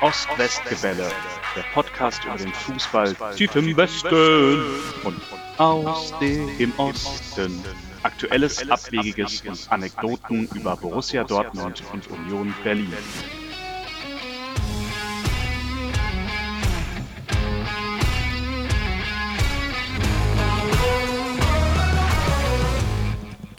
Ost-West-Gebälle, 0.00 1.10
der 1.56 1.62
Podcast 1.74 2.24
über 2.24 2.36
den 2.36 2.52
Fußball 2.52 3.16
tief 3.34 3.56
im 3.56 3.76
Westen 3.76 4.62
und 5.02 5.20
aus 5.58 6.14
dem 6.20 6.72
Osten. 6.78 7.64
Aktuelles, 8.04 8.70
Abwegiges 8.70 9.42
und 9.42 9.72
Anekdoten 9.72 10.48
über 10.54 10.76
Borussia 10.76 11.24
Dortmund 11.24 11.82
und 11.92 12.08
Union 12.10 12.54
Berlin. 12.62 12.92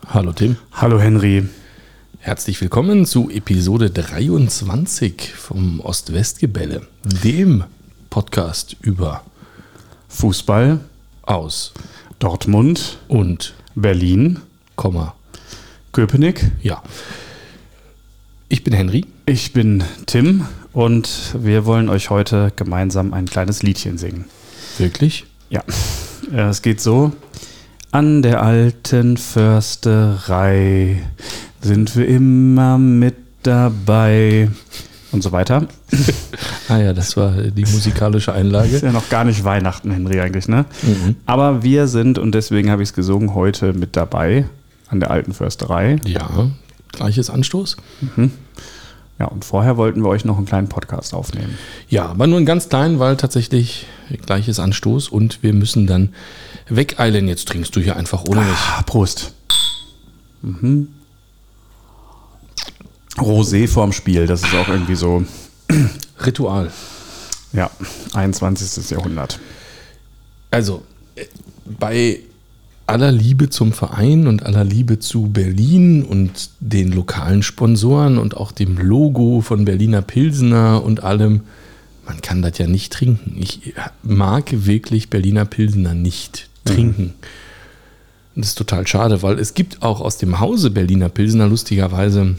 Hallo 0.07 0.31
Tim. 0.31 0.55
Hallo 0.71 1.01
Henry. 1.01 1.58
Herzlich 2.19 2.59
willkommen 2.61 3.05
zu 3.05 3.29
Episode 3.29 3.89
23 3.89 5.33
vom 5.33 5.79
Ost-West-Gebälle, 5.79 6.81
dem 7.23 7.63
Podcast 8.09 8.75
über 8.81 9.23
Fußball 10.09 10.79
aus 11.23 11.73
Dortmund, 12.19 12.97
und 13.07 13.53
Berlin, 13.75 14.39
Komma. 14.75 15.15
Köpenick. 15.93 16.51
Ja. 16.61 16.83
Ich 18.49 18.63
bin 18.63 18.73
Henry. 18.73 19.05
Ich 19.25 19.53
bin 19.53 19.83
Tim 20.05 20.45
und 20.73 21.35
wir 21.39 21.65
wollen 21.65 21.87
euch 21.89 22.09
heute 22.09 22.51
gemeinsam 22.55 23.13
ein 23.13 23.25
kleines 23.27 23.63
Liedchen 23.63 23.97
singen. 23.97 24.25
Wirklich? 24.77 25.25
Ja, 25.49 25.63
Äh, 26.31 26.49
es 26.49 26.61
geht 26.61 26.81
so. 26.81 27.13
An 27.91 28.21
der 28.21 28.43
alten 28.43 29.17
Försterei 29.17 31.01
sind 31.61 31.95
wir 31.95 32.07
immer 32.07 32.77
mit 32.77 33.15
dabei 33.43 34.49
und 35.11 35.21
so 35.23 35.31
weiter. 35.31 35.67
Ah 36.71 36.77
ja, 36.77 36.93
das 36.93 37.17
war 37.17 37.31
die 37.31 37.65
musikalische 37.65 38.29
Ist 38.29 38.37
Einlage. 38.37 38.77
ja 38.77 38.91
noch 38.91 39.09
gar 39.09 39.23
nicht 39.23 39.43
Weihnachten, 39.43 39.89
Henry, 39.89 40.19
eigentlich, 40.21 40.47
ne? 40.47 40.65
Mhm. 40.83 41.15
Aber 41.25 41.63
wir 41.63 41.87
sind, 41.87 42.19
und 42.19 42.35
deswegen 42.35 42.69
habe 42.69 42.83
ich 42.83 42.89
es 42.89 42.93
gesungen, 42.93 43.33
heute 43.33 43.73
mit 43.73 43.95
dabei 43.95 44.45
an 44.87 44.99
der 44.99 45.09
alten 45.09 45.33
Försterei. 45.33 45.99
Ja, 46.05 46.29
gleiches 46.91 47.31
Anstoß. 47.31 47.77
Ja, 49.17 49.25
und 49.25 49.45
vorher 49.45 49.77
wollten 49.77 50.03
wir 50.03 50.09
euch 50.09 50.25
noch 50.25 50.37
einen 50.37 50.45
kleinen 50.45 50.69
Podcast 50.69 51.15
aufnehmen. 51.15 51.57
Ja, 51.89 52.05
aber 52.05 52.27
nur 52.27 52.37
einen 52.37 52.45
ganz 52.45 52.69
kleinen, 52.69 52.99
weil 52.99 53.17
tatsächlich 53.17 53.87
gleiches 54.27 54.59
Anstoß 54.59 55.09
und 55.09 55.41
wir 55.41 55.53
müssen 55.53 55.87
dann 55.87 56.09
wegeilen. 56.69 57.27
Jetzt 57.27 57.47
trinkst 57.47 57.75
du 57.75 57.79
hier 57.79 57.95
einfach 57.95 58.25
ohne 58.29 58.41
mich. 58.41 58.57
Ah, 58.77 58.83
Prost. 58.83 59.33
Mhm. 60.43 60.89
Rosé 63.21 63.67
vorm 63.67 63.91
Spiel, 63.91 64.27
das 64.27 64.43
ist 64.43 64.53
auch 64.53 64.67
irgendwie 64.67 64.95
so, 64.95 65.23
Ritual. 66.25 66.71
ja, 67.53 67.69
21. 68.13 68.89
Jahrhundert. 68.91 69.39
Also, 70.51 70.83
äh, 71.15 71.25
bei 71.65 72.19
aller 72.89 73.11
Liebe 73.11 73.49
zum 73.49 73.71
Verein 73.71 74.25
und 74.25 74.43
aller 74.45 74.63
Liebe 74.63 74.97
zu 74.97 75.27
Berlin 75.27 76.03
und 76.03 76.49
den 76.59 76.91
lokalen 76.91 77.43
Sponsoren 77.43 78.17
und 78.17 78.35
auch 78.35 78.51
dem 78.51 78.77
Logo 78.77 79.41
von 79.41 79.63
Berliner 79.63 80.01
Pilsener 80.01 80.83
und 80.83 81.03
allem, 81.03 81.41
man 82.05 82.21
kann 82.21 82.41
das 82.41 82.57
ja 82.57 82.65
nicht 82.65 82.91
trinken. 82.91 83.37
Ich 83.39 83.75
mag 84.01 84.65
wirklich 84.65 85.11
Berliner 85.11 85.45
Pilsener 85.45 85.93
nicht 85.93 86.49
trinken. 86.65 87.13
Und 88.35 88.45
das 88.45 88.49
ist 88.49 88.57
total 88.57 88.87
schade, 88.87 89.21
weil 89.21 89.37
es 89.37 89.53
gibt 89.53 89.83
auch 89.83 90.01
aus 90.01 90.17
dem 90.17 90.39
Hause 90.39 90.71
Berliner 90.71 91.09
Pilsener 91.09 91.47
lustigerweise 91.47 92.35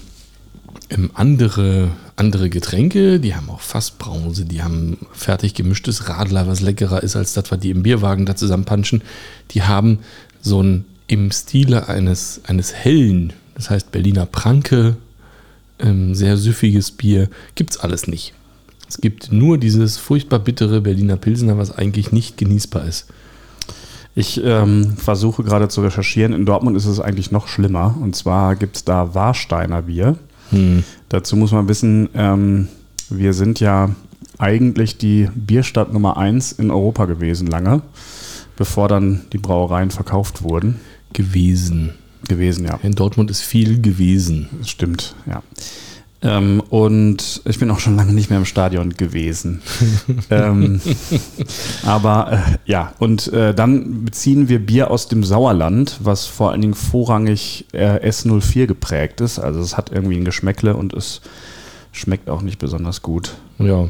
andere, 1.15 1.91
andere 2.17 2.51
Getränke. 2.51 3.21
Die 3.21 3.35
haben 3.35 3.51
auch 3.51 3.61
Fassbrause, 3.61 4.45
die 4.45 4.63
haben 4.63 4.99
fertig 5.13 5.55
gemischtes 5.55 6.09
Radler, 6.09 6.47
was 6.47 6.61
leckerer 6.61 7.03
ist 7.03 7.17
als 7.17 7.35
das, 7.35 7.51
was 7.51 7.61
die 7.61 7.71
im 7.71 7.83
Bierwagen 7.83 8.27
da 8.27 8.37
zusammenpanschen. 8.37 9.03
Die 9.53 9.63
haben 9.63 10.01
so 10.41 10.63
ein 10.63 10.85
im 11.07 11.33
Stile 11.33 11.89
eines, 11.89 12.41
eines 12.47 12.73
hellen, 12.73 13.33
das 13.57 13.69
heißt 13.69 13.91
Berliner 13.91 14.27
Pranke, 14.27 14.97
ähm, 15.81 16.15
sehr 16.15 16.37
süffiges 16.37 16.93
Bier. 16.93 17.29
Gibt's 17.57 17.79
alles 17.79 18.07
nicht. 18.07 18.33
Es 18.89 19.01
gibt 19.01 19.33
nur 19.33 19.59
dieses 19.59 19.99
furchtbar 19.99 20.39
bittere 20.39 20.81
Berliner 20.81 21.17
Pilsener, 21.17 21.59
was 21.59 21.77
eigentlich 21.77 22.13
nicht 22.13 22.37
genießbar 22.37 22.87
ist. 22.87 23.07
Ich 24.15 24.41
ähm, 24.45 24.97
versuche 24.97 25.45
gerade 25.45 25.69
zu 25.69 25.83
recherchieren. 25.83 26.33
In 26.33 26.47
Dortmund 26.47 26.77
ist 26.77 26.87
es 26.87 27.01
eigentlich 27.01 27.31
noch 27.31 27.49
schlimmer. 27.49 27.97
Und 28.01 28.17
zwar 28.17 28.57
gibt 28.57 28.77
es 28.77 28.85
da 28.85 29.15
Warsteiner 29.15 29.83
Bier. 29.83 30.17
Dazu 31.09 31.37
muss 31.37 31.53
man 31.53 31.69
wissen, 31.69 32.09
ähm, 32.15 32.69
wir 33.09 33.33
sind 33.33 33.61
ja 33.61 33.91
eigentlich 34.39 34.99
die 34.99 35.29
Bierstadt 35.35 35.93
Nummer 35.93 36.17
1 36.17 36.53
in 36.53 36.71
Europa 36.71 37.05
gewesen 37.05 37.47
lange, 37.47 37.83
bevor 38.57 38.89
dann 38.89 39.23
die 39.33 39.39
Brauereien 39.39 39.91
verkauft 39.91 40.43
wurden. 40.43 40.81
Gewesen. 41.13 41.91
Gewesen, 42.29 42.65
ja. 42.65 42.79
In 42.83 42.95
Dortmund 42.95 43.31
ist 43.31 43.43
viel 43.43 43.81
gewesen. 43.81 44.49
Das 44.59 44.71
stimmt, 44.71 45.15
ja. 45.27 45.43
Ähm, 46.23 46.63
und 46.69 47.41
ich 47.47 47.59
bin 47.59 47.71
auch 47.71 47.79
schon 47.79 47.97
lange 47.97 48.13
nicht 48.13 48.29
mehr 48.29 48.39
im 48.39 48.45
Stadion 48.45 48.93
gewesen. 48.93 49.63
ähm, 50.31 50.81
aber 51.83 52.33
äh, 52.33 52.71
ja, 52.71 52.93
und 52.99 53.33
äh, 53.33 53.55
dann 53.55 54.05
beziehen 54.05 54.49
wir 54.49 54.59
Bier 54.59 54.91
aus 54.91 55.09
dem 55.09 55.25
Sauerland, 55.25 55.99
was 56.03 56.27
vor 56.27 56.51
allen 56.51 56.61
Dingen 56.61 56.75
vorrangig 56.75 57.65
äh, 57.73 58.07
S04 58.07 58.67
geprägt 58.67 59.23
ist. 59.23 59.39
Also 59.39 59.61
es 59.61 59.79
hat 59.79 59.91
irgendwie 59.93 60.17
ein 60.17 60.27
Geschmäckle 60.27 60.77
und 60.77 60.93
es 60.93 61.23
schmeckt 61.93 62.29
auch 62.29 62.43
nicht 62.43 62.59
besonders 62.59 63.01
gut. 63.01 63.35
Ja. 63.59 63.89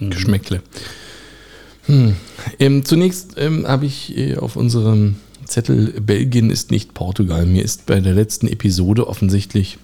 Geschmäckle. 0.00 0.62
Hm. 1.86 2.16
Ähm, 2.58 2.84
zunächst 2.84 3.34
ähm, 3.38 3.68
habe 3.68 3.86
ich 3.86 4.16
äh, 4.16 4.36
auf 4.36 4.56
unserem 4.56 5.16
Zettel 5.44 6.00
Belgien 6.00 6.50
ist 6.50 6.72
nicht 6.72 6.92
Portugal. 6.92 7.46
Mir 7.46 7.62
ist 7.62 7.86
bei 7.86 8.00
der 8.00 8.14
letzten 8.14 8.48
Episode 8.48 9.06
offensichtlich 9.06 9.78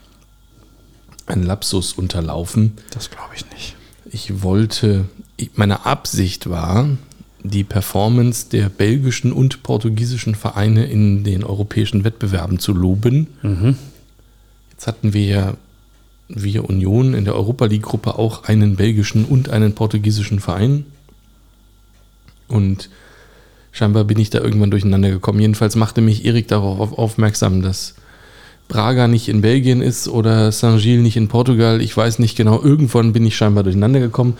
ein 1.26 1.42
Lapsus 1.42 1.92
unterlaufen. 1.92 2.72
Das 2.90 3.10
glaube 3.10 3.34
ich 3.36 3.44
nicht. 3.50 3.76
Ich 4.10 4.42
wollte, 4.42 5.06
meine 5.54 5.86
Absicht 5.86 6.50
war, 6.50 6.88
die 7.44 7.64
Performance 7.64 8.46
der 8.50 8.68
belgischen 8.68 9.32
und 9.32 9.62
portugiesischen 9.62 10.34
Vereine 10.34 10.86
in 10.86 11.24
den 11.24 11.42
europäischen 11.44 12.04
Wettbewerben 12.04 12.58
zu 12.58 12.72
loben. 12.72 13.26
Jetzt 14.70 14.86
hatten 14.86 15.12
wir 15.12 15.24
ja, 15.24 15.54
wir 16.28 16.68
Union 16.68 17.14
in 17.14 17.24
der 17.24 17.34
Europa 17.34 17.64
League-Gruppe 17.66 18.18
auch 18.18 18.44
einen 18.44 18.76
belgischen 18.76 19.24
und 19.24 19.48
einen 19.48 19.74
portugiesischen 19.74 20.40
Verein. 20.40 20.86
Und 22.48 22.90
scheinbar 23.72 24.04
bin 24.04 24.18
ich 24.18 24.30
da 24.30 24.40
irgendwann 24.40 24.70
durcheinander 24.70 25.10
gekommen. 25.10 25.40
Jedenfalls 25.40 25.74
machte 25.74 26.00
mich 26.00 26.24
Erik 26.24 26.48
darauf 26.48 26.78
auf- 26.80 26.98
aufmerksam, 26.98 27.62
dass 27.62 27.94
Braga 28.72 29.06
nicht 29.06 29.28
in 29.28 29.42
Belgien 29.42 29.82
ist 29.82 30.08
oder 30.08 30.50
Saint-Gilles 30.50 31.02
nicht 31.02 31.18
in 31.18 31.28
Portugal. 31.28 31.82
Ich 31.82 31.94
weiß 31.94 32.18
nicht 32.18 32.38
genau. 32.38 32.62
Irgendwann 32.62 33.12
bin 33.12 33.26
ich 33.26 33.36
scheinbar 33.36 33.64
durcheinander 33.64 34.00
gekommen. 34.00 34.38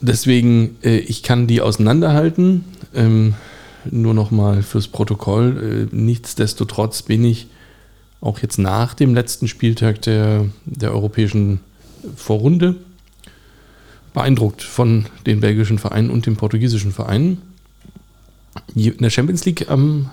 Deswegen, 0.00 0.76
äh, 0.84 0.98
ich 0.98 1.24
kann 1.24 1.48
die 1.48 1.60
auseinanderhalten. 1.60 2.64
Ähm, 2.94 3.34
nur 3.90 4.14
nochmal 4.14 4.62
fürs 4.62 4.86
Protokoll. 4.86 5.88
Äh, 5.90 5.96
nichtsdestotrotz 5.96 7.02
bin 7.02 7.24
ich 7.24 7.48
auch 8.20 8.38
jetzt 8.38 8.58
nach 8.58 8.94
dem 8.94 9.12
letzten 9.12 9.48
Spieltag 9.48 10.02
der, 10.02 10.44
der 10.64 10.92
europäischen 10.92 11.58
Vorrunde 12.14 12.76
beeindruckt 14.14 14.62
von 14.62 15.06
den 15.26 15.40
belgischen 15.40 15.78
Vereinen 15.80 16.10
und 16.10 16.26
den 16.26 16.36
portugiesischen 16.36 16.92
Vereinen. 16.92 17.42
In 18.76 18.98
der 18.98 19.10
Champions 19.10 19.44
League 19.44 19.68
ähm, 19.68 20.10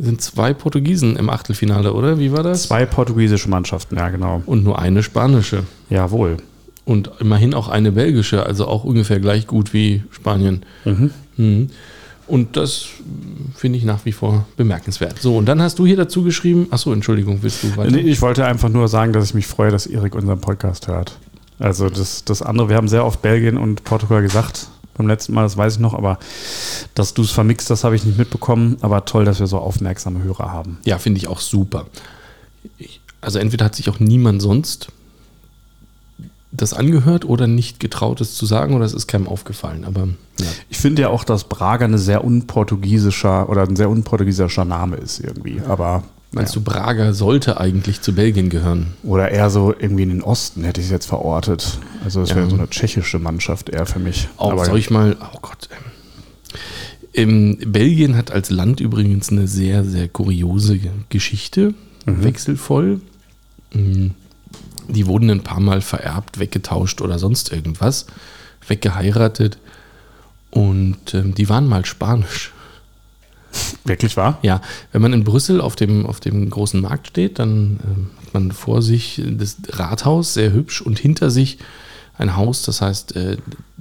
sind 0.00 0.20
zwei 0.22 0.54
Portugiesen 0.54 1.16
im 1.16 1.28
Achtelfinale, 1.28 1.92
oder? 1.92 2.18
Wie 2.18 2.32
war 2.32 2.42
das? 2.42 2.64
Zwei 2.64 2.86
portugiesische 2.86 3.50
Mannschaften, 3.50 3.96
ja 3.96 4.08
genau. 4.08 4.42
Und 4.46 4.64
nur 4.64 4.78
eine 4.78 5.02
spanische. 5.02 5.64
Jawohl. 5.90 6.38
Und 6.84 7.10
immerhin 7.20 7.54
auch 7.54 7.68
eine 7.68 7.92
belgische, 7.92 8.44
also 8.44 8.66
auch 8.66 8.84
ungefähr 8.84 9.20
gleich 9.20 9.46
gut 9.46 9.74
wie 9.74 10.02
Spanien. 10.10 10.64
Mhm. 10.84 11.70
Und 12.26 12.56
das 12.56 12.86
finde 13.54 13.78
ich 13.78 13.84
nach 13.84 14.04
wie 14.04 14.12
vor 14.12 14.46
bemerkenswert. 14.56 15.20
So, 15.20 15.36
und 15.36 15.46
dann 15.46 15.60
hast 15.60 15.78
du 15.78 15.86
hier 15.86 15.96
dazu 15.96 16.22
geschrieben, 16.22 16.68
achso, 16.70 16.92
Entschuldigung, 16.92 17.38
willst 17.42 17.62
du 17.62 17.76
weiter? 17.76 17.90
Nee, 17.90 18.00
ich 18.00 18.22
wollte 18.22 18.46
einfach 18.46 18.68
nur 18.68 18.88
sagen, 18.88 19.12
dass 19.12 19.24
ich 19.24 19.34
mich 19.34 19.46
freue, 19.46 19.70
dass 19.70 19.86
Erik 19.86 20.14
unseren 20.14 20.40
Podcast 20.40 20.88
hört. 20.88 21.18
Also 21.58 21.90
das, 21.90 22.24
das 22.24 22.40
andere, 22.40 22.70
wir 22.70 22.76
haben 22.76 22.88
sehr 22.88 23.04
oft 23.04 23.20
Belgien 23.20 23.58
und 23.58 23.84
Portugal 23.84 24.22
gesagt 24.22 24.68
beim 25.00 25.08
letzten 25.08 25.34
Mal, 25.34 25.42
das 25.42 25.56
weiß 25.56 25.74
ich 25.74 25.78
noch, 25.80 25.94
aber 25.94 26.18
dass 26.94 27.14
du 27.14 27.22
es 27.22 27.30
vermixt, 27.30 27.70
das 27.70 27.84
habe 27.84 27.96
ich 27.96 28.04
nicht 28.04 28.18
mitbekommen. 28.18 28.76
Aber 28.80 29.04
toll, 29.04 29.24
dass 29.24 29.40
wir 29.40 29.46
so 29.46 29.58
aufmerksame 29.58 30.22
Hörer 30.22 30.52
haben. 30.52 30.78
Ja, 30.84 30.98
finde 30.98 31.18
ich 31.18 31.28
auch 31.28 31.40
super. 31.40 31.86
Ich, 32.78 33.00
also 33.20 33.38
entweder 33.38 33.64
hat 33.64 33.74
sich 33.74 33.88
auch 33.88 34.00
niemand 34.00 34.42
sonst 34.42 34.92
das 36.52 36.74
angehört 36.74 37.24
oder 37.24 37.46
nicht 37.46 37.78
getraut, 37.78 38.20
es 38.20 38.34
zu 38.34 38.44
sagen, 38.44 38.74
oder 38.74 38.84
es 38.84 38.92
ist 38.92 39.06
keinem 39.06 39.28
aufgefallen. 39.28 39.84
Aber 39.84 40.08
ja. 40.40 40.46
Ich 40.68 40.78
finde 40.78 41.02
ja 41.02 41.08
auch, 41.08 41.24
dass 41.24 41.44
Braga 41.44 41.84
eine 41.84 41.98
sehr 41.98 42.24
unportugiesischer 42.24 43.48
oder 43.48 43.62
ein 43.62 43.76
sehr 43.76 43.88
unportugiesischer 43.88 44.64
Name 44.64 44.96
ist 44.96 45.20
irgendwie. 45.20 45.60
Aber 45.66 46.02
Meinst 46.32 46.54
du, 46.54 46.60
Braga 46.60 47.12
sollte 47.12 47.58
eigentlich 47.60 48.02
zu 48.02 48.14
Belgien 48.14 48.50
gehören? 48.50 48.94
Oder 49.02 49.30
eher 49.32 49.50
so 49.50 49.74
irgendwie 49.76 50.04
in 50.04 50.10
den 50.10 50.22
Osten 50.22 50.62
hätte 50.62 50.80
ich 50.80 50.86
es 50.86 50.92
jetzt 50.92 51.06
verortet. 51.06 51.78
Also 52.04 52.22
es 52.22 52.30
wäre 52.30 52.42
Ja. 52.42 52.48
so 52.50 52.56
eine 52.56 52.70
tschechische 52.70 53.18
Mannschaft 53.18 53.68
eher 53.68 53.84
für 53.84 53.98
mich. 53.98 54.28
Auch 54.36 54.52
Aber 54.52 54.64
soll 54.64 54.78
ich 54.78 54.90
mal, 54.90 55.16
oh 55.20 55.38
Gott. 55.42 55.68
Ähm, 57.14 57.58
Belgien 57.66 58.16
hat 58.16 58.30
als 58.30 58.50
Land 58.50 58.78
übrigens 58.80 59.30
eine 59.30 59.48
sehr, 59.48 59.84
sehr 59.84 60.06
kuriose 60.08 60.78
Geschichte, 61.08 61.74
wechselvoll. 62.06 63.00
Mm, 63.74 64.08
Die 64.88 65.06
wurden 65.06 65.30
ein 65.30 65.42
paar 65.42 65.60
Mal 65.60 65.80
vererbt, 65.82 66.38
weggetauscht 66.40 67.00
oder 67.00 67.18
sonst 67.20 67.52
irgendwas, 67.52 68.06
weggeheiratet 68.66 69.58
und 70.50 71.14
ähm, 71.14 71.32
die 71.34 71.48
waren 71.48 71.66
mal 71.68 71.84
spanisch. 71.84 72.52
Wirklich 73.84 74.16
wahr? 74.16 74.38
Ja, 74.42 74.60
wenn 74.92 75.02
man 75.02 75.12
in 75.12 75.24
Brüssel 75.24 75.60
auf 75.60 75.76
dem, 75.76 76.06
auf 76.06 76.20
dem 76.20 76.48
großen 76.50 76.80
Markt 76.80 77.08
steht, 77.08 77.38
dann 77.38 77.80
ähm, 77.84 78.06
hat 78.24 78.34
man 78.34 78.52
vor 78.52 78.82
sich 78.82 79.20
das 79.26 79.56
Rathaus, 79.70 80.34
sehr 80.34 80.52
hübsch, 80.52 80.80
und 80.82 80.98
hinter 80.98 81.30
sich 81.30 81.58
ein 82.18 82.36
Haus, 82.36 82.62
das 82.62 82.80
heißt 82.82 83.16
äh, 83.16 83.36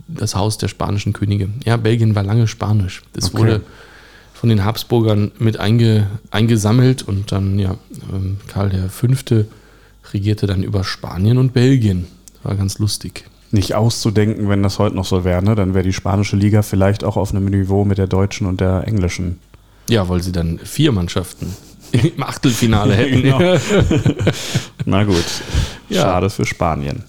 das 0.08 0.36
Haus 0.36 0.58
der 0.58 0.70
spanischen 0.70 1.14
Könige. 1.14 1.50
Ja, 1.66 1.78
Belgien 1.78 2.16
war 2.16 2.24
lange 2.24 2.48
spanisch. 2.48 3.04
Das 3.14 3.26
Okay. 3.34 3.38
wurde 3.38 3.62
von 4.34 4.50
den 4.50 4.64
Habsburgern 4.64 5.32
mit 5.38 5.60
einge, 5.60 6.08
eingesammelt 6.32 7.04
und 7.04 7.32
dann, 7.32 7.60
ja, 7.60 7.76
ähm, 8.14 8.38
Karl 8.48 8.72
V. 8.90 9.08
regierte 10.14 10.48
dann 10.48 10.64
über 10.64 10.84
Spanien 10.86 11.38
und 11.38 11.54
Belgien. 11.54 12.08
War 12.44 12.56
ganz 12.56 12.80
lustig. 12.80 13.26
Nicht 13.52 13.76
auszudenken, 13.76 14.48
wenn 14.48 14.64
das 14.64 14.80
heute 14.80 14.96
noch 14.96 15.06
so 15.06 15.26
wäre, 15.26 15.44
ne? 15.44 15.56
dann 15.56 15.74
wäre 15.74 15.84
die 15.84 15.92
spanische 15.92 16.38
Liga 16.38 16.62
vielleicht 16.62 17.04
auch 17.04 17.18
auf 17.18 17.32
einem 17.32 17.46
Niveau 17.46 17.84
mit 17.84 17.98
der 17.98 18.08
deutschen 18.08 18.48
und 18.48 18.62
der 18.62 18.88
englischen. 18.88 19.40
Ja, 19.90 20.08
weil 20.10 20.22
sie 20.22 20.32
dann 20.32 20.60
vier 20.60 20.92
Mannschaften 20.92 21.56
im 21.92 22.24
Achtelfinale 22.24 22.96
hätten. 22.96 23.22
Genau. 23.24 23.58
Na 24.86 25.04
gut, 25.04 25.26
Ja. 25.90 26.02
schade 26.04 26.30
für 26.30 26.46
Spanien. 26.46 27.04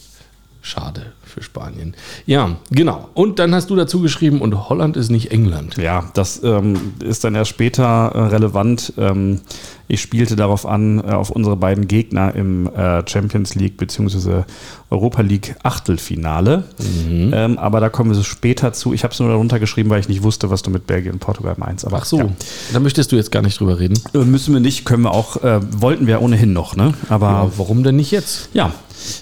Schade 0.63 1.13
für 1.31 1.43
Spanien. 1.43 1.95
Ja, 2.27 2.57
genau. 2.71 3.09
Und 3.15 3.39
dann 3.39 3.55
hast 3.55 3.71
du 3.71 3.77
dazu 3.77 4.01
geschrieben, 4.01 4.41
und 4.41 4.69
Holland 4.69 4.97
ist 4.97 5.11
nicht 5.11 5.31
England. 5.33 5.77
Ja, 5.77 6.11
das 6.15 6.43
ähm, 6.43 6.93
ist 7.03 7.25
dann 7.25 7.35
erst 7.35 7.51
später 7.51 8.13
äh, 8.15 8.19
relevant. 8.27 8.93
Ähm, 8.99 9.41
ich 9.89 10.01
spielte 10.01 10.37
darauf 10.37 10.67
an, 10.67 10.99
äh, 11.01 11.11
auf 11.13 11.31
unsere 11.31 11.57
beiden 11.57 11.89
Gegner 11.89 12.35
im 12.35 12.69
äh, 12.69 13.03
Champions 13.09 13.55
League 13.57 13.77
bzw. 13.77 14.43
Europa 14.89 15.23
League 15.23 15.57
Achtelfinale. 15.65 16.65
Ähm, 17.09 17.59
aber 17.59 17.81
da 17.81 17.89
kommen 17.89 18.11
wir 18.11 18.15
so 18.15 18.23
später 18.23 18.73
zu. 18.73 18.93
Ich 18.93 19.03
habe 19.05 19.13
es 19.13 19.19
nur 19.21 19.29
darunter 19.29 19.59
geschrieben, 19.59 19.91
weil 19.91 20.01
ich 20.01 20.09
nicht 20.09 20.23
wusste, 20.23 20.51
was 20.51 20.63
du 20.63 20.71
mit 20.71 20.87
Belgien 20.87 21.13
und 21.15 21.19
Portugal 21.19 21.55
meinst. 21.59 21.85
Aber 21.87 21.99
Ach 21.99 22.05
so, 22.05 22.19
ja. 22.19 22.29
da 22.73 22.81
möchtest 22.81 23.11
du 23.13 23.17
jetzt 23.17 23.33
gar 23.33 23.43
nicht 23.43 23.59
drüber 23.59 23.79
reden. 23.81 23.99
Äh, 24.15 24.19
Müssen 24.19 24.53
wir 24.55 24.61
nicht, 24.61 24.85
können 24.85 25.03
wir 25.03 25.13
auch, 25.13 25.43
äh, 25.43 25.61
wollten 25.81 26.07
wir 26.07 26.23
ohnehin 26.23 26.53
noch, 26.53 26.77
ne? 26.77 26.95
Aber 27.09 27.29
Aber 27.29 27.53
warum 27.57 27.83
denn 27.83 27.97
nicht 27.97 28.11
jetzt? 28.13 28.49
ja, 28.53 28.73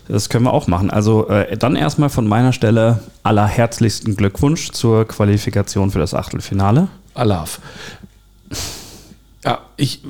das 0.08 0.28
können 0.28 0.44
wir 0.44 0.52
auch 0.52 0.66
machen. 0.66 0.90
Also 0.90 1.28
äh, 1.28 1.56
dann 1.56 1.76
erstmal 1.76 2.08
von 2.08 2.26
meiner 2.26 2.52
Stelle 2.52 3.00
allerherzlichsten 3.22 4.16
Glückwunsch 4.16 4.70
zur 4.70 5.06
Qualifikation 5.06 5.90
für 5.90 5.98
das 5.98 6.14
Achtelfinale. 6.14 6.88
Alaf. 7.14 7.60
Ja, 9.44 9.60
ich 9.76 10.02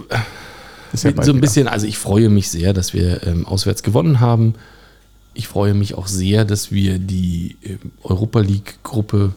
Ist 0.93 1.05
ja 1.05 1.23
so 1.23 1.33
ein 1.33 1.41
bisschen, 1.41 1.69
also 1.69 1.87
ich 1.87 1.99
freue 1.99 2.29
mich 2.29 2.51
sehr, 2.51 2.73
dass 2.73 2.95
wir 2.95 3.27
ähm, 3.27 3.47
auswärts 3.47 3.83
gewonnen 3.83 4.21
haben. 4.21 4.55
Ich 5.35 5.49
freue 5.49 5.75
mich 5.75 5.95
auch 5.95 6.07
sehr, 6.07 6.45
dass 6.45 6.73
wir 6.73 6.99
die 6.99 7.57
ähm, 7.63 7.93
Europa 8.03 8.41
League-Gruppe 8.41 9.35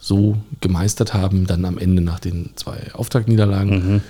so 0.00 0.36
gemeistert 0.60 1.14
haben, 1.14 1.46
dann 1.46 1.64
am 1.64 1.78
Ende 1.78 2.02
nach 2.02 2.20
den 2.20 2.50
zwei 2.56 2.92
Auftaktniederlagen, 2.92 4.02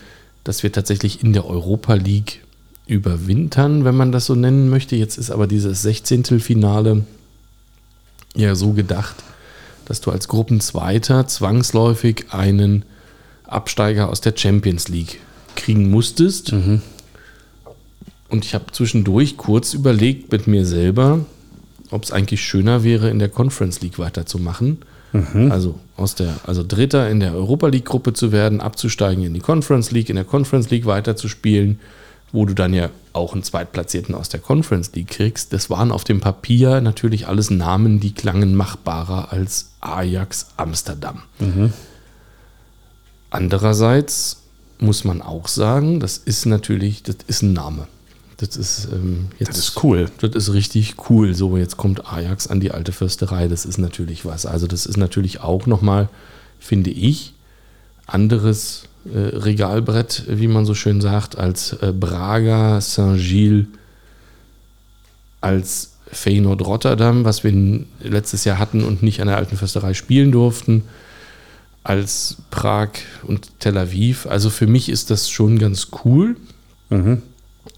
dass 0.43 0.63
wir 0.65 0.73
tatsächlich 0.73 1.23
in 1.23 1.33
der 1.33 1.47
Europa 1.47 1.95
League 1.95 2.44
überwintern, 2.87 3.85
wenn 3.85 3.97
man 3.97 4.13
das 4.13 4.27
so 4.27 4.35
nennen 4.35 4.69
möchte. 4.69 4.97
Jetzt 4.97 5.17
ist 5.17 5.31
aber 5.31 5.47
dieses 5.47 5.83
16. 5.83 6.41
Finale 6.41 7.05
ja 8.35 8.55
so 8.55 8.73
gedacht, 8.73 9.17
dass 9.85 10.01
du 10.01 10.11
als 10.11 10.29
Gruppenzweiter 10.29 11.27
zwangsläufig 11.27 12.27
einen 12.31 12.85
Absteiger 13.45 14.09
aus 14.09 14.21
der 14.21 14.35
Champions 14.37 14.89
League 14.89 15.21
kriegen 15.57 15.91
musstest. 15.91 16.53
Und 18.29 18.45
ich 18.45 18.55
habe 18.55 18.67
zwischendurch 18.73 19.37
kurz 19.37 19.75
überlegt 19.75 20.33
mit 20.33 20.47
mir 20.47 20.67
selber, 20.67 21.21
ob 21.91 22.03
es 22.03 22.13
eigentlich 22.13 22.43
schöner 22.43 22.83
wäre, 22.83 23.09
in 23.11 23.19
der 23.19 23.29
Conference 23.29 23.81
League 23.81 23.99
weiterzumachen. 23.99 24.79
Also 25.51 25.79
aus 25.97 26.17
der, 26.17 26.35
also 26.45 26.65
Dritter 26.67 27.09
in 27.09 27.21
der 27.21 27.35
Europa 27.35 27.69
League 27.69 27.85
Gruppe 27.85 28.15
zu 28.15 28.33
werden, 28.33 28.61
abzusteigen 28.61 29.23
in 29.23 29.33
die 29.33 29.41
Conference 29.41 29.93
League, 29.93 30.09
in 30.11 30.17
der 30.17 30.25
Conference 30.25 30.71
League 30.71 30.87
weiterzuspielen, 30.87 31.79
wo 32.35 32.45
du 32.45 32.53
dann 32.53 32.75
ja 32.75 32.91
auch 33.13 33.33
einen 33.33 33.45
Zweitplatzierten 33.45 34.13
aus 34.13 34.29
der 34.29 34.41
Conference 34.41 34.91
League 34.93 35.07
kriegst. 35.07 35.53
Das 35.53 35.71
waren 35.71 35.93
auf 35.93 36.03
dem 36.03 36.21
Papier 36.21 36.81
natürlich 36.81 37.29
alles 37.29 37.49
Namen, 37.49 38.01
die 38.01 38.13
klangen 38.13 38.57
machbarer 38.57 39.33
als 39.33 39.71
Ajax 39.81 40.49
Amsterdam. 40.57 41.23
Andererseits 43.31 44.43
muss 44.79 45.05
man 45.05 45.23
auch 45.23 45.47
sagen, 45.47 46.01
das 46.01 46.19
ist 46.19 46.45
natürlich, 46.47 47.05
das 47.05 47.17
ist 47.29 47.43
ein 47.43 47.53
Name. 47.53 47.87
Das 48.39 48.57
ist 48.57 48.89
ähm, 48.93 49.29
jetzt 49.39 49.51
Das 49.51 49.59
ist 49.59 49.85
cool. 49.85 50.11
das 50.21 50.35
ist 50.35 50.53
richtig 50.53 50.97
cool. 51.09 51.35
So, 51.35 51.57
jetzt 51.57 51.77
kommt 51.77 52.13
Ajax 52.13 52.49
an 52.49 52.59
die 52.59 52.73
alte 52.73 52.91
Fürsterei. 52.91 53.47
Das 53.47 53.65
ist 53.65 53.79
natürlich 53.79 54.25
was. 54.25 54.45
Also, 54.45 54.67
das 54.67 54.87
ist 54.87 54.97
natürlich 54.97 55.41
auch 55.41 55.67
nochmal, 55.67 56.09
finde 56.59 56.91
ich, 56.91 57.35
anderes 58.07 58.89
Regalbrett, 59.07 60.25
wie 60.29 60.49
man 60.49 60.65
so 60.65 60.75
schön 60.75 61.01
sagt, 61.01 61.37
als 61.37 61.75
äh, 61.75 61.93
Braga, 61.93 62.81
Saint-Gilles, 62.81 63.67
als 65.41 65.93
Feyenoord 66.11 66.63
Rotterdam, 66.63 67.25
was 67.25 67.45
wir 67.45 67.85
letztes 68.01 68.45
Jahr 68.45 68.59
hatten 68.59 68.83
und 68.85 69.03
nicht 69.03 69.21
an 69.21 69.27
der 69.27 69.37
alten 69.37 69.57
Fürsterei 69.57 69.95
spielen 69.95 70.33
durften, 70.33 70.85
als 71.83 72.37
Prag 72.51 72.91
und 73.25 73.61
Tel 73.61 73.77
Aviv. 73.77 74.27
Also 74.27 74.49
für 74.49 74.67
mich 74.67 74.89
ist 74.89 75.11
das 75.11 75.29
schon 75.29 75.59
ganz 75.59 75.89
cool 76.05 76.37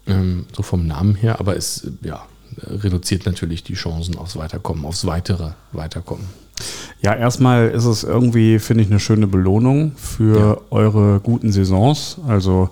ähm, 0.07 0.45
so 0.55 0.63
vom 0.63 0.87
Namen 0.87 1.15
her, 1.15 1.39
aber 1.39 1.57
es 1.57 1.85
äh, 1.85 2.07
ja, 2.07 2.25
reduziert 2.57 3.25
natürlich 3.25 3.63
die 3.63 3.73
Chancen 3.73 4.17
aufs 4.17 4.35
Weiterkommen, 4.35 4.85
aufs 4.85 5.05
weitere 5.05 5.51
Weiterkommen. 5.71 6.25
Ja, 7.01 7.13
erstmal 7.13 7.69
ist 7.69 7.85
es 7.85 8.03
irgendwie, 8.03 8.59
finde 8.59 8.83
ich, 8.83 8.89
eine 8.89 8.99
schöne 8.99 9.27
Belohnung 9.27 9.91
für 9.95 10.61
eure 10.71 11.19
guten 11.19 11.51
Saisons. 11.51 12.17
Also 12.27 12.69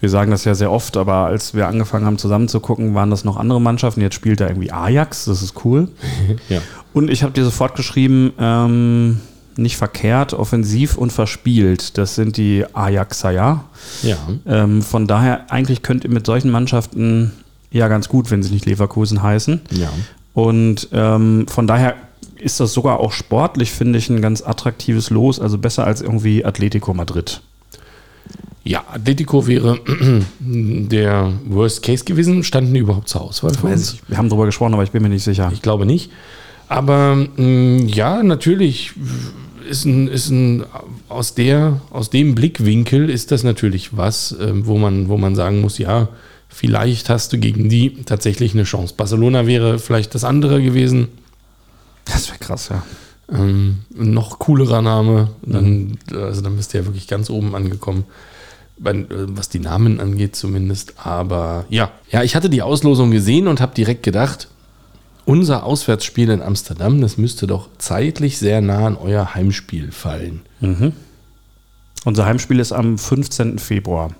wir 0.00 0.10
sagen 0.10 0.30
das 0.30 0.44
ja 0.44 0.54
sehr 0.54 0.70
oft, 0.70 0.96
aber 0.98 1.26
als 1.26 1.54
wir 1.54 1.66
angefangen 1.66 2.04
haben 2.04 2.18
zusammen 2.18 2.48
zu 2.48 2.60
gucken, 2.60 2.94
waren 2.94 3.10
das 3.10 3.24
noch 3.24 3.38
andere 3.38 3.60
Mannschaften. 3.60 4.02
Jetzt 4.02 4.14
spielt 4.14 4.40
da 4.40 4.48
irgendwie 4.48 4.70
Ajax, 4.70 5.24
das 5.24 5.42
ist 5.42 5.64
cool. 5.64 5.88
Ja. 6.48 6.60
Und 6.92 7.10
ich 7.10 7.22
habe 7.22 7.32
dir 7.32 7.44
sofort 7.44 7.74
geschrieben, 7.74 8.32
ähm, 8.38 9.20
nicht 9.56 9.76
verkehrt, 9.76 10.34
offensiv 10.34 10.96
und 10.96 11.12
verspielt. 11.12 11.96
Das 11.98 12.14
sind 12.14 12.36
die 12.36 12.64
Ajaxer, 12.72 13.30
ja. 13.30 13.64
Ja. 14.02 14.16
Ähm, 14.46 14.82
von 14.82 15.06
daher, 15.06 15.50
eigentlich 15.50 15.82
könnt 15.82 16.04
ihr 16.04 16.10
mit 16.10 16.26
solchen 16.26 16.50
Mannschaften 16.50 17.32
ja 17.70 17.88
ganz 17.88 18.08
gut, 18.08 18.30
wenn 18.30 18.42
sie 18.42 18.52
nicht 18.52 18.66
Leverkusen 18.66 19.22
heißen. 19.22 19.62
Ja. 19.70 19.90
Und 20.34 20.88
ähm, 20.92 21.46
von 21.48 21.66
daher 21.66 21.94
ist 22.44 22.60
das 22.60 22.72
sogar 22.74 23.00
auch 23.00 23.12
sportlich, 23.12 23.72
finde 23.72 23.98
ich, 23.98 24.10
ein 24.10 24.20
ganz 24.20 24.42
attraktives 24.42 25.10
Los. 25.10 25.40
Also 25.40 25.58
besser 25.58 25.86
als 25.86 26.02
irgendwie 26.02 26.44
Atletico 26.44 26.92
Madrid. 26.92 27.40
Ja, 28.62 28.84
Atletico 28.92 29.46
wäre 29.46 29.80
der 30.40 31.32
Worst 31.46 31.82
Case 31.82 32.04
gewesen. 32.04 32.44
Standen 32.44 32.74
die 32.74 32.80
überhaupt 32.80 33.08
zur 33.08 33.22
Auswahl 33.22 33.54
für 33.54 33.68
uns? 33.68 33.96
Wir 34.08 34.18
haben 34.18 34.28
darüber 34.28 34.46
gesprochen, 34.46 34.74
aber 34.74 34.84
ich 34.84 34.90
bin 34.90 35.02
mir 35.02 35.08
nicht 35.08 35.24
sicher. 35.24 35.50
Ich 35.52 35.62
glaube 35.62 35.86
nicht. 35.86 36.10
Aber 36.68 37.16
mh, 37.16 37.84
ja, 37.86 38.22
natürlich 38.22 38.92
ist 39.68 39.86
ein, 39.86 40.08
ist 40.08 40.30
ein 40.30 40.64
aus, 41.08 41.34
der, 41.34 41.80
aus 41.90 42.10
dem 42.10 42.34
Blickwinkel 42.34 43.08
ist 43.08 43.32
das 43.32 43.42
natürlich 43.42 43.96
was, 43.96 44.36
ähm, 44.38 44.66
wo, 44.66 44.76
man, 44.76 45.08
wo 45.08 45.16
man 45.16 45.34
sagen 45.34 45.60
muss, 45.60 45.78
ja, 45.78 46.08
vielleicht 46.48 47.08
hast 47.08 47.32
du 47.32 47.38
gegen 47.38 47.68
die 47.68 48.02
tatsächlich 48.04 48.54
eine 48.54 48.64
Chance. 48.64 48.94
Barcelona 48.96 49.46
wäre 49.46 49.78
vielleicht 49.78 50.14
das 50.14 50.24
andere 50.24 50.62
gewesen. 50.62 51.08
Das 52.04 52.28
wäre 52.28 52.38
krass, 52.38 52.68
ja. 52.68 52.82
Ähm, 53.32 53.78
noch 53.94 54.38
coolerer 54.38 54.82
Name. 54.82 55.30
Dann, 55.42 55.98
Also 56.12 56.42
dann 56.42 56.56
bist 56.56 56.74
du 56.74 56.78
ja 56.78 56.84
wirklich 56.84 57.08
ganz 57.08 57.30
oben 57.30 57.54
angekommen. 57.54 58.04
Äh, 58.84 59.04
was 59.08 59.48
die 59.48 59.60
Namen 59.60 60.00
angeht 60.00 60.36
zumindest. 60.36 60.94
Aber 61.04 61.64
ja, 61.70 61.90
ja, 62.10 62.22
ich 62.22 62.34
hatte 62.36 62.50
die 62.50 62.62
Auslosung 62.62 63.10
gesehen 63.10 63.48
und 63.48 63.60
habe 63.60 63.74
direkt 63.74 64.02
gedacht, 64.02 64.48
unser 65.26 65.64
Auswärtsspiel 65.64 66.28
in 66.30 66.42
Amsterdam, 66.42 67.00
das 67.00 67.16
müsste 67.16 67.46
doch 67.46 67.68
zeitlich 67.78 68.38
sehr 68.38 68.60
nah 68.60 68.86
an 68.86 68.96
euer 68.96 69.34
Heimspiel 69.34 69.90
fallen. 69.90 70.42
Unser 72.04 72.26
Heimspiel 72.26 72.58
ist 72.60 72.72
am 72.72 72.98
15. 72.98 73.58
Februar. 73.58 74.10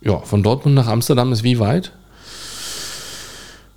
Ja, 0.00 0.18
von 0.20 0.42
Dortmund 0.42 0.74
nach 0.74 0.86
Amsterdam 0.86 1.32
ist 1.32 1.42
wie 1.42 1.58
weit? 1.58 1.92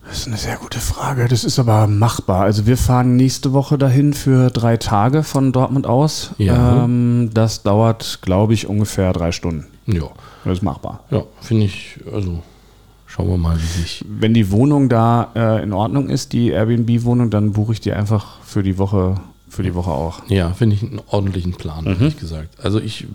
Das 0.08 0.20
ist 0.20 0.28
eine 0.28 0.38
sehr 0.38 0.58
gute 0.58 0.80
Frage. 0.80 1.28
Das 1.28 1.44
ist 1.44 1.58
aber 1.60 1.88
machbar. 1.88 2.44
Also 2.44 2.68
wir 2.68 2.78
fahren 2.78 3.16
nächste 3.16 3.54
Woche 3.54 3.78
dahin 3.78 4.14
für 4.14 4.50
drei 4.50 4.78
Tage 4.78 5.24
von 5.24 5.52
Dortmund 5.52 5.88
aus. 5.88 6.32
Ja. 6.38 6.84
Ähm, 6.84 7.32
das 7.34 7.64
dauert, 7.64 8.20
glaube 8.22 8.54
ich, 8.54 8.68
ungefähr 8.68 9.12
drei 9.14 9.32
Stunden. 9.32 9.68
Ja, 9.88 10.04
Das 10.44 10.58
ist 10.60 10.64
machbar. 10.64 11.04
ja 11.12 11.24
finde 11.42 11.66
ich, 11.66 12.00
also 12.12 12.42
schauen 13.08 13.30
wir 13.30 13.38
mal, 13.38 13.58
wie 13.58 13.82
sich. 13.82 14.06
Wenn 14.08 14.34
die 14.34 14.52
Wohnung 14.52 14.90
da 14.90 15.32
äh, 15.36 15.64
in 15.64 15.74
Ordnung 15.74 16.10
ist, 16.10 16.34
die 16.34 16.50
Airbnb-Wohnung, 16.50 17.30
dann 17.30 17.52
buche 17.54 17.74
ich 17.74 17.82
die 17.82 17.92
einfach 17.94 18.40
für 18.44 18.62
die 18.64 18.78
Woche, 18.78 19.16
für 19.50 19.64
die 19.64 19.74
Woche 19.76 19.92
auch. 19.92 20.22
Ja, 20.28 20.52
finde 20.54 20.76
ich 20.76 20.84
einen 20.84 21.02
ordentlichen 21.08 21.54
Plan, 21.54 21.86
ehrlich 21.86 22.18
gesagt. 22.18 22.50
Also 22.64 22.80
ich 22.80 23.08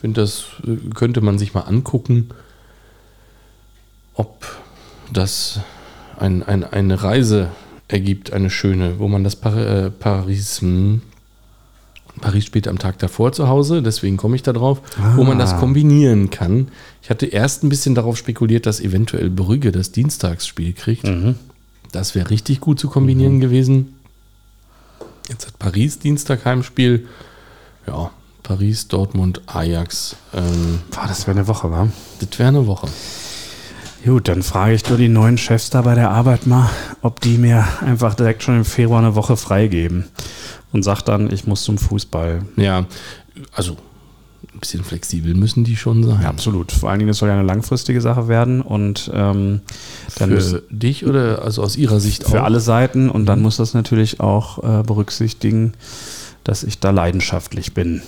finde, 0.00 0.20
das 0.22 0.44
äh, 0.66 0.76
könnte 0.94 1.20
man 1.20 1.38
sich 1.38 1.52
mal 1.54 1.62
angucken, 1.62 2.30
ob 4.14 4.44
das 5.12 5.60
ein, 6.18 6.42
ein, 6.42 6.64
eine 6.64 7.02
Reise 7.02 7.48
ergibt, 7.88 8.32
eine 8.32 8.50
schöne, 8.50 8.98
wo 8.98 9.08
man 9.08 9.24
das 9.24 9.36
Par 9.36 9.56
äh, 9.56 9.90
Paris, 9.90 10.60
hm, 10.60 11.02
Paris 12.20 12.44
spielt 12.44 12.68
am 12.68 12.78
Tag 12.78 12.98
davor 12.98 13.32
zu 13.32 13.48
Hause, 13.48 13.82
deswegen 13.82 14.16
komme 14.16 14.36
ich 14.36 14.42
da 14.42 14.52
drauf, 14.52 14.80
wo 15.14 15.22
man 15.24 15.38
das 15.38 15.56
kombinieren 15.56 16.30
kann. 16.30 16.68
Ich 17.02 17.10
hatte 17.10 17.26
erst 17.26 17.62
ein 17.62 17.68
bisschen 17.68 17.94
darauf 17.94 18.16
spekuliert, 18.16 18.66
dass 18.66 18.80
eventuell 18.80 19.30
Brügge 19.30 19.70
das 19.70 19.92
Dienstagsspiel 19.92 20.72
kriegt. 20.72 21.08
Das 21.92 22.16
wäre 22.16 22.28
richtig 22.30 22.60
gut 22.60 22.80
zu 22.80 22.88
kombinieren 22.88 23.38
gewesen. 23.38 23.94
Jetzt 25.28 25.46
hat 25.46 25.58
Paris 25.58 25.98
Dienstag 26.00 26.44
Heimspiel. 26.44 27.06
Ja, 27.86 28.10
Paris, 28.42 28.88
Dortmund, 28.88 29.42
Ajax. 29.46 30.16
Ähm, 30.34 30.80
Boah, 30.90 31.06
das 31.06 31.26
wäre 31.26 31.38
eine 31.38 31.46
Woche, 31.46 31.70
wa? 31.70 31.88
das 32.18 32.38
wäre 32.38 32.48
eine 32.48 32.66
Woche. 32.66 32.88
Gut, 34.04 34.28
dann 34.28 34.42
frage 34.42 34.74
ich 34.74 34.88
nur 34.88 34.96
die 34.96 35.08
neuen 35.08 35.38
Chefs 35.38 35.70
da 35.70 35.82
bei 35.82 35.94
der 35.94 36.10
Arbeit 36.10 36.46
mal, 36.46 36.70
ob 37.02 37.20
die 37.20 37.36
mir 37.36 37.66
einfach 37.80 38.14
direkt 38.14 38.42
schon 38.42 38.56
im 38.58 38.64
Februar 38.64 39.00
eine 39.00 39.14
Woche 39.14 39.36
freigeben. 39.36 40.04
Und 40.72 40.82
sag 40.82 41.02
dann, 41.02 41.32
ich 41.32 41.46
muss 41.46 41.62
zum 41.64 41.78
Fußball. 41.78 42.42
Ja, 42.56 42.86
also 43.52 43.76
ein 44.54 44.60
bisschen 44.60 44.84
flexibel 44.84 45.34
müssen 45.34 45.64
die 45.64 45.76
schon 45.76 46.04
sein. 46.04 46.20
Ja, 46.22 46.28
absolut. 46.28 46.72
Vor 46.72 46.90
allen 46.90 46.98
Dingen, 47.00 47.08
das 47.08 47.18
soll 47.18 47.28
ja 47.28 47.34
eine 47.34 47.46
langfristige 47.46 48.00
Sache 48.00 48.28
werden 48.28 48.60
und 48.60 49.10
ähm, 49.12 49.60
dann 50.18 50.30
Für 50.40 50.62
dich 50.70 51.04
oder 51.06 51.42
also 51.42 51.62
aus 51.62 51.76
ihrer 51.76 52.00
Sicht 52.00 52.24
für 52.24 52.40
auch? 52.40 52.44
alle 52.44 52.60
Seiten 52.60 53.10
und 53.10 53.26
dann 53.26 53.40
muss 53.40 53.56
das 53.56 53.74
natürlich 53.74 54.20
auch 54.20 54.58
äh, 54.80 54.82
berücksichtigen, 54.82 55.72
dass 56.44 56.62
ich 56.62 56.78
da 56.78 56.90
leidenschaftlich 56.90 57.74
bin. 57.74 58.02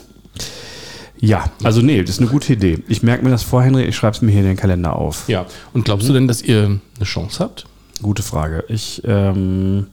Ja, 1.21 1.51
also 1.63 1.83
nee, 1.83 2.01
das 2.01 2.11
ist 2.11 2.21
eine 2.21 2.31
gute 2.31 2.53
Idee. 2.55 2.79
Ich 2.89 3.03
merke 3.03 3.23
mir 3.25 3.31
das 3.31 3.43
vor, 3.43 3.63
Henry, 3.63 3.85
ich 3.85 3.95
schreibe 3.97 4.17
es 4.17 4.23
mir 4.23 4.31
hier 4.31 4.41
in 4.41 4.47
den 4.47 4.57
Kalender 4.57 4.97
auf. 4.97 5.29
Ja, 5.29 5.47
und 5.75 5.85
glaubst 5.85 6.09
du 6.09 6.13
denn, 6.15 6.27
dass 6.27 6.41
ihr 6.43 6.65
eine 6.97 7.05
Chance 7.05 7.45
habt? 7.45 7.67
Gute 8.01 8.23
Frage. 8.23 8.65
Ich 8.69 9.03
ähm, 9.05 9.89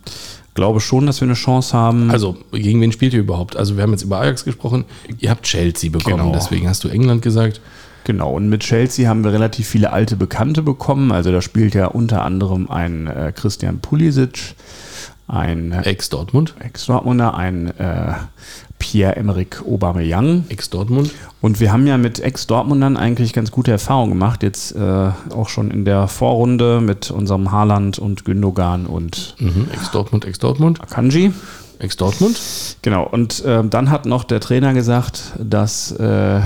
glaube 0.54 0.80
schon, 0.80 1.06
dass 1.06 1.20
wir 1.20 1.26
eine 1.28 1.34
Chance 1.34 1.76
haben. 1.76 2.10
Also, 2.12 2.38
gegen 2.54 2.80
wen 2.80 2.94
spielt 2.94 3.14
ihr 3.14 3.20
überhaupt? 3.20 3.58
Also, 3.58 3.76
wir 3.76 3.84
haben 3.84 3.92
jetzt 3.92 4.04
über 4.04 4.22
Ajax 4.22 4.46
gesprochen. 4.46 4.86
Ihr 5.20 5.30
habt 5.30 5.44
Chelsea 5.44 5.90
bekommen, 5.90 6.18
Genau. 6.18 6.32
deswegen 6.34 6.70
hast 6.70 6.86
du 6.86 6.88
England 6.88 7.22
gesagt. 7.22 7.60
Genau, 8.06 8.32
und 8.32 8.48
mit 8.48 8.62
Chelsea 8.62 9.10
haben 9.10 9.26
wir 9.26 9.34
relativ 9.34 9.68
viele 9.68 9.92
alte 9.92 10.16
Bekannte 10.16 10.62
bekommen. 10.64 11.12
Also 11.12 11.34
da 11.34 11.42
spielt 11.42 11.76
ja 11.76 11.88
unter 11.88 12.24
anderem 12.24 12.70
ein 12.72 13.08
äh, 13.08 13.34
Christian 13.36 13.80
Pulisic, 13.80 14.56
ein 15.28 15.72
äh, 15.72 15.82
Ex-Dortmund. 15.82 16.56
Ex-Dortmunder, 16.60 17.36
ein 17.36 17.68
äh, 17.78 18.14
Pierre-Emerick 18.80 19.62
Aubameyang. 19.68 20.46
Ex-Dortmund. 20.50 21.12
Und 21.42 21.60
wir 21.60 21.72
haben 21.72 21.88
ja 21.88 21.98
mit 21.98 22.20
Ex-Dortmundern 22.20 22.96
eigentlich 22.98 23.34
ganz 23.34 23.52
gute 23.52 23.72
Erfahrungen 23.72 24.12
gemacht. 24.12 24.44
Jetzt 24.44 24.76
äh, 24.76 25.10
auch 25.34 25.50
schon 25.50 25.72
in 25.72 25.84
der 25.86 26.08
Vorrunde 26.08 26.80
mit 26.82 27.12
unserem 27.12 27.52
Haaland 27.52 28.00
und 28.00 28.26
Gündogan 28.26 28.86
und 28.86 29.36
Mhm. 29.40 29.68
Ex-Dortmund, 29.74 30.26
Ex-Dortmund. 30.26 30.82
Akanji. 30.82 31.34
Ex-Dortmund. 31.80 32.40
Genau, 32.82 33.04
und 33.06 33.44
ähm, 33.46 33.70
dann 33.70 33.92
hat 33.92 34.08
noch 34.08 34.24
der 34.24 34.40
Trainer 34.40 34.74
gesagt, 34.74 35.34
dass 35.38 35.92
äh, 35.92 35.98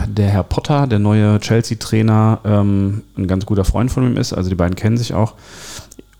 der 0.07 0.27
Herr 0.27 0.43
Potter, 0.43 0.87
der 0.87 0.99
neue 0.99 1.39
Chelsea-Trainer, 1.39 2.39
ähm, 2.43 3.03
ein 3.17 3.27
ganz 3.27 3.45
guter 3.45 3.63
Freund 3.63 3.91
von 3.91 4.05
ihm 4.05 4.17
ist. 4.17 4.33
Also 4.33 4.49
die 4.49 4.55
beiden 4.55 4.75
kennen 4.75 4.97
sich 4.97 5.13
auch. 5.13 5.35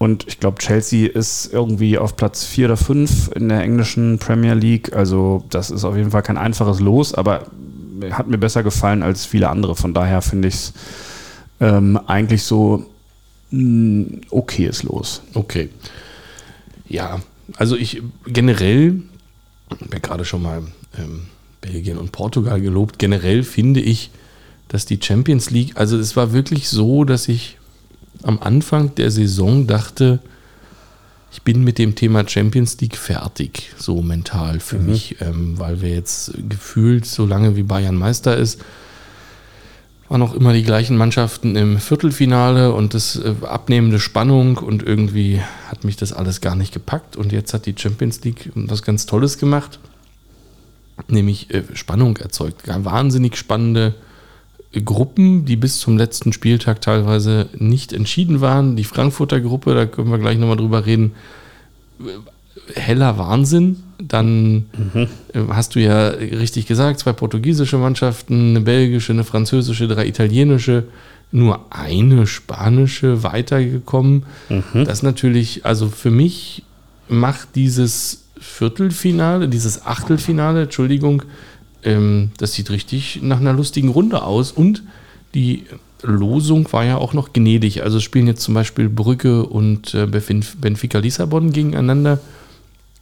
Und 0.02 0.28
ich 0.28 0.40
glaube, 0.40 0.58
Chelsea 0.58 1.08
ist 1.08 1.54
irgendwie 1.54 2.00
auf 2.00 2.16
Platz 2.16 2.44
4 2.44 2.66
oder 2.66 2.78
5 2.78 3.34
in 3.36 3.50
der 3.50 3.62
englischen 3.62 4.18
Premier 4.18 4.56
League. 4.56 4.94
Also 4.94 5.46
das 5.52 5.70
ist 5.70 5.84
auf 5.84 5.96
jeden 5.96 6.10
Fall 6.10 6.24
kein 6.24 6.38
einfaches 6.38 6.80
Los, 6.80 7.14
aber 7.14 7.46
hat 8.10 8.28
mir 8.28 8.40
besser 8.40 8.64
gefallen 8.64 9.04
als 9.04 9.28
viele 9.28 9.48
andere. 9.48 9.76
Von 9.76 9.94
daher 9.94 10.24
finde 10.24 10.48
ich 10.48 10.56
es 10.56 10.74
ähm, 11.60 12.00
eigentlich 12.08 12.42
so 12.42 12.84
ein 13.52 14.22
okayes 14.32 14.82
Los. 14.82 15.22
Okay. 15.36 15.70
Ja, 16.90 17.22
also 17.58 17.76
ich 17.76 18.02
generell, 18.26 19.04
ich 19.70 19.82
habe 19.82 20.00
gerade 20.00 20.26
schon 20.26 20.42
mal 20.42 20.64
ähm, 20.98 21.28
Belgien 21.62 22.00
und 22.00 22.12
Portugal 22.12 22.60
gelobt, 22.60 22.98
generell 22.98 23.44
finde 23.44 23.82
ich, 23.82 24.10
dass 24.68 24.88
die 24.88 25.00
Champions 25.00 25.52
League, 25.52 25.74
also 25.76 25.96
es 25.96 26.16
war 26.16 26.34
wirklich 26.34 26.70
so, 26.70 27.04
dass 27.04 27.28
ich 27.28 27.60
am 28.24 28.40
Anfang 28.40 28.96
der 28.96 29.12
Saison 29.12 29.68
dachte, 29.68 30.20
ich 31.32 31.44
bin 31.44 31.64
mit 31.64 31.78
dem 31.78 31.96
Thema 31.96 32.28
Champions 32.28 32.80
League 32.82 32.98
fertig, 32.98 33.72
so 33.78 34.02
mental 34.02 34.60
für 34.60 34.80
mich, 34.80 35.22
ähm, 35.22 35.58
weil 35.58 35.82
wir 35.82 35.90
jetzt 35.90 36.34
gefühlt, 36.50 37.06
so 37.06 37.26
lange 37.26 37.56
wie 37.56 37.64
Bayern 37.64 37.96
Meister 37.96 38.36
ist, 38.36 38.62
waren 40.10 40.22
auch 40.24 40.34
immer 40.34 40.52
die 40.52 40.64
gleichen 40.64 40.98
Mannschaften 40.98 41.56
im 41.56 41.80
Viertelfinale 41.80 42.74
und 42.74 42.94
das 42.94 43.16
äh, 43.16 43.34
abnehmende 43.46 43.98
Spannung 43.98 44.58
und 44.58 44.84
irgendwie 44.84 45.40
hat 45.70 45.86
mich 45.86 45.96
das 45.96 46.12
alles 46.12 46.42
gar 46.42 46.58
nicht 46.58 46.74
gepackt 46.74 47.16
und 47.16 47.32
jetzt 47.32 47.54
hat 47.54 47.66
die 47.66 47.76
Champions 47.78 48.22
League 48.26 48.52
was 48.54 48.84
ganz 48.84 49.06
Tolles 49.06 49.38
gemacht, 49.38 49.80
nämlich 51.08 51.50
äh, 51.54 51.64
Spannung 51.76 52.18
erzeugt. 52.18 52.64
Wahnsinnig 52.68 53.38
spannende 53.38 53.96
Gruppen, 54.80 55.46
die 55.46 55.58
bis 55.58 55.80
zum 55.80 55.98
letzten 55.98 56.32
Spieltag 56.32 56.80
teilweise 56.82 57.50
nicht 57.58 57.92
entschieden 57.92 58.40
waren. 58.40 58.78
Die 58.78 58.86
Frankfurter 58.86 59.42
Gruppe, 59.42 59.74
da 59.76 59.86
können 59.86 60.10
wir 60.10 60.18
gleich 60.18 60.38
nochmal 60.38 60.58
drüber 60.58 60.86
reden, 60.86 61.12
heller 62.74 63.18
Wahnsinn. 63.18 63.84
Dann 64.00 64.66
äh, 65.34 65.40
hast 65.50 65.76
du 65.76 65.80
ja 65.80 66.08
richtig 66.08 66.68
gesagt, 66.68 67.00
zwei 67.00 67.14
portugiesische 67.14 67.78
Mannschaften, 67.78 68.52
eine 68.52 68.62
belgische, 68.62 69.12
eine 69.12 69.26
französische, 69.26 69.88
drei 69.88 70.08
italienische, 70.08 70.86
nur 71.32 71.66
eine 71.70 72.26
spanische 72.28 73.24
weitergekommen. 73.24 74.24
Das 74.74 75.00
ist 75.00 75.04
natürlich, 75.04 75.66
also 75.66 75.88
für 75.88 76.12
mich 76.12 76.64
macht 77.08 77.56
dieses 77.56 78.24
Viertelfinale, 78.40 79.48
dieses 79.48 79.86
Achtelfinale, 79.86 80.64
Entschuldigung, 80.64 81.24
ähm, 81.84 82.32
das 82.38 82.54
sieht 82.54 82.70
richtig 82.70 83.20
nach 83.22 83.40
einer 83.40 83.54
lustigen 83.54 83.90
Runde 83.90 84.24
aus 84.24 84.52
und 84.52 84.84
die 85.34 85.64
Losung 86.04 86.68
war 86.72 86.84
ja 86.84 86.98
auch 86.98 87.14
noch 87.14 87.32
gnädig. 87.32 87.84
Also 87.84 88.00
spielen 88.00 88.28
jetzt 88.28 88.42
zum 88.42 88.54
Beispiel 88.54 88.90
Brügge 88.90 89.46
und 89.46 89.94
äh, 89.94 90.06
Benf- 90.06 90.56
Benfica 90.60 91.00
Lissabon 91.00 91.54
gegeneinander. 91.54 92.20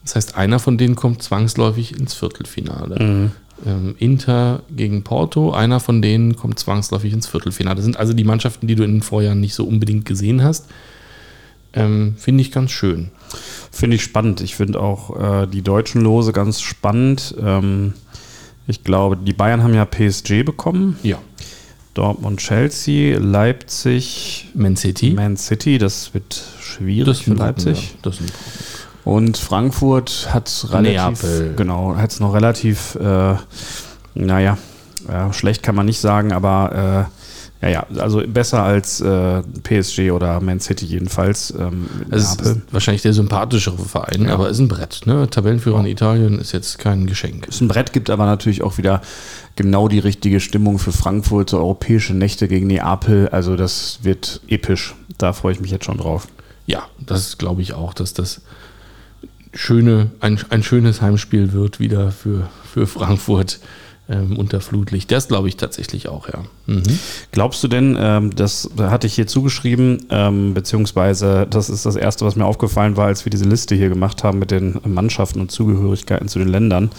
Das 0.03 0.15
heißt, 0.15 0.35
einer 0.35 0.59
von 0.59 0.77
denen 0.77 0.95
kommt 0.95 1.23
zwangsläufig 1.23 1.97
ins 1.97 2.13
Viertelfinale. 2.13 3.31
Ähm, 3.65 3.95
Inter 3.99 4.61
gegen 4.75 5.03
Porto, 5.03 5.51
einer 5.51 5.79
von 5.79 6.01
denen 6.01 6.35
kommt 6.35 6.59
zwangsläufig 6.59 7.13
ins 7.13 7.27
Viertelfinale. 7.27 7.75
Das 7.75 7.85
sind 7.85 7.97
also 7.97 8.13
die 8.13 8.23
Mannschaften, 8.23 8.67
die 8.67 8.75
du 8.75 8.83
in 8.83 8.93
den 8.93 9.01
Vorjahren 9.01 9.39
nicht 9.39 9.53
so 9.53 9.65
unbedingt 9.65 10.05
gesehen 10.05 10.43
hast. 10.43 10.67
Ähm, 11.73 12.15
Finde 12.17 12.41
ich 12.41 12.51
ganz 12.51 12.71
schön. 12.71 13.11
Finde 13.71 13.97
ich 13.97 14.03
spannend. 14.03 14.41
Ich 14.41 14.55
finde 14.55 14.81
auch 14.81 15.43
äh, 15.43 15.47
die 15.47 15.61
deutschen 15.61 16.01
Lose 16.01 16.31
ganz 16.31 16.61
spannend. 16.61 17.35
Ähm, 17.39 17.93
ich 18.69 18.83
glaube, 18.83 19.17
die 19.17 19.33
Bayern 19.33 19.63
haben 19.63 19.73
ja 19.73 19.83
PSG 19.83 20.43
bekommen. 20.43 20.97
Ja. 21.01 21.17
Dortmund, 21.95 22.39
Chelsea, 22.39 23.17
Leipzig, 23.17 24.47
Man 24.53 24.77
City. 24.77 25.11
Man 25.11 25.37
City. 25.37 25.79
Das 25.79 26.13
wird 26.13 26.41
schwierig 26.61 27.17
für 27.17 27.31
sind 27.31 27.39
Leipzig. 27.39 27.91
Ja. 27.91 27.97
Das 28.03 28.17
Und 29.03 29.37
Frankfurt 29.37 30.29
hat 30.31 30.67
relativ, 30.69 31.23
Neapel. 31.23 31.53
genau, 31.55 31.95
hat 31.95 32.11
es 32.11 32.19
noch 32.19 32.33
relativ, 32.33 32.95
äh, 32.95 33.35
naja, 34.13 34.57
ja, 35.07 35.33
schlecht 35.33 35.63
kann 35.63 35.75
man 35.75 35.87
nicht 35.87 35.99
sagen, 35.99 36.31
aber 36.31 37.07
äh, 37.09 37.18
ja, 37.61 37.67
ja, 37.69 37.85
also 37.97 38.23
besser 38.25 38.63
als 38.63 39.01
äh, 39.01 39.41
PSG 39.63 40.11
oder 40.11 40.39
Man 40.39 40.59
City 40.61 40.85
jedenfalls. 40.85 41.53
Ähm, 41.59 41.87
Es 42.09 42.23
ist 42.23 42.43
Neapel. 42.43 42.61
wahrscheinlich 42.71 43.01
der 43.01 43.13
sympathischere 43.13 43.77
Verein, 43.77 44.29
aber 44.29 44.49
ist 44.49 44.59
ein 44.59 44.69
Brett. 44.69 45.01
Ne? 45.05 45.29
Tabellenführer 45.29 45.79
in 45.81 45.85
Italien 45.85 46.39
ist 46.39 46.53
jetzt 46.53 46.79
kein 46.79 47.05
Geschenk. 47.05 47.47
ist 47.47 47.59
ein 47.59 47.67
Brett, 47.67 47.91
gibt 47.91 48.09
aber 48.09 48.25
natürlich 48.25 48.61
auch 48.63 48.77
wieder 48.77 49.01
genau 49.57 49.89
die 49.89 49.99
richtige 49.99 50.39
Stimmung 50.39 50.79
für 50.79 50.93
Frankfurt, 50.93 51.49
so 51.49 51.57
europäische 51.57 52.13
Nächte 52.13 52.47
gegen 52.47 52.67
Neapel. 52.67 53.27
Also 53.29 53.57
das 53.57 53.99
wird 54.03 54.39
episch. 54.47 54.95
Da 55.17 55.33
freue 55.33 55.51
ich 55.51 55.59
mich 55.59 55.71
jetzt 55.71 55.83
schon 55.83 55.97
drauf. 55.97 56.29
Ja, 56.65 56.83
das 56.99 57.37
glaube 57.37 57.61
ich 57.61 57.73
auch, 57.73 57.93
dass 57.93 58.13
das 58.13 58.41
schöne, 59.53 60.11
ein, 60.21 60.39
ein 60.49 60.63
schönes 60.63 61.01
Heimspiel 61.01 61.51
wird 61.51 61.79
wieder 61.79 62.11
für, 62.11 62.49
für 62.71 62.87
Frankfurt. 62.87 63.59
Ähm, 64.09 64.37
unter 64.37 64.59
Flutlicht. 64.59 65.11
Das 65.11 65.27
glaube 65.27 65.47
ich 65.47 65.55
tatsächlich 65.57 66.09
auch, 66.09 66.27
ja. 66.27 66.43
Mhm. 66.65 66.81
Glaubst 67.31 67.63
du 67.63 67.67
denn, 67.67 67.95
ähm, 67.99 68.35
das 68.35 68.69
hatte 68.77 69.05
ich 69.07 69.13
hier 69.13 69.27
zugeschrieben, 69.27 70.05
ähm, 70.09 70.53
beziehungsweise 70.55 71.45
das 71.49 71.69
ist 71.69 71.85
das 71.85 71.95
Erste, 71.95 72.25
was 72.25 72.35
mir 72.35 72.45
aufgefallen 72.45 72.97
war, 72.97 73.05
als 73.07 73.25
wir 73.25 73.29
diese 73.29 73.45
Liste 73.45 73.75
hier 73.75 73.89
gemacht 73.89 74.23
haben 74.23 74.39
mit 74.39 74.51
den 74.51 74.79
Mannschaften 74.83 75.39
und 75.41 75.51
Zugehörigkeiten 75.51 76.27
zu 76.27 76.39
den 76.39 76.47
Ländern. 76.47 76.89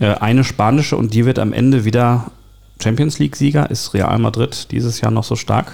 Äh, 0.00 0.06
eine 0.14 0.42
spanische 0.42 0.96
und 0.96 1.14
die 1.14 1.24
wird 1.26 1.38
am 1.38 1.52
Ende 1.52 1.84
wieder 1.84 2.30
Champions 2.82 3.18
League-Sieger. 3.20 3.70
Ist 3.70 3.94
Real 3.94 4.18
Madrid 4.18 4.72
dieses 4.72 5.00
Jahr 5.00 5.12
noch 5.12 5.24
so 5.24 5.36
stark? 5.36 5.72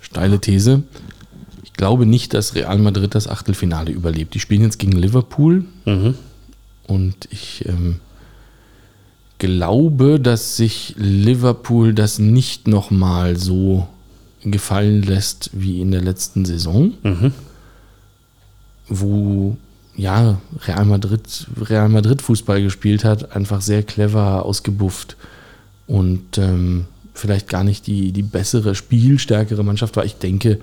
Steile 0.00 0.40
These. 0.40 0.82
Ich 1.62 1.72
glaube 1.74 2.06
nicht, 2.06 2.34
dass 2.34 2.54
Real 2.54 2.78
Madrid 2.78 3.14
das 3.14 3.28
Achtelfinale 3.28 3.92
überlebt. 3.92 4.34
Die 4.34 4.40
spielen 4.40 4.62
jetzt 4.62 4.78
gegen 4.78 4.92
Liverpool 4.92 5.64
Mhm. 5.84 6.14
und 6.86 7.28
ich 7.30 7.64
ähm, 7.68 8.00
glaube, 9.42 10.20
dass 10.20 10.56
sich 10.56 10.94
Liverpool 10.96 11.94
das 11.94 12.20
nicht 12.20 12.68
nochmal 12.68 13.36
so 13.36 13.88
gefallen 14.44 15.02
lässt 15.02 15.50
wie 15.52 15.80
in 15.80 15.90
der 15.90 16.00
letzten 16.00 16.44
Saison, 16.44 16.92
Mhm. 17.02 17.32
wo 18.88 19.56
ja 19.96 20.40
Real 20.66 20.84
Madrid, 20.84 21.46
Real 21.60 21.88
Madrid 21.88 22.22
Fußball 22.22 22.62
gespielt 22.62 23.04
hat, 23.04 23.34
einfach 23.34 23.60
sehr 23.60 23.82
clever 23.82 24.44
ausgebufft 24.44 25.16
und 25.86 26.38
ähm, 26.38 26.86
vielleicht 27.14 27.48
gar 27.48 27.64
nicht 27.64 27.86
die, 27.88 28.12
die 28.12 28.22
bessere, 28.22 28.74
spielstärkere 28.74 29.64
Mannschaft 29.64 29.96
war. 29.96 30.04
Ich 30.04 30.16
denke, 30.16 30.60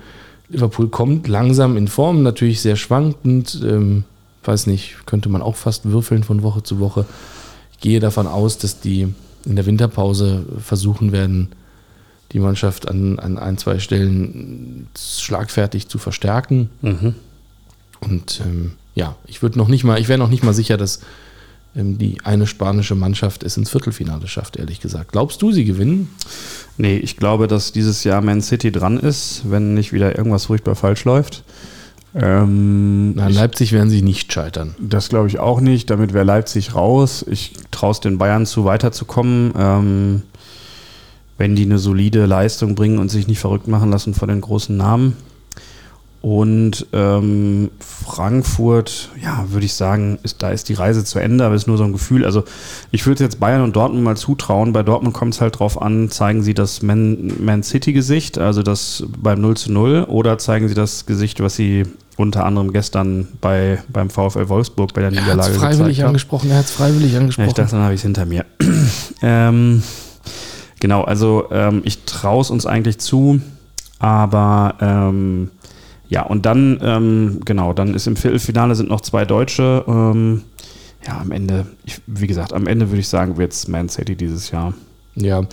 Liverpool 0.50 0.88
kommt 0.88 1.28
langsam 1.28 1.76
in 1.78 1.88
Form, 1.88 2.24
natürlich 2.24 2.62
sehr 2.62 2.76
schwankend. 2.76 3.60
Ähm, 3.64 4.04
weiß 4.46 4.68
nicht, 4.68 4.96
könnte 5.06 5.30
man 5.30 5.42
auch 5.42 5.56
fast 5.58 5.86
würfeln 5.92 6.24
von 6.24 6.42
Woche 6.44 6.64
zu 6.64 6.80
Woche. 6.80 7.06
Ich 7.80 7.84
gehe 7.84 8.02
davon 8.02 8.28
aus, 8.28 8.58
dass 8.58 8.82
die 8.82 9.08
in 9.46 9.56
der 9.56 9.66
Winterpause 9.66 10.46
versuchen 10.62 11.14
werden, 11.14 11.48
die 12.34 12.40
Mannschaft 12.40 12.90
an, 12.90 13.20
an 13.20 13.38
ein, 13.38 13.58
zwei 13.58 13.80
Stellen 13.80 14.90
schlagfertig 14.98 15.88
zu 15.88 15.98
verstärken. 15.98 16.70
Mhm. 16.82 17.16
Und 18.02 18.42
ähm, 18.46 18.74
ja, 18.96 19.16
ich 19.28 19.42
würde 19.42 19.58
noch 19.58 19.70
nicht 19.70 19.86
mal, 19.86 19.98
ich 19.98 20.10
wäre 20.10 20.20
noch 20.20 20.28
nicht 20.28 20.44
mal 20.44 20.54
sicher, 20.54 20.76
dass 20.76 21.00
ähm, 21.74 21.98
die 21.98 22.18
eine 22.26 22.48
spanische 22.48 22.96
Mannschaft 22.96 23.44
es 23.44 23.56
ins 23.56 23.70
Viertelfinale 23.70 24.28
schafft, 24.28 24.58
ehrlich 24.58 24.82
gesagt. 24.82 25.14
Glaubst 25.14 25.42
du, 25.42 25.54
sie 25.54 25.64
gewinnen? 25.64 26.10
Nee, 26.76 26.98
ich 26.98 27.16
glaube, 27.16 27.48
dass 27.48 27.72
dieses 27.72 28.04
Jahr 28.04 28.20
Man 28.20 28.42
City 28.42 28.74
dran 28.74 29.00
ist, 29.00 29.44
wenn 29.46 29.74
nicht 29.74 29.94
wieder 29.94 30.18
irgendwas 30.18 30.48
furchtbar 30.48 30.76
falsch 30.76 31.06
läuft. 31.06 31.46
Ähm, 32.16 33.14
Na, 33.16 33.30
ich, 33.30 33.36
Leipzig 33.36 33.72
werden 33.72 33.90
sie 33.90 34.02
nicht 34.02 34.34
scheitern. 34.34 34.76
das 34.80 35.10
glaube 35.10 35.28
ich 35.28 35.40
auch 35.40 35.62
nicht. 35.62 35.90
Damit 35.90 36.14
wäre 36.14 36.26
Leipzig 36.26 36.74
raus. 36.76 37.24
Ich 37.30 37.54
traue 37.72 37.92
es 37.92 38.00
den 38.00 38.18
Bayern 38.18 38.46
zu, 38.46 38.66
weiterzukommen. 38.66 39.54
Ähm, 39.58 40.22
wenn 41.38 41.56
die 41.56 41.64
eine 41.64 41.80
solide 41.80 42.26
Leistung 42.26 42.76
bringen 42.76 43.00
und 43.00 43.10
sich 43.10 43.28
nicht 43.28 43.40
verrückt 43.40 43.68
machen 43.68 43.90
lassen 43.92 44.14
vor 44.14 44.28
den 44.28 44.42
großen 44.42 44.76
Namen. 44.76 45.16
Und 46.22 46.86
ähm, 46.92 47.72
Frankfurt, 47.80 49.10
ja, 49.24 49.46
würde 49.50 49.66
ich 49.66 49.74
sagen, 49.74 50.20
ist, 50.24 50.42
da 50.44 50.50
ist 50.50 50.68
die 50.68 50.74
Reise 50.74 51.06
zu 51.06 51.18
Ende, 51.20 51.46
aber 51.46 51.56
ist 51.56 51.68
nur 51.68 51.78
so 51.78 51.86
ein 51.86 51.94
Gefühl. 51.94 52.26
Also 52.26 52.44
ich 52.92 53.06
würde 53.06 53.24
jetzt 53.24 53.40
Bayern 53.40 53.62
und 53.62 53.76
Dortmund 53.76 54.04
mal 54.04 54.18
zutrauen. 54.18 54.74
Bei 54.74 54.84
Dortmund 54.84 55.14
kommt 55.16 55.34
es 55.36 55.42
halt 55.42 55.60
drauf 55.60 55.82
an, 55.82 56.10
zeigen 56.10 56.44
sie 56.44 56.54
das 56.54 56.82
Man, 56.82 57.32
Man 57.44 57.64
City-Gesicht, 57.64 58.38
also 58.38 58.64
das 58.64 59.06
beim 59.18 59.40
0 59.40 59.56
zu 59.56 59.72
0, 59.72 60.08
oder 60.10 60.38
zeigen 60.38 60.68
sie 60.68 60.74
das 60.74 61.06
Gesicht, 61.06 61.40
was 61.42 61.56
sie 61.56 61.86
unter 62.18 62.46
anderem 62.46 62.74
gestern 62.74 63.30
bei, 63.40 63.82
beim 63.88 64.10
VfL 64.10 64.50
Wolfsburg 64.50 64.94
bei 64.94 65.00
der 65.02 65.12
Er 65.14 65.16
hat 65.16 65.24
Niederlage 65.24 65.52
es 65.52 65.58
freiwillig 65.58 65.78
gezeigt 65.80 66.00
haben. 66.00 66.08
angesprochen, 66.10 66.52
er 66.52 66.58
hat 66.58 66.66
es 66.66 66.72
freiwillig 66.72 67.14
Ja, 67.14 67.20
angesprochen. 67.20 67.48
ich 67.48 67.54
dachte, 67.54 67.72
dann 67.72 67.84
habe 67.84 67.94
ich 67.94 68.00
es 68.00 68.04
hinter 68.04 68.26
mir. 68.26 68.46
ähm, 69.22 69.84
genau, 70.82 71.04
also 71.04 71.46
ähm, 71.52 71.82
ich 71.86 72.04
traue 72.04 72.42
es 72.42 72.50
uns 72.50 72.66
eigentlich 72.66 72.98
zu, 72.98 73.40
aber 74.00 74.76
ähm, 74.82 75.52
ja, 76.10 76.24
und 76.24 76.46
dann, 76.48 76.80
ähm, 76.82 77.40
genau, 77.46 77.72
dann 77.74 77.94
ist 77.94 78.08
im 78.08 78.16
Viertelfinale 78.16 78.74
sind 78.74 78.90
noch 78.90 79.02
zwei 79.02 79.26
Deutsche. 79.26 79.86
Ähm, 79.88 80.42
ja, 81.06 81.20
am 81.20 81.32
Ende, 81.32 81.68
ich, 81.86 82.02
wie 82.08 82.26
gesagt, 82.26 82.52
am 82.52 82.66
Ende 82.66 82.90
würde 82.90 83.00
ich 83.00 83.08
sagen, 83.08 83.38
wird 83.38 83.54
es 83.54 83.68
Man 83.68 83.90
City 83.90 84.16
dieses 84.16 84.50
Jahr. 84.50 84.74
Ja, 85.16 85.44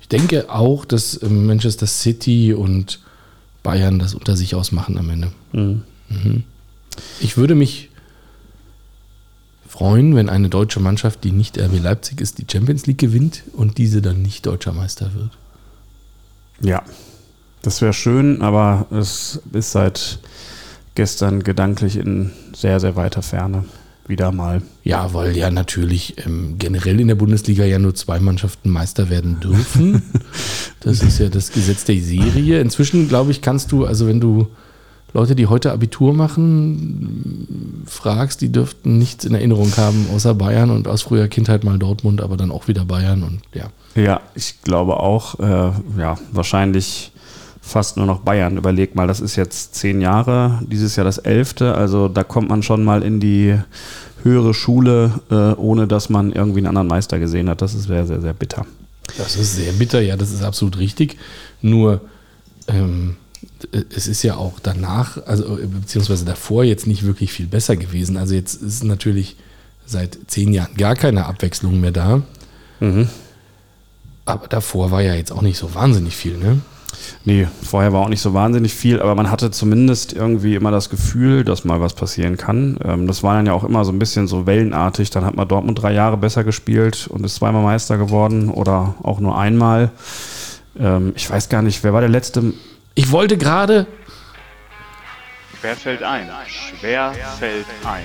ich 0.00 0.08
denke 0.08 0.50
auch, 0.50 0.84
dass 0.84 1.20
ähm, 1.22 1.46
Manchester 1.46 1.86
City 1.86 2.52
und 2.52 3.00
Bayern 3.62 3.98
das 3.98 4.14
unter 4.14 4.36
sich 4.36 4.54
ausmachen 4.54 4.98
am 4.98 5.08
Ende. 5.08 5.32
Mhm. 5.52 5.82
Ich 7.20 7.36
würde 7.36 7.54
mich 7.54 7.90
freuen, 9.66 10.16
wenn 10.16 10.28
eine 10.28 10.48
deutsche 10.48 10.80
Mannschaft, 10.80 11.24
die 11.24 11.32
nicht 11.32 11.58
RB 11.58 11.80
Leipzig 11.82 12.20
ist, 12.20 12.38
die 12.38 12.46
Champions 12.50 12.86
League 12.86 12.98
gewinnt 12.98 13.44
und 13.52 13.78
diese 13.78 14.02
dann 14.02 14.20
nicht 14.22 14.44
deutscher 14.46 14.72
Meister 14.72 15.12
wird. 15.14 15.30
Ja, 16.60 16.82
das 17.62 17.82
wäre 17.82 17.92
schön, 17.92 18.42
aber 18.42 18.86
es 18.90 19.40
ist 19.52 19.72
seit 19.72 20.18
gestern 20.94 21.42
gedanklich 21.42 21.96
in 21.96 22.32
sehr, 22.54 22.80
sehr 22.80 22.96
weiter 22.96 23.22
Ferne. 23.22 23.64
Wieder 24.06 24.32
mal. 24.32 24.62
Ja, 24.84 25.12
weil 25.12 25.36
ja 25.36 25.50
natürlich 25.50 26.16
ähm, 26.24 26.56
generell 26.58 26.98
in 26.98 27.08
der 27.08 27.14
Bundesliga 27.14 27.64
ja 27.66 27.78
nur 27.78 27.94
zwei 27.94 28.18
Mannschaften 28.20 28.70
Meister 28.70 29.10
werden 29.10 29.38
dürfen. 29.38 30.02
das 30.80 31.02
ist 31.02 31.18
ja 31.18 31.28
das 31.28 31.52
Gesetz 31.52 31.84
der 31.84 32.00
Serie. 32.00 32.60
Inzwischen, 32.60 33.06
glaube 33.06 33.32
ich, 33.32 33.42
kannst 33.42 33.70
du, 33.70 33.84
also 33.84 34.06
wenn 34.06 34.18
du 34.18 34.48
Leute, 35.12 35.34
die 35.34 35.46
heute 35.46 35.72
Abitur 35.72 36.14
machen, 36.14 37.84
fragst, 37.86 38.40
die 38.40 38.50
dürften 38.50 38.98
nichts 38.98 39.24
in 39.24 39.34
Erinnerung 39.34 39.76
haben, 39.76 40.06
außer 40.14 40.34
Bayern 40.34 40.70
und 40.70 40.88
aus 40.88 41.02
früher 41.02 41.28
Kindheit 41.28 41.64
mal 41.64 41.78
Dortmund, 41.78 42.20
aber 42.20 42.36
dann 42.36 42.50
auch 42.50 42.68
wieder 42.68 42.84
Bayern 42.84 43.22
und 43.22 43.40
ja. 43.54 43.70
Ja, 43.94 44.20
ich 44.34 44.62
glaube 44.62 44.98
auch, 44.98 45.38
äh, 45.40 45.72
ja, 45.98 46.18
wahrscheinlich 46.32 47.12
fast 47.68 47.96
nur 47.96 48.06
noch 48.06 48.20
Bayern. 48.20 48.56
Überleg 48.56 48.94
mal, 48.94 49.06
das 49.06 49.20
ist 49.20 49.36
jetzt 49.36 49.74
zehn 49.74 50.00
Jahre, 50.00 50.60
dieses 50.66 50.96
Jahr 50.96 51.04
das 51.04 51.18
elfte, 51.18 51.74
also 51.74 52.08
da 52.08 52.24
kommt 52.24 52.48
man 52.48 52.62
schon 52.62 52.82
mal 52.82 53.02
in 53.02 53.20
die 53.20 53.56
höhere 54.22 54.54
Schule, 54.54 55.20
äh, 55.30 55.52
ohne 55.58 55.86
dass 55.86 56.08
man 56.08 56.32
irgendwie 56.32 56.58
einen 56.58 56.66
anderen 56.68 56.88
Meister 56.88 57.18
gesehen 57.18 57.48
hat. 57.48 57.62
Das 57.62 57.74
ist 57.74 57.84
sehr, 57.84 58.06
sehr, 58.06 58.20
sehr 58.20 58.32
bitter. 58.32 58.66
Das 59.16 59.36
ist 59.36 59.56
sehr 59.56 59.72
bitter, 59.72 60.00
ja, 60.00 60.16
das 60.16 60.30
ist 60.32 60.42
absolut 60.42 60.78
richtig. 60.78 61.16
Nur 61.62 62.00
ähm, 62.66 63.16
es 63.94 64.06
ist 64.06 64.22
ja 64.22 64.36
auch 64.36 64.60
danach, 64.60 65.24
also 65.26 65.58
beziehungsweise 65.80 66.24
davor 66.24 66.64
jetzt 66.64 66.86
nicht 66.86 67.04
wirklich 67.04 67.32
viel 67.32 67.46
besser 67.46 67.76
gewesen. 67.76 68.16
Also 68.16 68.34
jetzt 68.34 68.60
ist 68.62 68.84
natürlich 68.84 69.36
seit 69.86 70.18
zehn 70.26 70.52
Jahren 70.52 70.74
gar 70.76 70.94
keine 70.94 71.26
Abwechslung 71.26 71.80
mehr 71.80 71.92
da. 71.92 72.22
Aber 74.24 74.46
davor 74.48 74.90
war 74.90 75.00
ja 75.00 75.14
jetzt 75.14 75.32
auch 75.32 75.42
nicht 75.42 75.58
so 75.58 75.74
wahnsinnig 75.74 76.14
viel, 76.14 76.36
ne? 76.36 76.60
Nee, 77.24 77.48
vorher 77.62 77.92
war 77.92 78.02
auch 78.02 78.08
nicht 78.08 78.20
so 78.20 78.34
wahnsinnig 78.34 78.74
viel, 78.74 79.00
aber 79.00 79.14
man 79.14 79.30
hatte 79.30 79.50
zumindest 79.50 80.12
irgendwie 80.12 80.54
immer 80.54 80.70
das 80.70 80.90
Gefühl, 80.90 81.44
dass 81.44 81.64
mal 81.64 81.80
was 81.80 81.94
passieren 81.94 82.36
kann. 82.36 82.78
Ähm, 82.84 83.06
das 83.06 83.22
war 83.22 83.34
dann 83.34 83.46
ja 83.46 83.52
auch 83.52 83.64
immer 83.64 83.84
so 83.84 83.92
ein 83.92 83.98
bisschen 83.98 84.26
so 84.26 84.46
wellenartig. 84.46 85.10
Dann 85.10 85.24
hat 85.24 85.36
man 85.36 85.48
Dortmund 85.48 85.80
drei 85.82 85.92
Jahre 85.92 86.16
besser 86.16 86.44
gespielt 86.44 87.06
und 87.08 87.24
ist 87.24 87.36
zweimal 87.36 87.62
Meister 87.62 87.98
geworden 87.98 88.50
oder 88.50 88.94
auch 89.02 89.20
nur 89.20 89.38
einmal. 89.38 89.90
Ähm, 90.78 91.12
ich 91.16 91.28
weiß 91.28 91.48
gar 91.48 91.62
nicht, 91.62 91.82
wer 91.84 91.92
war 91.92 92.00
der 92.00 92.10
letzte? 92.10 92.52
Ich 92.94 93.10
wollte 93.12 93.36
gerade, 93.38 93.86
Schwer 95.60 95.74
fällt 95.76 96.02
ein. 96.04 96.30
Schwer 96.46 97.12
fällt 97.38 97.66
ein. 97.84 98.04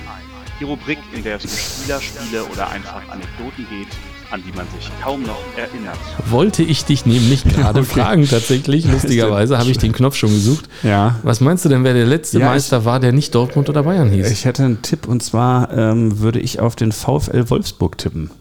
Die 0.60 0.64
Rubrik, 0.64 0.98
in 1.14 1.24
der 1.24 1.38
es 1.38 1.46
um 1.46 1.52
Spieler, 1.52 2.02
Spiele 2.02 2.46
oder 2.46 2.70
einfach 2.70 3.02
Anekdoten 3.10 3.68
geht, 3.70 3.90
an 4.34 4.42
die 4.44 4.52
man 4.58 4.66
sich 4.76 4.90
kaum 5.04 5.22
noch 5.22 5.38
erinnert. 5.56 5.96
wollte 6.26 6.64
ich 6.64 6.86
dich 6.86 7.06
nämlich 7.06 7.44
gerade 7.48 7.82
Okay. 7.82 7.90
fragen, 8.02 8.28
tatsächlich. 8.28 8.84
Lustigerweise 8.92 9.60
habe 9.60 9.70
ich 9.70 9.78
den 9.78 9.92
Knopf 9.92 10.16
schon 10.16 10.32
gesucht. 10.32 10.66
Ja. 10.82 11.20
Was 11.22 11.40
meinst 11.40 11.66
du 11.66 11.70
denn, 11.70 11.84
wer 11.84 11.94
der 11.94 12.08
letzte 12.08 12.40
Ja, 12.40 12.48
Meister 12.48 12.84
war, 12.84 13.00
der 13.00 13.12
nicht 13.12 13.36
Dortmund 13.36 13.70
oder 13.70 13.84
Bayern 13.84 14.10
hieß? 14.10 14.32
Ich 14.32 14.46
hätte 14.46 14.64
einen 14.64 14.82
Tipp 14.82 15.08
und 15.08 15.22
zwar 15.22 15.72
ähm, 15.72 16.18
würde 16.20 16.40
ich 16.40 16.60
auf 16.60 16.76
den 16.76 16.92
VfL 16.92 17.48
Wolfsburg 17.52 18.00
tippen. 18.00 18.32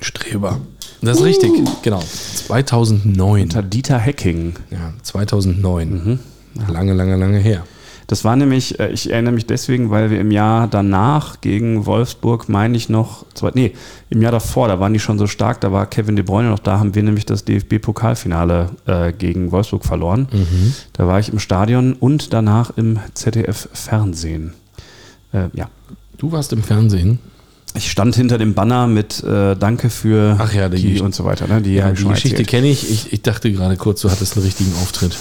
Streber. 0.00 0.58
Das 1.02 1.18
ist 1.18 1.24
richtig, 1.24 1.50
genau. 1.82 2.00
2009. 2.46 3.42
Unter 3.42 3.62
Dieter 3.62 3.98
Hecking. 3.98 4.54
Ja, 4.70 4.94
2009. 5.02 6.18
Lange, 6.72 6.94
lange, 6.94 7.16
lange 7.16 7.38
her. 7.38 7.64
Das 8.06 8.24
war 8.24 8.36
nämlich, 8.36 8.78
äh, 8.78 8.90
ich 8.90 9.10
erinnere 9.10 9.34
mich 9.34 9.46
deswegen, 9.46 9.90
weil 9.90 10.10
wir 10.10 10.20
im 10.20 10.30
Jahr 10.30 10.68
danach 10.68 11.40
gegen 11.40 11.86
Wolfsburg, 11.86 12.48
meine 12.48 12.76
ich 12.76 12.88
noch, 12.88 13.26
nee, 13.54 13.72
im 14.10 14.22
Jahr 14.22 14.32
davor, 14.32 14.68
da 14.68 14.78
waren 14.78 14.92
die 14.92 15.00
schon 15.00 15.18
so 15.18 15.26
stark, 15.26 15.60
da 15.60 15.72
war 15.72 15.86
Kevin 15.86 16.16
De 16.16 16.24
Bruyne 16.24 16.50
noch 16.50 16.60
da, 16.60 16.78
haben 16.78 16.94
wir 16.94 17.02
nämlich 17.02 17.26
das 17.26 17.44
DFB-Pokalfinale 17.44 18.70
äh, 18.86 19.12
gegen 19.12 19.50
Wolfsburg 19.50 19.84
verloren. 19.84 20.28
Da 20.92 21.06
war 21.06 21.18
ich 21.18 21.30
im 21.30 21.38
Stadion 21.38 21.94
und 21.94 22.32
danach 22.32 22.70
im 22.76 22.98
ZDF-Fernsehen. 23.14 24.54
Äh, 25.32 25.48
ja. 25.54 25.68
Du 26.18 26.32
warst 26.32 26.52
im 26.52 26.62
Fernsehen. 26.62 27.18
Ich 27.74 27.90
stand 27.90 28.16
hinter 28.16 28.38
dem 28.38 28.54
Banner 28.54 28.86
mit 28.86 29.22
äh, 29.22 29.54
Danke 29.54 29.90
für 29.90 30.36
Ach 30.38 30.52
ja, 30.52 30.68
die 30.68 30.94
die 30.94 31.00
und 31.00 31.14
so 31.14 31.24
weiter. 31.24 31.46
Ne? 31.46 31.60
Die, 31.60 31.74
Ja, 31.74 31.90
die 31.90 32.04
Geschichte 32.04 32.44
kenne 32.44 32.68
ich. 32.68 32.90
ich. 32.90 33.12
Ich 33.12 33.22
dachte 33.22 33.52
gerade 33.52 33.76
kurz, 33.76 34.00
du 34.00 34.10
hattest 34.10 34.36
einen 34.36 34.46
richtigen 34.46 34.72
Auftritt. 34.80 35.16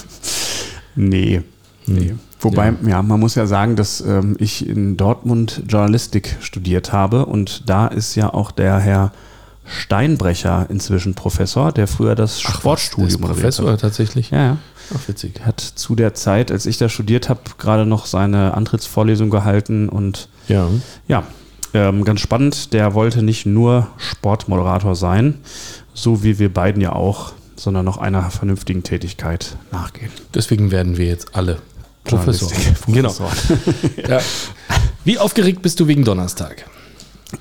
Nee. 0.95 1.41
nee. 1.86 2.13
Wobei, 2.39 2.74
ja. 2.86 3.02
man 3.02 3.19
muss 3.19 3.36
ja 3.36 3.45
sagen, 3.48 3.76
dass 3.76 4.02
ähm, 4.02 4.36
ich 4.39 4.67
in 4.67 4.98
Dortmund 4.98 5.63
Journalistik 5.67 6.36
studiert 6.41 6.91
habe 6.91 7.26
und 7.26 7.69
da 7.69 7.88
ist 7.88 8.15
ja 8.15 8.34
auch 8.34 8.52
der 8.52 8.80
Herr 8.80 9.12
Steinbrecher 9.65 10.67
inzwischen 10.69 11.15
Professor, 11.15 11.71
der 11.71 11.88
früher 11.88 12.13
das 12.15 12.39
Sportstudium 12.39 13.21
Ach, 13.24 13.30
Professor 13.30 13.71
hat. 13.71 13.82
tatsächlich. 13.82 14.30
Ja, 14.30 14.43
ja. 14.43 14.58
Ach, 14.95 15.08
witzig. 15.08 15.41
Hat 15.43 15.60
zu 15.60 15.95
der 15.95 16.13
Zeit, 16.13 16.52
als 16.52 16.67
ich 16.67 16.78
da 16.78 16.88
studiert 16.88 17.30
habe, 17.30 17.41
gerade 17.58 17.86
noch 17.86 18.06
seine 18.06 18.54
Antrittsvorlesung 18.54 19.30
gehalten 19.32 19.89
und 19.89 20.30
Ja. 20.48 20.67
ja, 21.08 21.24
ähm, 21.74 22.04
ganz 22.04 22.19
spannend. 22.19 22.74
Der 22.74 22.93
wollte 22.93 23.24
nicht 23.24 23.48
nur 23.48 23.88
Sportmoderator 23.98 24.95
sein, 24.95 25.39
so 25.95 26.24
wie 26.24 26.38
wir 26.38 26.54
beiden 26.54 26.82
ja 26.82 26.93
auch, 26.93 27.34
sondern 27.56 27.86
noch 27.86 27.98
einer 27.98 28.30
vernünftigen 28.30 28.84
Tätigkeit 28.84 29.58
nachgehen. 29.71 30.12
Deswegen 30.36 30.69
werden 30.69 30.98
wir 30.98 31.08
jetzt 31.08 31.36
alle 31.36 31.58
Professor. 32.06 32.50
Journalistik. 32.50 32.88
Genau. 32.94 33.12
Professor. 33.12 33.58
Ja. 34.10 34.20
Wie 35.04 35.20
aufgeregt 35.20 35.62
bist 35.62 35.80
du 35.80 35.88
wegen 35.88 36.04
Donnerstag? 36.04 36.65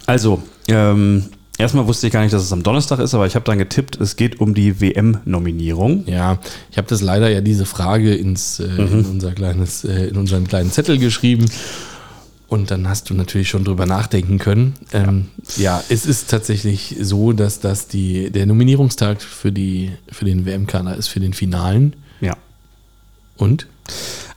Also, 0.07 0.43
ähm, 0.69 1.25
erstmal 1.57 1.87
wusste 1.87 2.07
ich 2.07 2.13
gar 2.13 2.23
nicht, 2.23 2.33
dass 2.33 2.43
es 2.43 2.53
am 2.53 2.63
Donnerstag 2.63 2.99
ist, 2.99 3.15
aber 3.15 3.27
ich 3.27 3.35
habe 3.35 3.45
dann 3.45 3.59
getippt, 3.59 4.01
es 4.01 4.17
geht 4.17 4.41
um 4.41 4.55
die 4.55 4.81
WM-Nominierung. 4.81 6.05
Ja, 6.07 6.39
ich 6.71 6.79
habe 6.79 6.89
das 6.89 7.01
leider 7.01 7.31
ja 7.31 7.41
diese 7.41 7.65
Frage 7.67 8.15
ins, 8.15 8.61
äh, 8.61 8.65
in, 8.65 9.05
unser 9.05 9.33
kleines, 9.33 9.85
äh, 9.85 10.09
in 10.09 10.17
unseren 10.17 10.47
kleinen 10.47 10.71
Zettel 10.71 10.99
geschrieben. 10.99 11.47
Und 12.47 12.71
dann 12.71 12.89
hast 12.89 13.11
du 13.11 13.15
natürlich 13.15 13.49
schon 13.49 13.65
drüber 13.65 13.87
nachdenken 13.87 14.39
können. 14.39 14.75
Ähm, 14.93 15.29
ja. 15.57 15.83
es 15.89 16.07
ist 16.07 16.31
tatsächlich 16.31 16.95
so, 17.01 17.33
dass 17.33 17.61
das 17.61 17.89
die, 17.89 18.31
der 18.31 18.47
Nominierungstag 18.47 19.23
für, 19.23 19.51
die, 19.51 19.93
für 20.13 20.25
den 20.25 20.45
WM-Kader 20.45 20.97
ist 20.97 21.09
für 21.09 21.21
den 21.21 21.33
Finalen. 21.33 21.97
Ja. 22.21 22.37
Und? 23.37 23.67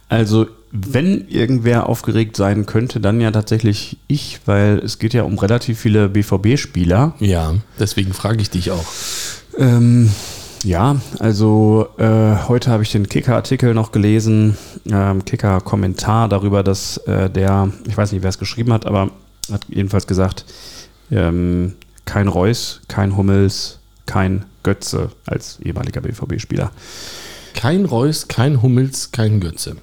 Also, 0.09 0.47
wenn 0.71 1.27
irgendwer 1.27 1.87
aufgeregt 1.87 2.35
sein 2.35 2.65
könnte, 2.65 2.99
dann 2.99 3.21
ja 3.21 3.31
tatsächlich 3.31 3.97
ich, 4.07 4.39
weil 4.45 4.79
es 4.79 4.99
geht 4.99 5.13
ja 5.13 5.23
um 5.23 5.37
relativ 5.37 5.79
viele 5.79 6.09
BVB-Spieler. 6.09 7.13
Ja, 7.19 7.55
deswegen 7.79 8.13
frage 8.13 8.41
ich 8.41 8.49
dich 8.49 8.71
auch. 8.71 8.85
Ähm, 9.57 10.09
ja, 10.63 10.97
also 11.19 11.87
äh, 11.97 12.35
heute 12.47 12.71
habe 12.71 12.83
ich 12.83 12.91
den 12.91 13.07
Kicker-Artikel 13.07 13.73
noch 13.73 13.91
gelesen, 13.91 14.57
ähm, 14.89 15.23
Kicker-Kommentar 15.23 16.29
darüber, 16.29 16.63
dass 16.63 16.97
äh, 17.07 17.29
der, 17.29 17.71
ich 17.87 17.95
weiß 17.95 18.11
nicht, 18.11 18.23
wer 18.23 18.29
es 18.29 18.39
geschrieben 18.39 18.73
hat, 18.73 18.85
aber 18.85 19.11
hat 19.51 19.65
jedenfalls 19.69 20.07
gesagt, 20.07 20.45
ähm, 21.11 21.73
kein 22.05 22.27
Reus, 22.27 22.81
kein 22.87 23.15
Hummels, 23.15 23.79
kein 24.05 24.45
Götze 24.63 25.11
als 25.25 25.59
ehemaliger 25.59 26.01
BVB-Spieler. 26.01 26.71
Kein 27.57 27.85
Reus, 27.85 28.27
kein 28.27 28.61
Hummels, 28.61 29.11
kein 29.11 29.39
Götze. 29.39 29.77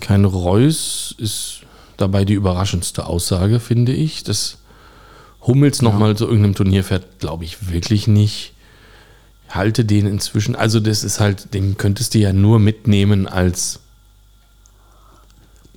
Kein 0.00 0.24
Reus 0.24 1.14
ist 1.18 1.60
dabei 1.98 2.24
die 2.24 2.32
überraschendste 2.32 3.04
Aussage, 3.04 3.60
finde 3.60 3.92
ich. 3.92 4.24
Dass 4.24 4.56
Hummels 5.42 5.82
nochmal 5.82 6.16
zu 6.16 6.24
irgendeinem 6.24 6.54
Turnier 6.54 6.82
fährt, 6.82 7.18
glaube 7.18 7.44
ich 7.44 7.70
wirklich 7.70 8.06
nicht. 8.06 8.54
Halte 9.50 9.84
den 9.84 10.06
inzwischen, 10.06 10.56
also 10.56 10.80
das 10.80 11.04
ist 11.04 11.20
halt, 11.20 11.52
den 11.52 11.76
könntest 11.76 12.14
du 12.14 12.18
ja 12.18 12.32
nur 12.32 12.58
mitnehmen 12.58 13.28
als 13.28 13.80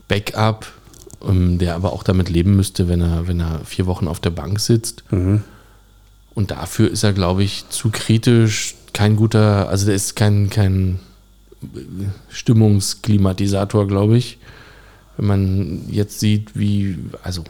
Backup, 0.07 0.67
ähm, 1.21 1.57
der 1.59 1.75
aber 1.75 1.91
auch 1.91 2.03
damit 2.03 2.29
leben 2.29 2.55
müsste, 2.55 2.87
wenn 2.87 3.01
er, 3.01 3.27
wenn 3.27 3.41
er 3.41 3.59
vier 3.65 3.87
Wochen 3.87 4.07
auf 4.07 4.21
der 4.21 4.29
Bank 4.29 4.61
sitzt. 4.61 5.03
Und 6.33 6.51
dafür 6.51 6.89
ist 6.89 7.03
er, 7.03 7.11
glaube 7.11 7.43
ich, 7.43 7.67
zu 7.67 7.89
kritisch, 7.89 8.75
kein 8.97 9.15
guter, 9.15 9.69
also 9.69 9.85
der 9.85 9.93
ist 9.93 10.15
kein, 10.15 10.49
kein 10.49 10.97
Stimmungsklimatisator, 12.29 13.87
glaube 13.87 14.17
ich. 14.17 14.39
Wenn 15.17 15.27
man 15.27 15.81
jetzt 15.91 16.19
sieht, 16.19 16.57
wie, 16.57 16.97
also 17.21 17.43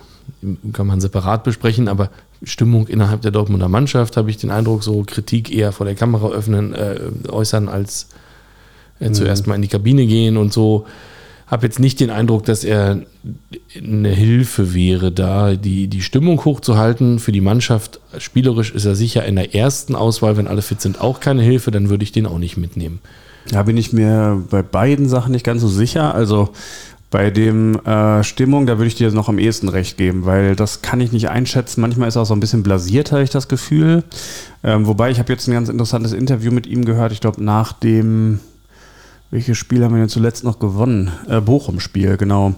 kann 0.74 0.88
man 0.88 1.00
separat 1.00 1.46
besprechen, 1.46 1.88
aber 1.88 2.10
Stimmung 2.44 2.88
innerhalb 2.88 3.22
der 3.22 3.32
Dortmunder 3.32 3.70
Mannschaft 3.70 4.18
habe 4.18 4.30
ich 4.30 4.36
den 4.36 4.52
Eindruck, 4.52 4.84
so 4.84 5.04
Kritik 5.08 5.50
eher 5.50 5.72
vor 5.72 5.86
der 5.86 5.96
Kamera 5.96 6.28
öffnen, 6.28 6.74
äh, 6.74 7.00
äußern, 7.30 7.70
als 7.70 8.10
äh, 9.00 9.12
zuerst 9.12 9.48
mal 9.48 9.56
in 9.56 9.62
die 9.62 9.70
Kabine 9.70 10.06
gehen 10.06 10.36
und 10.36 10.52
so. 10.52 10.86
Habe 11.48 11.66
jetzt 11.66 11.80
nicht 11.80 12.00
den 12.00 12.10
Eindruck, 12.10 12.44
dass 12.44 12.64
er 12.64 13.02
eine 13.76 14.10
Hilfe 14.10 14.74
wäre, 14.74 15.12
da 15.12 15.56
die, 15.56 15.88
die 15.88 16.02
Stimmung 16.02 16.44
hochzuhalten 16.44 17.20
für 17.20 17.32
die 17.32 17.42
Mannschaft. 17.42 18.00
Spielerisch 18.18 18.72
ist 18.72 18.86
er 18.86 18.96
sicher 18.96 19.26
in 19.26 19.36
der 19.36 19.56
ersten 19.56 19.96
Auswahl, 19.96 20.36
wenn 20.36 20.48
alle 20.48 20.62
fit 20.62 20.82
sind, 20.82 21.00
auch 21.00 21.20
keine 21.22 21.42
Hilfe, 21.42 21.72
dann 21.72 21.90
würde 21.90 22.04
ich 22.04 22.12
den 22.12 22.26
auch 22.26 22.38
nicht 22.38 22.58
mitnehmen. 22.58 23.00
Da 23.50 23.64
bin 23.64 23.78
ich 23.78 23.94
mir 23.94 24.44
bei 24.50 24.62
beiden 24.62 25.08
Sachen 25.08 25.32
nicht 25.32 25.46
ganz 25.46 25.62
so 25.62 25.70
sicher. 25.70 26.14
Also 26.14 26.50
bei 27.10 27.30
dem 27.30 27.80
äh, 27.86 28.24
Stimmung, 28.24 28.66
da 28.66 28.78
würde 28.78 28.88
ich 28.88 28.96
dir 28.96 29.10
noch 29.12 29.30
am 29.30 29.40
ehesten 29.40 29.70
recht 29.70 29.98
geben, 29.98 30.26
weil 30.26 30.56
das 30.56 30.82
kann 30.82 31.00
ich 31.00 31.14
nicht 31.14 31.30
einschätzen. 31.30 31.80
Manchmal 31.80 32.10
ist 32.10 32.18
er 32.18 32.24
auch 32.24 32.28
so 32.28 32.34
ein 32.34 32.42
bisschen 32.42 32.64
blasiert, 32.64 33.14
habe 33.14 33.24
ich 33.24 33.30
das 33.30 33.48
Gefühl. 33.48 34.04
Ähm, 34.64 34.86
wobei 34.88 35.10
ich 35.12 35.20
habe 35.20 35.32
jetzt 35.32 35.48
ein 35.48 35.54
ganz 35.54 35.70
interessantes 35.70 36.12
Interview 36.12 36.52
mit 36.52 36.68
ihm 36.68 36.84
gehört. 36.84 37.14
Ich 37.14 37.22
glaube, 37.22 37.42
nach 37.42 37.72
dem, 37.72 38.42
welches 39.30 39.58
Spiel 39.58 39.84
haben 39.84 39.94
wir 39.94 40.00
denn 40.00 40.10
zuletzt 40.10 40.44
noch 40.44 40.60
gewonnen? 40.60 41.12
Äh, 41.28 41.42
Bochum-Spiel, 41.42 42.18
genau. 42.18 42.54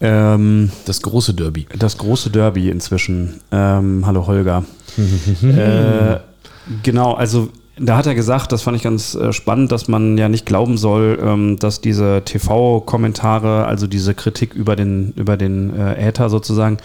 Ähm, 0.00 0.70
Das 0.84 1.00
große 1.02 1.34
Derby. 1.34 1.66
das 1.78 1.96
große 1.98 2.30
Derby 2.30 2.68
inzwischen. 2.70 3.40
Ähm, 3.50 4.04
hallo 4.06 4.26
Holger. 4.26 4.64
äh, 5.42 6.18
genau, 6.82 7.14
also 7.14 7.48
da 7.78 7.96
hat 7.96 8.06
er 8.06 8.14
gesagt, 8.14 8.52
das 8.52 8.62
fand 8.62 8.76
ich 8.76 8.82
ganz 8.84 9.14
äh, 9.14 9.32
spannend, 9.32 9.72
dass 9.72 9.88
man 9.88 10.16
ja 10.18 10.28
nicht 10.28 10.46
glauben 10.46 10.76
soll, 10.76 11.18
ähm, 11.20 11.58
dass 11.58 11.80
diese 11.80 12.22
TV-Kommentare, 12.24 13.66
also 13.66 13.86
diese 13.86 14.14
Kritik 14.14 14.54
über 14.54 14.76
den, 14.76 15.12
über 15.16 15.36
den 15.36 15.74
äh, 15.74 16.08
Äther 16.08 16.28
sozusagen, 16.30 16.76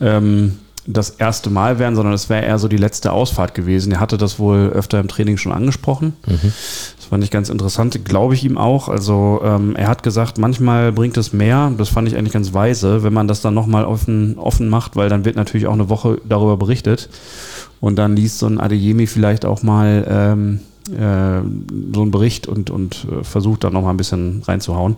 ähm, 0.00 0.58
das 0.86 1.10
erste 1.10 1.48
Mal 1.48 1.78
wären, 1.78 1.94
sondern 1.94 2.12
es 2.12 2.28
wäre 2.28 2.44
eher 2.44 2.58
so 2.58 2.66
die 2.66 2.76
letzte 2.76 3.12
Ausfahrt 3.12 3.54
gewesen. 3.54 3.92
Er 3.92 4.00
hatte 4.00 4.18
das 4.18 4.40
wohl 4.40 4.68
öfter 4.70 4.98
im 4.98 5.06
Training 5.06 5.36
schon 5.36 5.52
angesprochen. 5.52 6.14
Das 6.26 7.01
fand 7.12 7.22
ich 7.22 7.30
ganz 7.30 7.50
interessant, 7.50 8.06
glaube 8.06 8.32
ich 8.32 8.42
ihm 8.42 8.56
auch. 8.56 8.88
Also 8.88 9.42
ähm, 9.44 9.76
er 9.76 9.88
hat 9.88 10.02
gesagt, 10.02 10.38
manchmal 10.38 10.92
bringt 10.92 11.18
es 11.18 11.34
mehr, 11.34 11.70
das 11.76 11.90
fand 11.90 12.08
ich 12.08 12.16
eigentlich 12.16 12.32
ganz 12.32 12.54
weise, 12.54 13.02
wenn 13.02 13.12
man 13.12 13.28
das 13.28 13.42
dann 13.42 13.52
nochmal 13.52 13.84
offen, 13.84 14.38
offen 14.38 14.70
macht, 14.70 14.96
weil 14.96 15.10
dann 15.10 15.26
wird 15.26 15.36
natürlich 15.36 15.66
auch 15.66 15.74
eine 15.74 15.90
Woche 15.90 16.22
darüber 16.26 16.56
berichtet. 16.56 17.10
Und 17.82 17.96
dann 17.96 18.16
liest 18.16 18.38
so 18.38 18.46
ein 18.46 18.58
Adeyemi 18.58 19.06
vielleicht 19.06 19.44
auch 19.44 19.62
mal 19.62 20.06
ähm, 20.08 20.60
äh, 20.88 21.42
so 21.94 22.00
einen 22.00 22.12
Bericht 22.12 22.46
und, 22.46 22.70
und 22.70 23.06
äh, 23.12 23.22
versucht 23.24 23.64
dann 23.64 23.74
nochmal 23.74 23.92
ein 23.92 23.98
bisschen 23.98 24.42
reinzuhauen. 24.48 24.96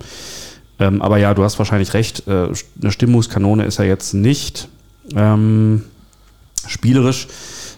Ähm, 0.78 1.02
aber 1.02 1.18
ja, 1.18 1.34
du 1.34 1.42
hast 1.42 1.58
wahrscheinlich 1.58 1.94
recht, 1.94 2.28
äh, 2.28 2.46
eine 2.80 2.92
Stimmungskanone 2.92 3.64
ist 3.64 3.80
er 3.80 3.86
jetzt 3.86 4.14
nicht. 4.14 4.68
Ähm, 5.16 5.82
spielerisch 6.68 7.26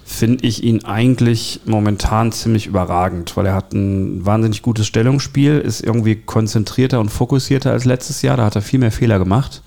finde 0.07 0.47
ich 0.47 0.63
ihn 0.63 0.85
eigentlich 0.85 1.61
momentan 1.67 2.31
ziemlich 2.31 2.69
überragend, 2.69 3.37
weil 3.37 3.47
er 3.47 3.55
hat 3.55 3.73
ein 3.73 4.25
wahnsinnig 4.25 4.63
gutes 4.63 4.87
Stellungsspiel, 4.87 5.59
ist 5.59 5.83
irgendwie 5.83 6.15
konzentrierter 6.15 7.01
und 7.01 7.11
fokussierter 7.11 7.73
als 7.73 7.85
letztes 7.85 8.23
Jahr. 8.23 8.37
Da 8.37 8.45
hat 8.45 8.55
er 8.55 8.63
viel 8.63 8.79
mehr 8.79 8.93
Fehler 8.93 9.19
gemacht. 9.19 9.63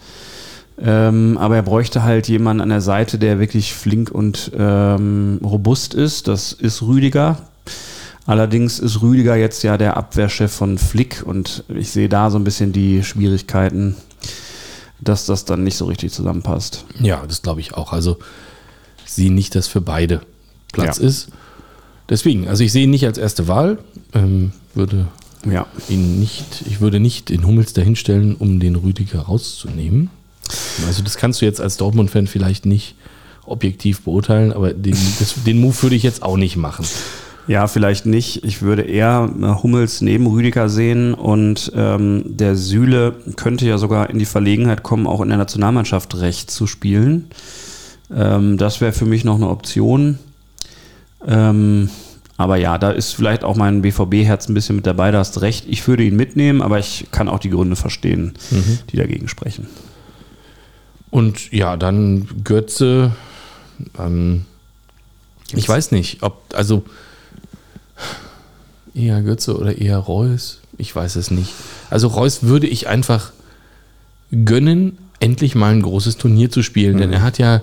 Ähm, 0.81 1.37
aber 1.37 1.57
er 1.57 1.61
bräuchte 1.61 2.03
halt 2.03 2.29
jemanden 2.29 2.61
an 2.61 2.69
der 2.69 2.79
Seite, 2.79 3.19
der 3.19 3.37
wirklich 3.39 3.73
flink 3.73 4.11
und 4.11 4.51
ähm, 4.57 5.41
robust 5.43 5.93
ist. 5.93 6.29
Das 6.29 6.53
ist 6.53 6.81
Rüdiger. 6.83 7.37
Allerdings 8.25 8.79
ist 8.79 9.01
Rüdiger 9.01 9.35
jetzt 9.35 9.61
ja 9.63 9.77
der 9.77 9.97
Abwehrchef 9.97 10.53
von 10.53 10.77
Flick 10.77 11.21
und 11.25 11.65
ich 11.67 11.91
sehe 11.91 12.07
da 12.07 12.31
so 12.31 12.39
ein 12.39 12.45
bisschen 12.45 12.71
die 12.71 13.03
Schwierigkeiten, 13.03 13.97
dass 15.01 15.25
das 15.25 15.43
dann 15.43 15.65
nicht 15.65 15.75
so 15.75 15.85
richtig 15.85 16.13
zusammenpasst. 16.13 16.85
Ja, 17.01 17.23
das 17.27 17.41
glaube 17.41 17.59
ich 17.59 17.73
auch. 17.73 17.91
Also 17.91 18.19
ich 19.09 19.15
sehe 19.15 19.31
nicht, 19.33 19.55
dass 19.55 19.67
für 19.67 19.81
beide 19.81 20.21
Platz 20.71 20.99
Ja. 20.99 21.05
ist. 21.07 21.29
Deswegen, 22.09 22.47
also 22.47 22.63
ich 22.63 22.71
sehe 22.71 22.83
ihn 22.83 22.91
nicht 22.91 23.05
als 23.05 23.17
erste 23.17 23.47
Wahl. 23.47 23.79
Ähm, 24.13 24.51
würde 24.75 25.07
Ja. 25.49 25.65
ihn 25.89 26.19
nicht, 26.19 26.63
ich 26.67 26.79
würde 26.79 26.99
nicht 26.99 27.29
den 27.29 27.45
Hummels 27.45 27.73
dahinstellen, 27.73 28.35
um 28.35 28.59
den 28.59 28.75
Rüdiger 28.75 29.21
rauszunehmen. 29.21 30.09
Also 30.87 31.01
das 31.03 31.17
kannst 31.17 31.41
du 31.41 31.45
jetzt 31.45 31.59
als 31.61 31.77
Dortmund-Fan 31.77 32.27
vielleicht 32.27 32.65
nicht 32.67 32.95
objektiv 33.45 34.01
beurteilen, 34.01 34.53
aber 34.53 34.73
den, 34.73 34.95
das, 35.19 35.35
den 35.43 35.59
Move 35.59 35.81
würde 35.81 35.95
ich 35.95 36.03
jetzt 36.03 36.21
auch 36.21 36.37
nicht 36.37 36.55
machen. 36.55 36.85
Ja, 37.47 37.65
vielleicht 37.65 38.05
nicht. 38.05 38.43
Ich 38.43 38.61
würde 38.61 38.83
eher 38.83 39.27
äh, 39.41 39.63
Hummels 39.63 40.01
neben 40.01 40.27
Rüdiger 40.27 40.69
sehen 40.69 41.15
und 41.15 41.71
ähm, 41.75 42.23
der 42.27 42.55
Süle 42.55 43.15
könnte 43.37 43.65
ja 43.65 43.79
sogar 43.79 44.11
in 44.11 44.19
die 44.19 44.25
Verlegenheit 44.25 44.83
kommen, 44.83 45.07
auch 45.07 45.21
in 45.21 45.29
der 45.29 45.39
Nationalmannschaft 45.39 46.13
rechts 46.19 46.53
zu 46.53 46.67
spielen. 46.67 47.25
Ähm, 48.13 48.57
das 48.57 48.81
wäre 48.81 48.91
für 48.91 49.05
mich 49.05 49.23
noch 49.23 49.35
eine 49.35 49.49
Option. 49.49 50.19
Ähm, 51.25 51.89
aber 52.37 52.55
ja, 52.55 52.77
da 52.77 52.91
ist 52.91 53.13
vielleicht 53.13 53.43
auch 53.43 53.57
mein 53.57 53.81
BVB-Herz 53.81 54.47
ein 54.47 54.53
bisschen 54.53 54.77
mit 54.77 54.87
dabei, 54.87 55.11
da 55.11 55.19
hast 55.19 55.35
du 55.35 55.41
recht. 55.41 55.65
Ich 55.67 55.85
würde 55.87 56.03
ihn 56.03 56.15
mitnehmen, 56.15 56.61
aber 56.61 56.79
ich 56.79 57.07
kann 57.11 57.27
auch 57.27 57.39
die 57.39 57.49
Gründe 57.49 57.75
verstehen, 57.75 58.33
die 58.91 58.95
dagegen 58.95 59.27
sprechen. 59.27 59.67
Und 61.11 61.51
ja, 61.51 61.75
dann 61.75 62.43
Götze. 62.43 63.11
Ähm, 63.97 64.45
ich 65.53 65.67
weiß 65.67 65.91
nicht, 65.91 66.23
ob, 66.23 66.41
also 66.53 66.83
eher 68.93 69.21
Götze 69.21 69.57
oder 69.57 69.77
eher 69.77 69.97
Reus. 69.97 70.61
Ich 70.77 70.95
weiß 70.95 71.15
es 71.17 71.31
nicht. 71.31 71.51
Also 71.89 72.07
Reus 72.07 72.43
würde 72.43 72.67
ich 72.67 72.87
einfach 72.87 73.31
gönnen, 74.31 74.97
endlich 75.19 75.55
mal 75.55 75.73
ein 75.73 75.81
großes 75.81 76.17
Turnier 76.17 76.51
zu 76.51 76.63
spielen, 76.63 76.97
denn 76.97 77.11
er 77.11 77.21
hat 77.21 77.37
ja 77.39 77.61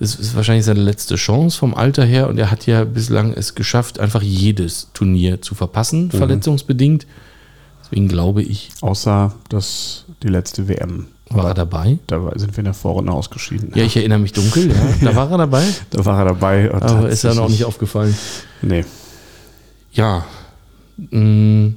Das 0.00 0.14
ist 0.14 0.36
wahrscheinlich 0.36 0.64
seine 0.64 0.80
letzte 0.80 1.16
Chance 1.16 1.58
vom 1.58 1.74
Alter 1.74 2.04
her 2.04 2.28
und 2.28 2.38
er 2.38 2.50
hat 2.52 2.66
ja 2.66 2.84
bislang 2.84 3.32
es 3.32 3.54
geschafft, 3.56 3.98
einfach 3.98 4.22
jedes 4.22 4.88
Turnier 4.94 5.42
zu 5.42 5.54
verpassen, 5.56 6.04
Mhm. 6.06 6.10
verletzungsbedingt. 6.10 7.06
Deswegen 7.82 8.06
glaube 8.08 8.42
ich, 8.42 8.70
Außer 8.80 9.34
das 9.48 10.04
die 10.22 10.28
letzte 10.28 10.68
WM. 10.68 11.06
war 11.30 11.46
er 11.48 11.54
dabei. 11.54 11.98
Da 12.06 12.20
sind 12.36 12.52
wir 12.52 12.58
in 12.60 12.64
der 12.66 12.74
Vorrunde 12.74 13.12
ausgeschieden. 13.12 13.72
Ja, 13.74 13.82
ich 13.84 13.96
erinnere 13.96 14.18
mich 14.20 14.32
dunkel, 14.32 14.68
ja. 14.70 14.74
Da 15.02 15.16
war 15.16 15.30
er 15.30 15.38
dabei, 15.38 15.64
Da 15.90 16.04
war 16.04 16.18
er 16.20 16.24
dabei. 16.26 16.72
Aber 16.72 17.08
ist 17.08 17.24
ja 17.24 17.30
sich 17.32 17.40
noch 17.40 17.48
nicht 17.48 17.64
aufgefallen. 17.64 18.14
Nee. 18.62 18.84
Ja, 19.92 20.24
mh, 21.10 21.72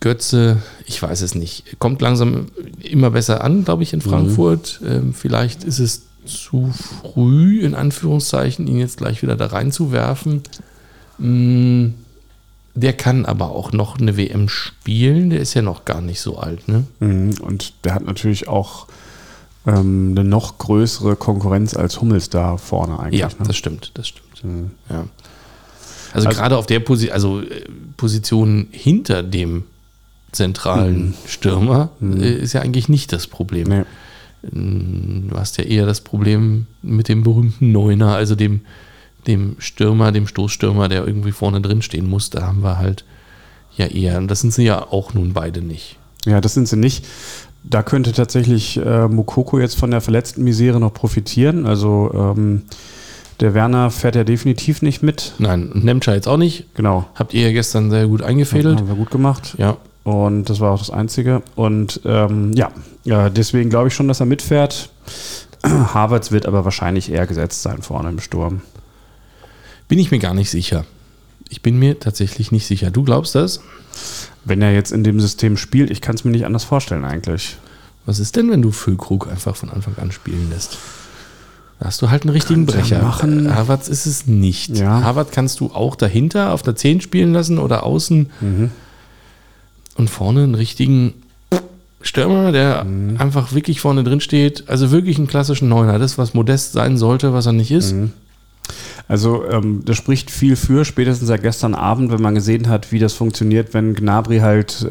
Götze, 0.00 0.58
ich 0.86 1.00
weiß 1.02 1.22
es 1.22 1.34
nicht. 1.34 1.78
Kommt 1.78 2.00
langsam 2.02 2.46
immer 2.82 3.10
besser 3.10 3.42
an, 3.44 3.64
glaube 3.64 3.82
ich, 3.82 3.92
in 3.92 4.00
Frankfurt. 4.00 4.80
Ähm, 4.86 5.14
vielleicht 5.14 5.64
ist 5.64 5.78
es 5.78 6.02
zu 6.24 6.72
früh, 6.72 7.60
in 7.60 7.74
Anführungszeichen, 7.74 8.66
ihn 8.66 8.78
jetzt 8.78 8.98
gleich 8.98 9.22
wieder 9.22 9.36
da 9.36 9.46
reinzuwerfen. 9.46 10.42
Mh, 11.18 11.90
der 12.74 12.92
kann 12.94 13.26
aber 13.26 13.50
auch 13.50 13.72
noch 13.72 13.98
eine 14.00 14.16
WM 14.16 14.48
spielen. 14.48 15.30
Der 15.30 15.40
ist 15.40 15.54
ja 15.54 15.62
noch 15.62 15.84
gar 15.84 16.00
nicht 16.00 16.20
so 16.20 16.38
alt, 16.38 16.68
ne? 16.68 16.84
Mhm. 17.00 17.34
Und 17.40 17.74
der 17.84 17.94
hat 17.94 18.04
natürlich 18.04 18.48
auch 18.48 18.86
ähm, 19.66 20.14
eine 20.16 20.24
noch 20.24 20.58
größere 20.58 21.16
Konkurrenz 21.16 21.74
als 21.74 22.00
Hummels 22.00 22.30
da 22.30 22.56
vorne 22.56 22.98
eigentlich. 22.98 23.20
Ja, 23.20 23.28
ne? 23.28 23.34
das 23.46 23.56
stimmt, 23.56 23.92
das 23.94 24.08
stimmt. 24.08 24.44
Mhm. 24.44 24.70
Ja. 24.88 25.04
Also, 26.14 26.28
Also- 26.28 26.40
gerade 26.40 26.56
auf 26.56 26.66
der 26.66 26.80
Posi 26.80 27.10
also, 27.10 27.40
äh, 27.42 27.64
Position 27.96 28.68
hinter 28.70 29.22
dem 29.22 29.64
zentralen 30.32 31.14
Stürmer 31.26 31.90
äh, 32.00 32.32
ist 32.36 32.54
ja 32.54 32.62
eigentlich 32.62 32.88
nicht 32.88 33.12
das 33.12 33.26
Problem. 33.26 33.68
Nee. 33.68 33.82
Ähm, 34.52 35.28
Du 35.28 35.38
hast 35.38 35.56
ja 35.56 35.64
eher 35.64 35.86
das 35.86 36.00
Problem 36.00 36.66
mit 36.82 37.08
dem 37.08 37.22
berühmten 37.22 37.72
Neuner, 37.72 38.14
also 38.14 38.34
dem, 38.34 38.60
dem 39.26 39.56
Stürmer, 39.58 40.12
dem 40.12 40.26
Stoßstürmer, 40.26 40.88
der 40.88 41.06
irgendwie 41.06 41.32
vorne 41.32 41.60
drin 41.60 41.80
stehen 41.80 42.08
muss. 42.08 42.28
Da 42.30 42.42
haben 42.42 42.62
wir 42.62 42.78
halt 42.78 43.04
ja 43.76 43.86
eher, 43.86 44.18
und 44.18 44.28
das 44.28 44.40
sind 44.40 44.52
sie 44.52 44.64
ja 44.64 44.86
auch 44.90 45.14
nun 45.14 45.32
beide 45.32 45.62
nicht. 45.62 45.96
Ja, 46.26 46.40
das 46.40 46.54
sind 46.54 46.68
sie 46.68 46.76
nicht. 46.76 47.06
Da 47.64 47.82
könnte 47.82 48.12
tatsächlich 48.12 48.76
äh, 48.76 49.08
Mukoko 49.08 49.58
jetzt 49.58 49.78
von 49.78 49.90
der 49.90 50.00
verletzten 50.00 50.42
Misere 50.44 50.80
noch 50.80 50.92
profitieren. 50.92 51.64
Also 51.64 52.10
ähm, 52.12 52.62
der 53.40 53.54
Werner 53.54 53.90
fährt 53.90 54.16
ja 54.16 54.24
definitiv 54.24 54.82
nicht 54.82 55.02
mit. 55.02 55.34
Nein, 55.38 55.72
und 55.72 55.84
Nemtscher 55.84 56.14
jetzt 56.14 56.28
auch 56.28 56.36
nicht. 56.36 56.66
Genau. 56.74 57.06
Habt 57.14 57.34
ihr 57.34 57.42
ja 57.42 57.52
gestern 57.52 57.90
sehr 57.90 58.06
gut 58.08 58.22
eingefädelt. 58.22 58.78
Haben 58.78 58.88
wir 58.88 58.96
gut 58.96 59.10
gemacht. 59.10 59.54
Ja, 59.58 59.76
Und 60.04 60.50
das 60.50 60.58
war 60.60 60.72
auch 60.72 60.78
das 60.80 60.90
Einzige. 60.90 61.42
Und 61.54 62.00
ähm, 62.04 62.52
ja, 62.54 62.70
ja, 63.04 63.30
deswegen 63.30 63.70
glaube 63.70 63.88
ich 63.88 63.94
schon, 63.94 64.08
dass 64.08 64.20
er 64.20 64.26
mitfährt. 64.26 64.90
Harvards 65.64 66.32
wird 66.32 66.46
aber 66.46 66.64
wahrscheinlich 66.64 67.10
eher 67.10 67.26
gesetzt 67.26 67.62
sein 67.62 67.82
vorne 67.82 68.08
im 68.08 68.18
Sturm. 68.20 68.62
bin 69.88 69.98
ich 69.98 70.10
mir 70.10 70.18
gar 70.18 70.34
nicht 70.34 70.50
sicher. 70.50 70.84
Ich 71.48 71.62
bin 71.62 71.78
mir 71.78 72.00
tatsächlich 72.00 72.50
nicht 72.50 72.66
sicher. 72.66 72.90
Du 72.90 73.04
glaubst 73.04 73.34
das? 73.34 73.60
Wenn 74.44 74.62
er 74.62 74.72
jetzt 74.72 74.90
in 74.90 75.04
dem 75.04 75.20
System 75.20 75.56
spielt, 75.56 75.90
ich 75.90 76.00
kann 76.00 76.14
es 76.16 76.24
mir 76.24 76.30
nicht 76.32 76.46
anders 76.46 76.64
vorstellen 76.64 77.04
eigentlich. 77.04 77.56
Was 78.06 78.18
ist 78.18 78.34
denn, 78.34 78.50
wenn 78.50 78.62
du 78.62 78.72
Füllkrug 78.72 79.28
einfach 79.30 79.54
von 79.54 79.70
Anfang 79.70 79.94
an 79.98 80.10
spielen 80.10 80.50
lässt? 80.50 80.78
Da 81.78 81.86
hast 81.86 82.00
du 82.02 82.10
halt 82.10 82.22
einen 82.22 82.30
richtigen 82.30 82.66
Könnte 82.66 82.78
er 82.78 82.82
Brecher. 82.82 83.02
machen. 83.02 83.46
Äh, 83.46 83.50
Havertz 83.50 83.86
ist 83.88 84.06
es 84.06 84.26
nicht. 84.26 84.76
Ja. 84.78 85.02
Harvard 85.02 85.30
kannst 85.30 85.60
du 85.60 85.66
auch 85.72 85.94
dahinter 85.94 86.52
auf 86.52 86.62
der 86.62 86.74
10 86.74 87.00
spielen 87.02 87.32
lassen 87.32 87.58
oder 87.58 87.84
außen 87.84 88.30
Mhm. 88.40 88.70
Und 89.96 90.08
vorne 90.10 90.42
einen 90.42 90.54
richtigen 90.54 91.14
Stürmer, 92.00 92.50
der 92.52 92.84
Mhm. 92.84 93.16
einfach 93.18 93.52
wirklich 93.52 93.80
vorne 93.80 94.02
drin 94.04 94.20
steht. 94.20 94.64
Also 94.68 94.90
wirklich 94.90 95.18
einen 95.18 95.28
klassischen 95.28 95.68
Neuner. 95.68 95.98
Das, 95.98 96.18
was 96.18 96.34
Modest 96.34 96.72
sein 96.72 96.96
sollte, 96.96 97.32
was 97.32 97.46
er 97.46 97.52
nicht 97.52 97.70
ist. 97.70 97.92
Mhm. 97.92 98.12
Also 99.08 99.44
ähm, 99.50 99.82
das 99.84 99.96
spricht 99.96 100.30
viel 100.30 100.56
für, 100.56 100.84
spätestens 100.84 101.28
seit 101.28 101.42
gestern 101.42 101.74
Abend, 101.74 102.10
wenn 102.12 102.22
man 102.22 102.34
gesehen 102.34 102.68
hat, 102.68 102.92
wie 102.92 102.98
das 102.98 103.12
funktioniert, 103.12 103.74
wenn 103.74 103.94
Gnabry 103.94 104.38
halt 104.38 104.82
äh, 104.82 104.88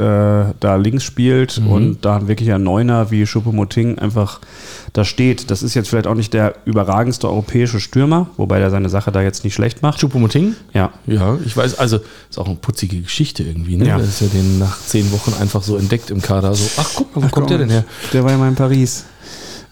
da 0.60 0.76
links 0.76 1.04
spielt 1.04 1.60
Mhm. 1.60 1.68
und 1.72 2.06
da 2.06 2.28
wirklich 2.28 2.52
ein 2.54 2.64
Neuner 2.64 3.10
wie 3.12 3.24
Choupo-Moting 3.26 3.98
einfach 4.00 4.40
da 4.94 5.06
steht. 5.06 5.50
Das 5.50 5.64
ist 5.64 5.74
jetzt 5.74 5.90
vielleicht 5.90 6.08
auch 6.08 6.16
nicht 6.16 6.34
der 6.34 6.56
überragendste 6.66 7.28
europäische 7.30 7.80
Stürmer, 7.80 8.28
wobei 8.38 8.60
der 8.60 8.70
seine 8.70 8.90
Sache 8.90 9.12
da 9.12 9.22
jetzt 9.22 9.44
nicht 9.44 9.54
schlecht 9.54 9.82
macht. 9.82 10.00
Choupo-Moting? 10.02 10.56
Ja, 10.74 10.92
Ja, 11.08 11.38
ich 11.46 11.56
weiß, 11.56 11.80
also 11.80 12.00
ist 12.30 12.38
auch 12.38 12.46
eine 12.48 12.56
putzige 12.56 13.00
Geschichte 13.02 13.44
irgendwie. 13.44 13.78
Ne? 13.78 13.88
Ja. 13.88 13.98
Das 13.98 14.08
ist 14.08 14.22
ja 14.22 14.28
den 14.28 14.60
nach 14.60 14.78
zehn 14.80 15.12
Wochen 15.12 15.34
einfach 15.42 15.64
so 15.64 15.78
entdeckt 15.78 16.12
im 16.12 16.22
Kader. 16.22 16.54
So, 16.54 16.70
ach 16.78 16.90
guck 16.96 17.16
mal, 17.16 17.24
wo 17.24 17.28
kommt 17.30 17.50
der 17.50 17.58
denn 17.60 17.70
her? 17.70 17.86
Der 18.14 18.24
war 18.24 18.32
ja 18.32 18.38
mal 18.38 18.50
in 18.50 18.56
Paris. 18.56 19.06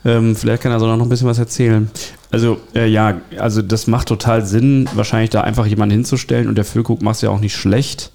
Ähm, 0.06 0.36
vielleicht 0.36 0.64
kann 0.64 0.72
er 0.72 0.80
so 0.80 0.88
noch 0.88 1.02
ein 1.02 1.10
bisschen 1.10 1.28
was 1.28 1.40
erzählen. 1.40 1.90
Also, 2.32 2.60
äh, 2.74 2.88
ja, 2.88 3.20
also 3.38 3.62
das 3.62 3.88
macht 3.88 4.08
total 4.08 4.46
Sinn, 4.46 4.88
wahrscheinlich 4.94 5.30
da 5.30 5.42
einfach 5.42 5.66
jemanden 5.66 5.96
hinzustellen 5.96 6.48
und 6.48 6.56
der 6.56 6.66
Füllkrug 6.66 7.02
macht 7.02 7.16
es 7.16 7.22
ja 7.22 7.30
auch 7.30 7.40
nicht 7.40 7.56
schlecht. 7.56 8.12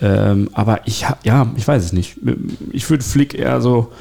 Ähm, 0.00 0.50
aber 0.52 0.86
ich, 0.86 1.06
ja, 1.22 1.52
ich 1.56 1.66
weiß 1.66 1.84
es 1.84 1.92
nicht. 1.92 2.16
Ich 2.72 2.88
würde 2.90 3.04
Flick 3.04 3.34
eher 3.34 3.60
so 3.60 3.92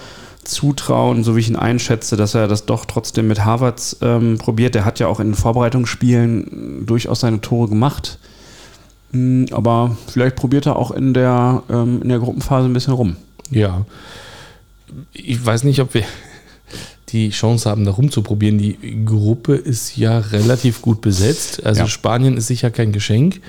zutrauen, 0.43 1.23
so 1.23 1.35
wie 1.35 1.39
ich 1.39 1.49
ihn 1.49 1.55
einschätze, 1.55 2.17
dass 2.17 2.35
er 2.35 2.47
das 2.47 2.65
doch 2.65 2.85
trotzdem 2.85 3.27
mit 3.27 3.45
Harvards 3.45 3.97
ähm, 4.01 4.37
probiert. 4.37 4.75
Der 4.75 4.85
hat 4.85 4.99
ja 4.99 5.07
auch 5.07 5.19
in 5.19 5.29
den 5.29 5.35
Vorbereitungsspielen 5.35 6.85
durchaus 6.85 7.21
seine 7.21 7.41
Tore 7.41 7.69
gemacht. 7.69 8.17
Mm, 9.11 9.45
Aber 9.51 9.95
vielleicht 10.07 10.35
probiert 10.35 10.65
er 10.65 10.75
auch 10.75 10.91
in 10.91 11.13
der, 11.13 11.63
ähm, 11.69 12.01
in 12.01 12.09
der 12.09 12.19
Gruppenphase 12.19 12.67
ein 12.67 12.73
bisschen 12.73 12.93
rum. 12.93 13.15
Ja. 13.51 13.85
Ich 15.13 15.43
weiß 15.43 15.63
nicht, 15.63 15.79
ob 15.79 15.93
wir 15.93 16.03
die 17.13 17.29
Chance 17.29 17.69
haben, 17.69 17.85
da 17.85 17.91
rumzuprobieren. 17.91 18.57
Die 18.57 19.05
Gruppe 19.05 19.55
ist 19.55 19.95
ja 19.95 20.17
relativ 20.19 20.81
gut 20.81 20.99
besetzt. 21.01 21.65
Also 21.65 21.81
Ja. 21.81 21.87
Spanien 21.87 22.35
ist 22.35 22.47
sicher 22.47 22.71
kein 22.71 22.91
Geschenk. 22.91 23.39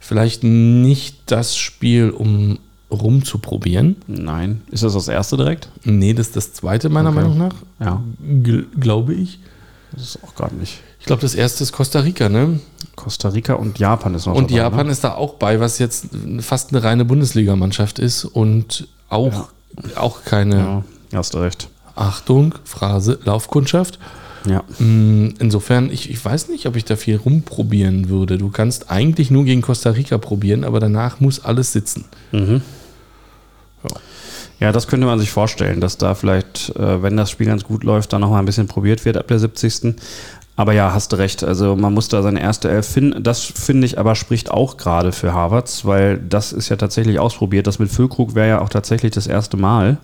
Vielleicht 0.00 0.44
nicht 0.44 1.16
das 1.26 1.56
Spiel, 1.56 2.10
um 2.10 2.58
rumzuprobieren. 2.90 3.96
Nein. 4.06 4.60
Ist 4.70 4.82
das 4.82 4.92
das 4.94 5.08
erste 5.08 5.36
direkt? 5.36 5.68
Nee, 5.84 6.12
das 6.14 6.28
ist 6.28 6.36
das 6.36 6.52
zweite 6.52 6.88
meiner 6.88 7.10
Okay. 7.10 7.20
Meinung 7.20 7.38
nach. 7.38 7.54
Ja. 7.80 8.02
Gl 8.42 8.66
glaube 8.78 9.14
ich. 9.14 9.38
Das 9.92 10.02
ist 10.02 10.18
auch 10.24 10.34
gar 10.34 10.52
nicht. 10.52 10.80
Ich 11.00 11.06
glaube, 11.06 11.22
das 11.22 11.34
erste 11.34 11.62
ist 11.64 11.72
Costa 11.72 12.00
Rica, 12.00 12.28
ne? 12.28 12.60
Costa 12.96 13.28
Rica 13.28 13.54
und 13.54 13.78
Japan 13.78 14.14
ist 14.14 14.26
noch 14.26 14.34
Und 14.34 14.50
dabei, 14.50 14.62
Japan 14.62 14.86
ne? 14.86 14.92
ist 14.92 15.04
da 15.04 15.14
auch 15.14 15.34
bei, 15.34 15.60
was 15.60 15.78
jetzt 15.78 16.06
fast 16.40 16.70
eine 16.72 16.82
reine 16.82 17.04
Bundesligamannschaft 17.04 17.98
ist 17.98 18.24
und 18.24 18.88
auch, 19.08 19.48
auch 19.96 20.24
keine, 20.24 20.56
Ja, 20.56 20.84
hast 21.18 21.34
recht. 21.36 21.68
Achtung, 21.96 22.54
Phrase, 22.64 23.18
Laufkundschaft. 23.24 23.98
Ja. 24.46 24.62
Mm, 24.78 25.34
Insofern, 25.38 25.90
ich, 25.90 26.10
ich 26.10 26.22
weiß 26.22 26.48
nicht, 26.48 26.66
ob 26.66 26.76
ich 26.76 26.84
da 26.84 26.96
viel 26.96 27.16
rumprobieren 27.16 28.08
würde. 28.08 28.36
Du 28.38 28.50
kannst 28.50 28.90
eigentlich 28.90 29.30
nur 29.30 29.44
gegen 29.44 29.62
Costa 29.62 29.90
Rica 29.90 30.18
probieren, 30.18 30.64
aber 30.64 30.80
danach 30.80 31.20
muss 31.20 31.44
alles 31.44 31.72
sitzen. 31.72 32.04
Ja, 34.60 34.72
das 34.72 34.86
könnte 34.86 35.06
man 35.06 35.18
sich 35.18 35.30
vorstellen, 35.30 35.80
dass 35.80 35.98
da 35.98 36.14
vielleicht, 36.14 36.74
äh, 36.76 37.02
wenn 37.02 37.16
das 37.16 37.30
Spiel 37.30 37.46
ganz 37.46 37.64
gut 37.64 37.84
läuft, 37.84 38.12
dann 38.12 38.20
noch 38.20 38.30
mal 38.30 38.38
ein 38.38 38.44
bisschen 38.44 38.68
probiert 38.68 39.04
wird 39.04 39.16
ab 39.16 39.26
der 39.28 39.38
70. 39.38 39.96
Aber 40.56 40.72
ja, 40.72 40.94
hast 40.94 41.12
du 41.12 41.16
recht. 41.16 41.42
Also 41.42 41.74
man 41.74 41.92
muss 41.92 42.08
da 42.08 42.22
seine 42.22 42.40
erste 42.40 42.70
Elf 42.70 42.86
finden. 42.86 43.22
Das 43.22 43.40
finde 43.42 43.86
ich 43.86 43.98
aber 43.98 44.14
spricht 44.14 44.50
auch 44.50 44.76
gerade 44.76 45.10
für 45.10 45.32
Harvards, 45.32 45.84
weil 45.84 46.18
das 46.18 46.52
ist 46.52 46.68
ja 46.68 46.76
tatsächlich 46.76 47.18
ausprobiert. 47.18 47.66
Das 47.66 47.80
mit 47.80 47.90
Füllkrug 47.90 48.36
wäre 48.36 48.48
ja 48.48 48.60
auch 48.60 48.68
tatsächlich 48.68 49.10
das 49.10 49.26
erste 49.26 49.56
Mal. 49.56 49.96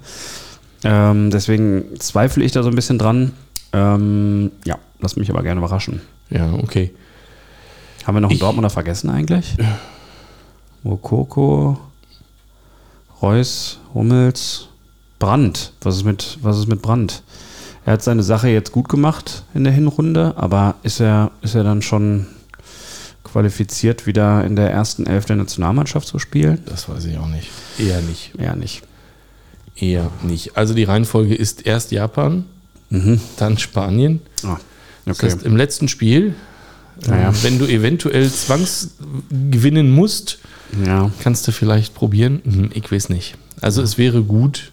Ähm, 0.85 1.31
deswegen 1.31 1.85
zweifle 1.99 2.45
ich 2.45 2.53
da 2.53 2.62
so 2.62 2.69
ein 2.71 2.75
bisschen 2.75 2.99
dran. 2.99 3.33
Ähm, 3.73 4.51
ja, 4.64 4.79
lass 5.01 5.16
mich 5.16 5.31
aber 5.31 5.43
gerne 5.43 5.59
überraschen. 5.61 6.01
Ja, 6.31 6.53
okay. 6.55 6.93
Haben 8.07 8.16
wir 8.16 8.21
noch 8.21 8.29
einen 8.31 8.35
Ich- 8.37 8.40
Dortmunder 8.40 8.71
vergessen 8.71 9.11
eigentlich? 9.11 9.57
Mokoko, 10.83 11.79
Reus, 13.21 13.79
Hummels, 13.95 14.69
Brandt. 15.19 15.73
Was 15.83 15.97
ist 15.97 16.05
mit, 16.05 16.38
was 16.43 16.59
ist 16.59 16.69
mit 16.69 16.81
Brandt? 16.81 17.23
Er 17.85 17.95
hat 17.95 18.03
seine 18.03 18.23
Sache 18.23 18.49
jetzt 18.49 18.73
gut 18.73 18.88
gemacht 18.88 19.45
in 19.55 19.64
der 19.64 19.73
Hinrunde, 19.73 20.35
aber 20.37 20.77
ist 20.83 21.01
er, 21.01 21.31
ist 21.43 21.55
er 21.55 21.64
dann 21.64 21.83
schon 21.83 22.27
qualifiziert, 23.25 24.07
wieder 24.07 24.45
in 24.45 24.57
der 24.57 24.71
ersten 24.71 25.07
Elf 25.07 25.25
der 25.27 25.37
Nationalmannschaft 25.37 26.07
zu 26.07 26.19
spielen? 26.19 26.62
Das 26.66 26.88
weiß 26.88 27.05
ich 27.07 27.19
auch 27.19 27.27
nicht. 27.29 27.49
Eher 27.79 28.01
nicht. 28.03 28.33
Ja, 28.38 28.55
nicht. 28.57 28.83
Eher 29.77 30.11
nicht. 30.23 30.57
Also 30.57 30.75
die 30.75 30.85
Reihenfolge 30.85 31.35
ist 31.35 31.67
erst 31.67 31.91
Japan, 31.93 32.45
Mhm. 32.91 33.21
dann 33.37 33.57
Spanien. 33.59 34.21
Ah, 34.43 34.57
Das 35.07 35.19
okay. 35.19 35.27
heißt, 35.27 35.43
im 35.45 35.57
letzten 35.57 35.89
Spiel, 35.89 36.35
Naja. 37.07 37.31
äh, 37.31 37.35
wenn 37.43 37.59
du 37.59 37.67
eventuell 37.67 38.29
zwangsgewinnen 38.31 39.91
musst, 39.91 40.39
ja. 40.85 41.11
kannst 41.23 41.47
du 41.49 41.53
vielleicht 41.53 41.95
probieren. 41.95 42.41
Hm, 42.45 42.71
Ich 42.75 42.91
weiß 42.91 43.09
nicht. 43.09 43.37
Also 43.61 43.83
es 43.83 43.99
wäre 43.99 44.23
gut, 44.23 44.73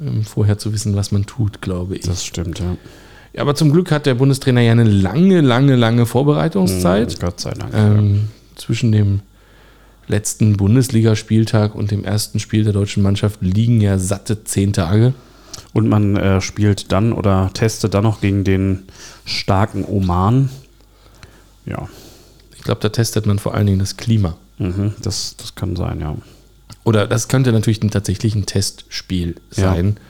ähm, 0.00 0.24
vorher 0.24 0.58
zu 0.58 0.72
wissen, 0.72 0.94
was 0.96 1.12
man 1.12 1.26
tut, 1.26 1.60
glaube 1.60 1.96
ich. 1.96 2.02
Das 2.02 2.24
stimmt, 2.24 2.58
ja. 2.60 2.76
Ja, 3.34 3.42
aber 3.42 3.54
zum 3.54 3.70
Glück 3.72 3.90
hat 3.90 4.06
der 4.06 4.14
Bundestrainer 4.14 4.62
ja 4.62 4.72
eine 4.72 4.84
lange, 4.84 5.40
lange, 5.40 5.76
lange 5.76 6.06
Vorbereitungszeit. 6.06 7.20
Gott 7.20 7.40
sei 7.40 7.50
Dank. 7.52 7.72
Ähm, 7.74 8.28
zwischen 8.56 8.90
dem 8.92 9.20
letzten 10.08 10.56
Bundesligaspieltag 10.56 11.74
und 11.74 11.90
dem 11.90 12.04
ersten 12.04 12.40
Spiel 12.40 12.64
der 12.64 12.72
deutschen 12.72 13.02
Mannschaft 13.02 13.40
liegen 13.42 13.80
ja 13.80 13.98
satte 13.98 14.44
zehn 14.44 14.72
Tage. 14.72 15.14
Und 15.72 15.88
man 15.88 16.16
äh, 16.16 16.40
spielt 16.40 16.92
dann 16.92 17.12
oder 17.12 17.50
testet 17.52 17.94
dann 17.94 18.04
noch 18.04 18.20
gegen 18.20 18.44
den 18.44 18.84
starken 19.24 19.84
Oman. 19.84 20.50
Ja. 21.66 21.88
Ich 22.56 22.62
glaube, 22.62 22.80
da 22.80 22.88
testet 22.88 23.26
man 23.26 23.38
vor 23.38 23.54
allen 23.54 23.66
Dingen 23.66 23.78
das 23.78 23.96
Klima. 23.96 24.36
Mhm, 24.58 24.94
das, 25.02 25.36
das 25.36 25.54
kann 25.54 25.76
sein, 25.76 26.00
ja. 26.00 26.16
Oder 26.84 27.06
das 27.06 27.28
könnte 27.28 27.52
natürlich 27.52 27.82
ein, 27.82 27.90
tatsächlich 27.90 28.34
ein 28.34 28.46
Testspiel 28.46 29.36
sein, 29.50 29.86
ja. 29.96 30.02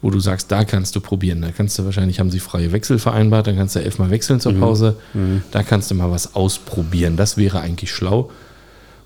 wo 0.00 0.10
du 0.10 0.20
sagst, 0.20 0.50
da 0.50 0.64
kannst 0.64 0.96
du 0.96 1.00
probieren. 1.00 1.42
Da 1.42 1.52
kannst 1.52 1.78
du 1.78 1.84
wahrscheinlich, 1.84 2.18
haben 2.18 2.30
sie 2.30 2.40
freie 2.40 2.72
Wechsel 2.72 2.98
vereinbart, 2.98 3.46
dann 3.46 3.56
kannst 3.56 3.76
du 3.76 3.80
elfmal 3.80 4.10
wechseln 4.10 4.40
zur 4.40 4.52
mhm. 4.52 4.60
Pause. 4.60 4.96
Mhm. 5.14 5.42
Da 5.52 5.62
kannst 5.62 5.90
du 5.90 5.94
mal 5.94 6.10
was 6.10 6.34
ausprobieren. 6.34 7.16
Das 7.16 7.36
wäre 7.36 7.60
eigentlich 7.60 7.92
schlau. 7.92 8.30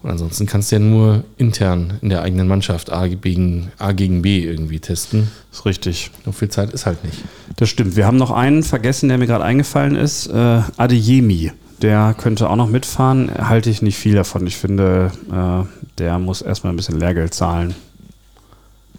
Und 0.06 0.12
ansonsten 0.12 0.46
kannst 0.46 0.70
du 0.70 0.76
ja 0.76 0.78
nur 0.78 1.24
intern 1.36 1.98
in 2.00 2.10
der 2.10 2.22
eigenen 2.22 2.46
Mannschaft 2.46 2.92
A 2.92 3.08
gegen, 3.08 3.72
A 3.76 3.90
gegen 3.90 4.22
B 4.22 4.38
irgendwie 4.38 4.78
testen. 4.78 5.32
Das 5.50 5.58
ist 5.58 5.66
richtig. 5.66 6.10
So 6.24 6.30
viel 6.30 6.48
Zeit 6.48 6.72
ist 6.72 6.86
halt 6.86 7.02
nicht. 7.02 7.24
Das 7.56 7.68
stimmt. 7.68 7.96
Wir 7.96 8.06
haben 8.06 8.16
noch 8.16 8.30
einen 8.30 8.62
vergessen, 8.62 9.08
der 9.08 9.18
mir 9.18 9.26
gerade 9.26 9.42
eingefallen 9.42 9.96
ist. 9.96 10.28
Äh, 10.28 10.62
Adeyemi. 10.76 11.50
Der 11.82 12.14
könnte 12.16 12.48
auch 12.48 12.54
noch 12.54 12.68
mitfahren. 12.68 13.32
Halte 13.36 13.68
ich 13.68 13.82
nicht 13.82 13.98
viel 13.98 14.14
davon. 14.14 14.46
Ich 14.46 14.56
finde, 14.58 15.10
äh, 15.28 15.66
der 15.98 16.20
muss 16.20 16.40
erstmal 16.40 16.72
ein 16.72 16.76
bisschen 16.76 17.00
Lehrgeld 17.00 17.34
zahlen. 17.34 17.74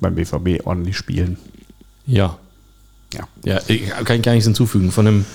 Beim 0.02 0.14
BVB 0.14 0.66
ordentlich 0.66 0.98
spielen. 0.98 1.38
Ja. 2.06 2.38
Ja. 3.14 3.30
Ja, 3.46 3.62
kann 4.04 4.18
ich 4.18 4.24
gar 4.24 4.34
nichts 4.34 4.46
hinzufügen. 4.46 4.92
Von 4.92 5.06
dem, 5.06 5.26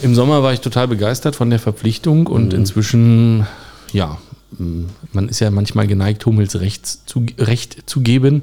Im 0.00 0.14
Sommer 0.14 0.42
war 0.42 0.54
ich 0.54 0.60
total 0.60 0.88
begeistert 0.88 1.36
von 1.36 1.50
der 1.50 1.58
Verpflichtung 1.58 2.26
und 2.26 2.54
mhm. 2.54 2.60
inzwischen, 2.60 3.46
ja, 3.92 4.16
man 4.58 5.28
ist 5.28 5.40
ja 5.40 5.50
manchmal 5.50 5.86
geneigt, 5.86 6.24
Hummels 6.26 6.60
Recht 6.60 6.86
zu, 6.86 7.26
Recht 7.38 7.88
zu 7.88 8.00
geben. 8.00 8.42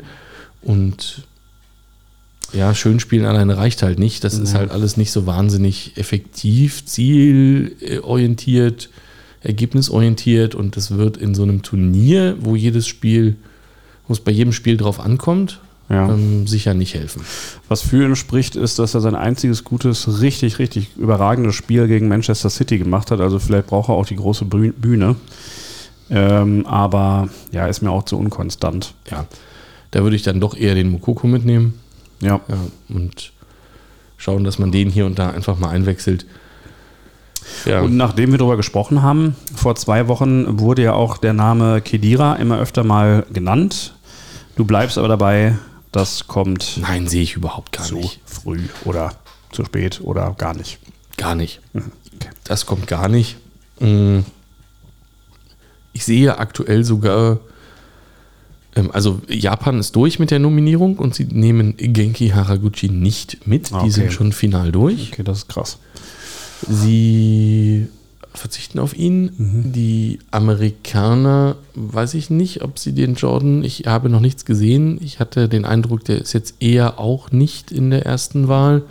Und 0.62 1.24
ja, 2.54 2.76
schön 2.76 3.00
spielen 3.00 3.26
alleine 3.26 3.58
reicht 3.58 3.84
halt 3.84 4.00
nicht. 4.00 4.24
Das 4.24 4.38
ja. 4.38 4.44
ist 4.44 4.56
halt 4.56 4.72
alles 4.72 4.98
nicht 4.98 5.12
so 5.12 5.26
wahnsinnig 5.26 5.98
effektiv, 5.98 6.86
zielorientiert, 6.86 8.90
ergebnisorientiert 9.42 10.56
und 10.56 10.78
das 10.78 10.92
wird 10.92 11.18
in 11.18 11.36
so 11.36 11.44
einem 11.44 11.62
Turnier, 11.62 12.38
wo 12.40 12.56
jedes 12.56 12.88
Spiel, 12.88 13.36
wo 14.08 14.14
es 14.14 14.20
bei 14.20 14.32
jedem 14.32 14.54
Spiel 14.54 14.78
drauf 14.78 15.00
ankommt, 15.00 15.60
ja. 15.90 16.10
ähm, 16.10 16.48
sicher 16.48 16.74
nicht 16.74 16.96
helfen. 16.96 17.22
Was 17.68 17.82
für 17.82 18.06
ihn 18.06 18.16
spricht, 18.16 18.56
ist, 18.56 18.80
dass 18.80 18.96
er 18.96 19.02
sein 19.02 19.16
einziges 19.16 19.64
gutes, 19.64 20.22
richtig, 20.22 20.60
richtig 20.60 20.96
überragendes 20.98 21.56
Spiel 21.56 21.88
gegen 21.88 22.08
Manchester 22.08 22.50
City 22.50 22.78
gemacht 22.78 23.12
hat. 23.12 23.22
Also 23.22 23.40
vielleicht 23.40 23.68
braucht 23.68 23.90
er 23.90 23.96
auch 23.96 24.08
die 24.08 24.16
große 24.16 24.46
Bühne. 24.46 25.16
Ähm, 26.10 26.66
aber 26.66 27.30
ja, 27.52 27.68
ist 27.68 27.82
mir 27.82 27.92
auch 27.92 28.04
zu 28.04 28.18
unkonstant. 28.18 28.94
Ja, 29.10 29.26
da 29.92 30.04
würde 30.04 30.16
ich 30.16 30.24
dann 30.24 30.40
doch 30.40 30.56
eher 30.56 30.76
den 30.76 30.90
Mokoko 30.90 31.28
mitnehmen. 31.28 31.80
Ja. 32.22 32.42
ja. 32.48 32.58
Und 32.90 33.32
schauen, 34.18 34.44
dass 34.44 34.60
man 34.60 34.72
den 34.72 34.90
hier 34.90 35.06
und 35.06 35.20
da 35.20 35.30
einfach 35.30 35.58
mal 35.58 35.70
einwechselt. 35.70 36.26
Ja. 37.66 37.82
Und 37.82 37.96
nachdem 37.96 38.32
wir 38.32 38.38
darüber 38.38 38.58
gesprochen 38.58 39.02
haben, 39.02 39.36
vor 39.56 39.76
zwei 39.76 40.08
Wochen 40.08 40.60
wurde 40.60 40.84
ja 40.84 40.94
auch 40.94 41.18
der 41.18 41.34
Name 41.34 41.82
Kedira 41.82 42.36
immer 42.36 42.60
öfter 42.60 42.84
mal 42.84 43.26
genannt. 43.32 43.94
Du 44.56 44.66
bleibst 44.66 44.98
aber 44.98 45.08
dabei, 45.08 45.58
das 45.92 46.28
kommt. 46.28 46.78
Nein, 46.82 47.08
sehe 47.08 47.22
ich 47.24 47.36
überhaupt 47.36 47.72
gar 47.72 47.86
zu 47.86 47.96
nicht. 47.96 48.20
früh 48.26 48.62
oder 48.84 49.14
zu 49.52 49.64
spät 49.64 50.02
oder 50.04 50.34
gar 50.38 50.56
nicht. 50.56 50.80
Gar 51.18 51.36
nicht. 51.36 51.62
Mhm. 51.74 51.92
Okay. 52.16 52.30
Das 52.44 52.66
kommt 52.66 52.88
gar 52.88 53.10
nicht. 53.10 53.38
Mhm. 53.80 54.26
Ich 55.96 56.04
sehe 56.04 56.38
aktuell 56.38 56.84
sogar 56.84 57.40
ähm, 58.76 58.92
also 58.92 59.22
Japan 59.30 59.80
ist 59.80 59.96
durch 59.96 60.20
mit 60.20 60.30
der 60.30 60.40
Nominierung 60.40 60.98
und 60.98 61.16
sie 61.16 61.26
nehmen 61.26 61.76
Genki 61.78 62.30
Haraguchi 62.30 62.90
nicht 62.90 63.48
mit. 63.48 63.72
Okay. 63.72 63.86
Die 63.86 63.92
sind 63.92 64.12
schon 64.14 64.34
final 64.34 64.72
durch. 64.72 65.14
Okay, 65.14 65.24
das 65.24 65.40
ist 65.40 65.50
krass. 65.50 65.78
Sie 66.68 67.88
verzichten 68.34 68.80
auf 68.80 68.98
ihn. 68.98 69.32
Mhm. 69.38 69.72
Die 69.72 70.20
Amerikaner, 70.32 71.56
weiß 71.74 72.16
ich 72.16 72.30
nicht, 72.30 72.64
ob 72.64 72.78
sie 72.78 72.92
den 72.92 73.16
Jordan, 73.16 73.64
ich 73.64 73.84
habe 73.86 74.10
noch 74.10 74.20
nichts 74.20 74.44
gesehen. 74.44 75.00
Ich 75.02 75.22
hatte 75.22 75.48
den 75.48 75.64
Eindruck, 75.64 76.04
der 76.04 76.20
ist 76.20 76.34
jetzt 76.34 76.56
eher 76.60 77.00
auch 77.00 77.32
nicht 77.32 77.72
in 77.72 77.92
der 77.92 78.06
ersten 78.06 78.50
Wahl. 78.50 78.84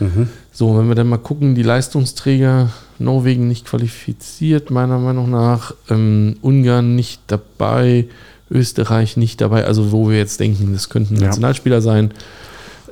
Mhm. 0.00 0.28
So, 0.52 0.76
wenn 0.76 0.88
wir 0.88 0.94
dann 0.94 1.08
mal 1.08 1.16
gucken, 1.16 1.54
die 1.54 1.62
Leistungsträger, 1.62 2.70
Norwegen 3.00 3.48
nicht 3.48 3.66
qualifiziert, 3.66 4.70
meiner 4.70 4.98
Meinung 4.98 5.30
nach, 5.30 5.74
ähm, 5.88 6.36
Ungarn 6.42 6.94
nicht 6.94 7.20
dabei, 7.26 8.06
Österreich 8.50 9.16
nicht 9.16 9.40
dabei, 9.40 9.64
also 9.64 9.92
wo 9.92 10.10
wir 10.10 10.18
jetzt 10.18 10.40
denken, 10.40 10.72
das 10.72 10.88
könnten 10.88 11.16
ja. 11.16 11.26
Nationalspieler 11.26 11.80
sein. 11.80 12.12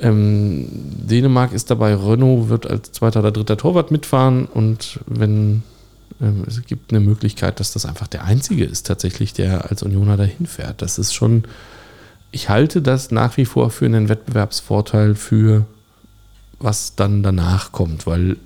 Ähm, 0.01 0.69
Dänemark 0.71 1.53
ist 1.53 1.71
dabei, 1.71 1.95
Renault 1.95 2.49
wird 2.49 2.67
als 2.67 2.93
zweiter 2.93 3.21
oder 3.21 3.33
dritter 3.33 3.57
Torwart 3.57 3.91
mitfahren 3.91 4.47
und 4.47 5.01
wenn 5.07 5.63
ähm, 6.21 6.45
es 6.47 6.65
gibt 6.65 6.93
eine 6.93 7.01
Möglichkeit, 7.01 7.61
dass 7.61 7.73
das 7.73 7.87
einfach 7.87 8.07
der 8.07 8.25
einzige 8.25 8.65
ist 8.65 8.87
tatsächlich, 8.87 9.33
der 9.33 9.71
als 9.71 9.83
Unioner 9.83 10.17
dahin 10.17 10.47
fährt. 10.47 10.83
Das 10.83 10.99
ist 10.99 11.15
schon, 11.15 11.45
ich 12.31 12.49
halte 12.49 12.83
das 12.83 13.11
nach 13.11 13.37
wie 13.37 13.45
vor 13.45 13.71
für 13.71 13.87
einen 13.87 14.09
Wettbewerbsvorteil 14.09 15.15
für 15.15 15.67
was 16.61 16.95
dann 16.97 17.23
danach 17.23 17.73
kommt, 17.73 18.07
weil 18.07 18.37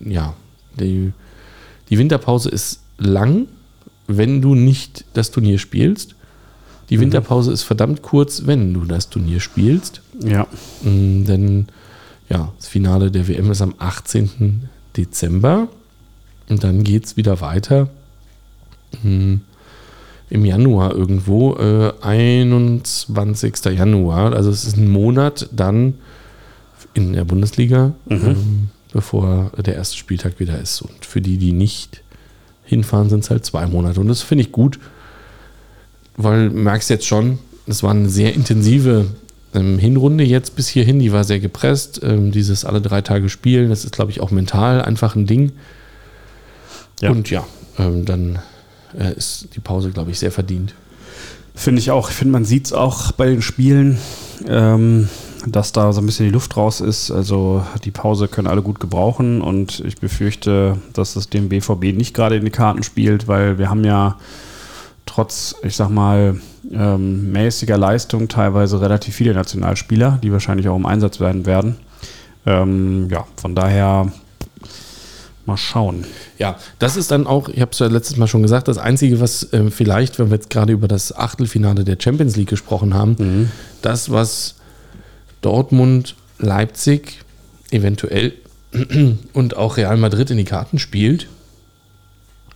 ja, 0.00 0.34
die, 0.80 1.12
die 1.88 1.98
Winterpause 1.98 2.50
ist 2.50 2.80
lang, 2.98 3.46
wenn 4.06 4.42
du 4.42 4.54
nicht 4.54 5.04
das 5.14 5.30
Turnier 5.30 5.58
spielst. 5.58 6.14
Die 6.90 6.96
mhm. 6.96 7.02
Winterpause 7.02 7.52
ist 7.52 7.62
verdammt 7.62 8.02
kurz, 8.02 8.46
wenn 8.46 8.74
du 8.74 8.84
das 8.84 9.08
Turnier 9.08 9.40
spielst. 9.40 10.02
Ja. 10.22 10.46
Mm, 10.82 11.24
denn 11.24 11.66
ja, 12.28 12.52
das 12.56 12.68
Finale 12.68 13.10
der 13.10 13.28
WM 13.28 13.50
ist 13.50 13.62
am 13.62 13.74
18. 13.78 14.68
Dezember. 14.96 15.68
Und 16.48 16.64
dann 16.64 16.82
geht 16.82 17.04
es 17.06 17.16
wieder 17.16 17.40
weiter. 17.40 17.88
Mm, 19.02 19.36
Im 20.30 20.44
Januar 20.44 20.94
irgendwo, 20.94 21.54
äh, 21.56 21.92
21. 22.00 23.64
Januar. 23.66 24.34
Also 24.34 24.50
es 24.50 24.64
ist 24.64 24.76
ein 24.76 24.88
Monat 24.88 25.48
dann 25.52 25.94
in 26.94 27.12
der 27.12 27.24
Bundesliga, 27.24 27.92
mhm. 28.06 28.26
ähm, 28.26 28.68
bevor 28.92 29.50
der 29.56 29.74
erste 29.74 29.96
Spieltag 29.96 30.40
wieder 30.40 30.60
ist. 30.60 30.82
Und 30.82 31.04
für 31.04 31.20
die, 31.20 31.38
die 31.38 31.52
nicht 31.52 32.02
hinfahren, 32.64 33.08
sind 33.08 33.24
es 33.24 33.30
halt 33.30 33.44
zwei 33.44 33.66
Monate. 33.66 34.00
Und 34.00 34.08
das 34.08 34.22
finde 34.22 34.44
ich 34.44 34.52
gut 34.52 34.78
weil 36.22 36.48
du 36.48 36.56
merkst 36.56 36.90
jetzt 36.90 37.06
schon, 37.06 37.38
es 37.66 37.82
war 37.82 37.90
eine 37.90 38.08
sehr 38.08 38.34
intensive 38.34 39.06
ähm, 39.54 39.78
Hinrunde 39.78 40.24
jetzt 40.24 40.56
bis 40.56 40.68
hierhin, 40.68 40.98
die 40.98 41.12
war 41.12 41.24
sehr 41.24 41.40
gepresst. 41.40 42.00
Ähm, 42.02 42.32
dieses 42.32 42.64
alle 42.64 42.80
drei 42.80 43.00
Tage 43.00 43.28
Spielen, 43.28 43.70
das 43.70 43.84
ist, 43.84 43.92
glaube 43.92 44.10
ich, 44.10 44.20
auch 44.20 44.30
mental 44.30 44.82
einfach 44.82 45.16
ein 45.16 45.26
Ding. 45.26 45.52
Ja. 47.00 47.10
Und 47.10 47.30
ja, 47.30 47.46
ähm, 47.78 48.04
dann 48.04 48.38
äh, 48.98 49.14
ist 49.14 49.48
die 49.54 49.60
Pause, 49.60 49.90
glaube 49.90 50.10
ich, 50.10 50.18
sehr 50.18 50.32
verdient. 50.32 50.74
Finde 51.54 51.80
ich 51.80 51.90
auch. 51.90 52.10
Ich 52.10 52.16
finde, 52.16 52.32
man 52.32 52.44
sieht 52.44 52.66
es 52.66 52.72
auch 52.72 53.12
bei 53.12 53.26
den 53.26 53.42
Spielen, 53.42 53.98
ähm, 54.46 55.08
dass 55.46 55.72
da 55.72 55.92
so 55.92 56.00
ein 56.00 56.06
bisschen 56.06 56.26
die 56.26 56.32
Luft 56.32 56.56
raus 56.56 56.80
ist. 56.80 57.10
Also 57.10 57.64
die 57.84 57.90
Pause 57.90 58.28
können 58.28 58.46
alle 58.46 58.62
gut 58.62 58.80
gebrauchen 58.80 59.42
und 59.42 59.80
ich 59.80 59.98
befürchte, 59.98 60.78
dass 60.92 61.16
es 61.16 61.28
dem 61.28 61.48
BVB 61.48 61.96
nicht 61.96 62.14
gerade 62.14 62.36
in 62.36 62.44
die 62.44 62.50
Karten 62.50 62.82
spielt, 62.82 63.28
weil 63.28 63.58
wir 63.58 63.70
haben 63.70 63.84
ja 63.84 64.16
trotz, 65.06 65.56
ich 65.62 65.76
sag 65.76 65.88
mal, 65.88 66.40
ähm, 66.70 67.32
mäßiger 67.32 67.76
Leistung 67.76 68.28
teilweise 68.28 68.80
relativ 68.80 69.14
viele 69.14 69.34
Nationalspieler, 69.34 70.18
die 70.22 70.32
wahrscheinlich 70.32 70.68
auch 70.68 70.76
im 70.76 70.86
Einsatz 70.86 71.20
werden 71.20 71.46
werden. 71.46 71.76
Ähm, 72.46 73.08
ja, 73.10 73.26
von 73.36 73.54
daher 73.54 74.12
mal 75.46 75.56
schauen. 75.56 76.04
Ja, 76.38 76.56
das 76.78 76.96
ist 76.96 77.10
dann 77.10 77.26
auch, 77.26 77.48
ich 77.48 77.60
habe 77.60 77.72
es 77.72 77.78
ja 77.78 77.86
letztes 77.86 78.16
Mal 78.16 78.28
schon 78.28 78.42
gesagt, 78.42 78.68
das 78.68 78.78
Einzige, 78.78 79.20
was 79.20 79.52
äh, 79.52 79.70
vielleicht, 79.70 80.18
wenn 80.18 80.30
wir 80.30 80.36
jetzt 80.36 80.50
gerade 80.50 80.72
über 80.72 80.88
das 80.88 81.16
Achtelfinale 81.16 81.84
der 81.84 81.96
Champions 81.98 82.36
League 82.36 82.48
gesprochen 82.48 82.94
haben, 82.94 83.16
mhm. 83.18 83.50
das, 83.82 84.10
was 84.10 84.56
Dortmund, 85.40 86.14
Leipzig, 86.38 87.20
eventuell 87.70 88.32
und 89.32 89.56
auch 89.56 89.76
Real 89.76 89.96
Madrid 89.96 90.30
in 90.30 90.36
die 90.36 90.44
Karten 90.44 90.78
spielt, 90.78 91.28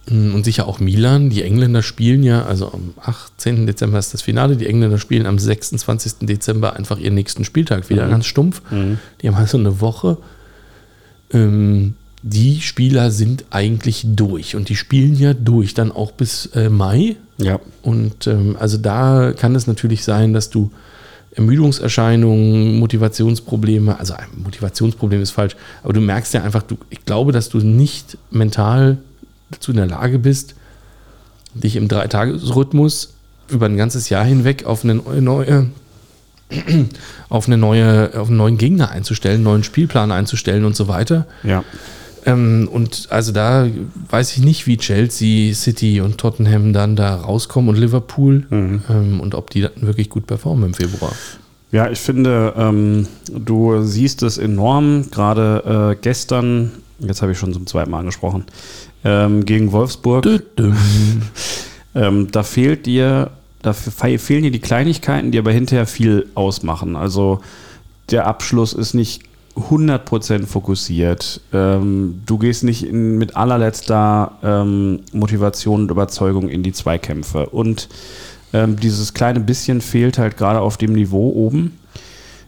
und 0.07 0.44
sicher 0.44 0.68
auch 0.68 0.81
Milan. 0.81 1.31
Die 1.31 1.42
Engländer 1.42 1.83
spielen 1.83 2.23
ja, 2.23 2.44
also 2.44 2.70
am 2.73 2.92
18. 3.01 3.66
Dezember 3.66 3.99
ist 3.99 4.12
das 4.12 4.20
Finale. 4.20 4.57
Die 4.57 4.66
Engländer 4.66 4.99
spielen 4.99 5.25
am 5.25 5.38
26. 5.38 6.27
Dezember 6.27 6.77
einfach 6.77 6.99
ihren 6.99 7.14
nächsten 7.14 7.44
Spieltag 7.44 7.88
wieder 7.88 8.07
mhm. 8.07 8.11
ganz 8.11 8.27
stumpf. 8.27 8.61
Mhm. 8.70 8.99
Die 9.23 9.29
haben 9.29 9.37
also 9.37 9.57
eine 9.57 9.81
Woche. 9.81 10.18
Ähm, 11.33 11.94
die 12.23 12.61
Spieler 12.61 13.11
sind 13.11 13.46
eigentlich 13.50 14.04
durch 14.06 14.56
und 14.56 14.69
die 14.69 14.77
spielen 14.77 15.15
ja 15.15 15.33
durch, 15.33 15.73
dann 15.73 15.90
auch 15.90 16.13
bis 16.13 16.46
äh, 16.54 16.69
Mai. 16.69 17.17
Ja. 17.38 17.58
Und 17.83 18.27
ähm, 18.27 18.56
also 18.58 18.77
da 18.77 19.33
kann 19.33 19.54
es 19.54 19.67
natürlich 19.67 20.04
sein, 20.04 20.35
dass 20.35 20.50
du 20.50 20.71
Ermüdungserscheinungen, 21.35 22.78
Motivationsprobleme, 22.78 23.98
also 23.98 24.14
ein 24.14 24.28
Motivationsproblem 24.42 25.20
ist 25.20 25.32
falsch, 25.32 25.56
aber 25.82 25.92
du 25.92 26.00
merkst 26.00 26.35
ja 26.35 26.42
einfach, 26.42 26.62
du, 26.62 26.76
ich 26.90 27.04
glaube, 27.04 27.32
dass 27.32 27.48
du 27.48 27.58
nicht 27.58 28.18
mental 28.30 28.98
dazu 29.50 29.72
in 29.72 29.78
der 29.78 29.87
Lage 29.87 30.18
bist, 30.18 30.54
dich 31.54 31.76
im 31.76 31.88
Dreitagesrhythmus 31.88 33.14
über 33.48 33.66
ein 33.66 33.76
ganzes 33.76 34.08
Jahr 34.08 34.24
hinweg 34.24 34.64
auf 34.64 34.85
eine 34.85 34.94
neue 34.94 35.66
auf, 37.28 37.46
eine 37.46 37.56
neue, 37.56 38.10
auf 38.18 38.28
einen 38.28 38.37
neuen 38.37 38.58
Gegner 38.58 38.90
einzustellen, 38.90 39.37
einen 39.37 39.44
neuen 39.44 39.64
Spielplan 39.64 40.12
einzustellen 40.12 40.64
und 40.64 40.76
so 40.76 40.88
weiter. 40.88 41.26
Ja. 41.42 41.64
Ähm, 42.27 42.68
und 42.72 43.08
also 43.10 43.33
da 43.33 43.66
weiß 44.10 44.37
ich 44.37 44.42
nicht, 44.42 44.66
wie 44.66 44.77
Chelsea, 44.77 45.54
City 45.54 46.00
und 46.00 46.18
Tottenham 46.18 46.72
dann 46.72 46.96
da 46.96 47.14
rauskommen 47.16 47.68
und 47.70 47.77
Liverpool 47.77 48.46
ähm, 48.50 49.20
und 49.20 49.35
ob 49.35 49.50
die 49.50 49.60
dann 49.62 49.72
wirklich 49.77 50.08
gut 50.08 50.27
performen 50.27 50.66
im 50.66 50.75
Februar. 50.75 51.12
Ja, 51.72 51.90
ich 51.90 51.98
finde, 51.98 52.54
ähm, 52.56 53.06
du 53.31 53.83
siehst 53.83 54.22
es 54.22 54.38
enorm, 54.38 55.10
gerade 55.10 55.94
äh, 55.94 56.00
gestern, 56.00 56.70
jetzt 57.00 57.20
habe 57.20 57.33
ich 57.33 57.38
schon 57.38 57.52
zum 57.52 57.66
zweiten 57.66 57.90
Mal 57.90 57.98
angesprochen, 58.00 58.44
ähm, 59.04 59.44
gegen 59.44 59.72
Wolfsburg. 59.72 60.25
Ähm, 61.96 62.29
da 62.33 62.42
fehlt 62.42 62.87
dir, 62.87 63.31
da 63.62 63.72
fe- 63.72 64.18
fehlen 64.18 64.42
dir 64.42 64.50
die 64.50 64.58
Kleinigkeiten, 64.58 65.31
die 65.31 65.38
aber 65.38 65.52
hinterher 65.52 65.87
viel 65.87 66.27
ausmachen. 66.35 66.96
Also 66.96 67.40
der 68.10 68.27
Abschluss 68.27 68.72
ist 68.72 68.94
nicht 68.94 69.22
100% 69.57 70.46
fokussiert. 70.46 71.40
Ähm, 71.52 72.23
du 72.27 72.38
gehst 72.38 72.65
nicht 72.65 72.87
in, 72.87 73.19
mit 73.19 73.37
allerletzter 73.37 74.33
ähm, 74.42 75.00
Motivation 75.13 75.83
und 75.83 75.90
Überzeugung 75.90 76.48
in 76.48 76.63
die 76.63 76.73
Zweikämpfe. 76.73 77.46
Und 77.46 77.88
ähm, 78.52 78.77
dieses 78.79 79.15
kleine 79.15 79.40
bisschen 79.40 79.81
fehlt 79.81 80.19
halt 80.19 80.37
gerade 80.37 80.61
auf 80.61 80.77
dem 80.77 80.92
Niveau 80.92 81.31
oben. 81.31 81.79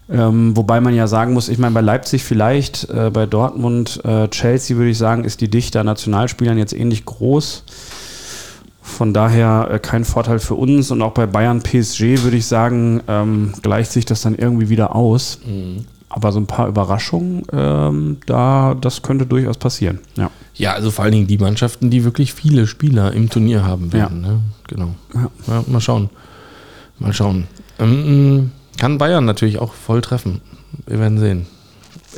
Ähm, 0.08 0.56
wobei 0.56 0.80
man 0.80 0.94
ja 0.94 1.06
sagen 1.06 1.32
muss, 1.32 1.48
ich 1.48 1.58
meine, 1.58 1.74
bei 1.74 1.80
Leipzig 1.80 2.22
vielleicht, 2.22 2.88
äh, 2.90 3.10
bei 3.12 3.26
Dortmund, 3.26 4.00
äh, 4.04 4.28
Chelsea 4.28 4.76
würde 4.76 4.90
ich 4.90 4.98
sagen, 4.98 5.24
ist 5.24 5.40
die 5.40 5.48
Dichte 5.48 5.80
an 5.80 5.86
Nationalspielern 5.86 6.58
jetzt 6.58 6.72
ähnlich 6.72 7.04
groß. 7.04 7.64
Von 8.82 9.12
daher 9.12 9.68
äh, 9.70 9.78
kein 9.80 10.04
Vorteil 10.04 10.38
für 10.38 10.54
uns. 10.54 10.92
Und 10.92 11.02
auch 11.02 11.12
bei 11.12 11.26
Bayern 11.26 11.60
PSG 11.60 12.22
würde 12.22 12.36
ich 12.36 12.46
sagen, 12.46 13.02
ähm, 13.08 13.52
gleicht 13.62 13.90
sich 13.90 14.04
das 14.04 14.22
dann 14.22 14.36
irgendwie 14.36 14.68
wieder 14.68 14.94
aus. 14.94 15.40
Aber 16.16 16.32
so 16.32 16.40
ein 16.40 16.46
paar 16.46 16.66
Überraschungen, 16.66 17.42
ähm, 17.52 18.16
da, 18.24 18.74
das 18.80 19.02
könnte 19.02 19.26
durchaus 19.26 19.58
passieren. 19.58 19.98
Ja. 20.16 20.30
Ja, 20.54 20.72
also 20.72 20.90
vor 20.90 21.04
allen 21.04 21.12
Dingen 21.12 21.26
die 21.26 21.36
Mannschaften, 21.36 21.90
die 21.90 22.04
wirklich 22.04 22.32
viele 22.32 22.66
Spieler 22.66 23.12
im 23.12 23.28
Turnier 23.28 23.64
haben 23.66 23.92
werden. 23.92 24.22
Ne? 24.22 24.40
Genau. 24.66 24.94
Ja. 25.14 25.30
Ja, 25.46 25.64
mal 25.66 25.80
schauen. 25.82 26.08
Mal 26.98 27.12
schauen. 27.12 27.46
Ähm, 27.78 28.50
kann 28.78 28.96
Bayern 28.96 29.26
natürlich 29.26 29.58
auch 29.58 29.74
voll 29.74 30.00
treffen. 30.00 30.40
Wir 30.86 30.98
werden 31.00 31.18
sehen. 31.18 31.46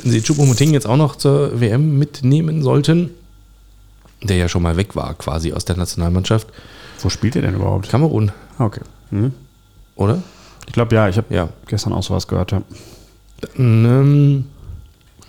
Wenn 0.01 0.11
sie 0.11 0.21
Choupo-Moting 0.21 0.71
jetzt 0.71 0.87
auch 0.87 0.95
noch 0.95 1.17
zur 1.17 1.59
WM 1.59 1.97
mitnehmen 1.99 2.63
sollten, 2.63 3.09
der 4.23 4.37
ja 4.37 4.47
schon 4.47 4.63
mal 4.63 4.77
weg 4.77 4.95
war 4.95 5.13
quasi 5.15 5.51
aus 5.51 5.65
der 5.65 5.75
Nationalmannschaft, 5.75 6.47
Wo 7.01 7.09
spielt 7.09 7.35
ihr 7.35 7.41
denn 7.41 7.55
überhaupt? 7.55 7.89
Kamerun, 7.89 8.31
Ah, 8.57 8.63
Okay. 8.65 8.81
Mhm. 9.11 9.33
oder? 9.97 10.23
Ich 10.67 10.71
glaube, 10.73 10.95
ja, 10.95 11.09
ich 11.09 11.17
habe 11.17 11.33
Ja. 11.35 11.49
gestern 11.67 11.91
auch 11.91 12.03
sowas 12.03 12.29
gehört. 12.29 12.53
Ja. 12.53 12.61
Dann, 13.41 13.85
ähm, 13.85 14.45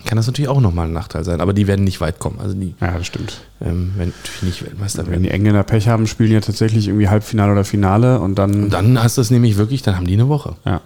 kann 0.07 0.17
das 0.17 0.27
natürlich 0.27 0.49
auch 0.49 0.61
nochmal 0.63 0.87
ein 0.87 0.93
Nachteil 0.95 1.25
sein, 1.25 1.41
aber 1.43 1.53
die 1.53 1.67
werden 1.67 1.85
nicht 1.85 2.01
weit 2.01 2.19
kommen. 2.19 2.41
Also 2.41 2.55
die 2.55 2.75
ja, 2.81 2.97
das 2.97 3.07
stimmt. 3.07 3.43
ähm, 3.61 3.93
werden 3.97 4.15
natürlich 4.23 4.43
nicht 4.43 4.65
Weltmeister 4.65 5.03
Wenn 5.05 5.11
werden. 5.13 5.23
die 5.25 5.31
Engländer 5.31 5.63
Pech 5.63 5.89
haben, 5.89 6.07
spielen 6.07 6.33
ja 6.33 6.41
tatsächlich 6.41 6.89
irgendwie 6.89 7.09
Halbfinale 7.09 7.53
oder 7.53 7.65
Finale 7.65 8.19
und 8.19 8.37
dann. 8.37 8.65
Und 8.65 8.71
dann 8.71 9.03
hast 9.03 9.19
du 9.19 9.21
es 9.21 9.31
nämlich 9.31 9.57
wirklich, 9.59 9.83
dann 9.83 9.97
haben 9.97 10.07
die 10.07 10.15
eine 10.15 10.29
Woche. 10.29 10.57
ja, 10.65 10.81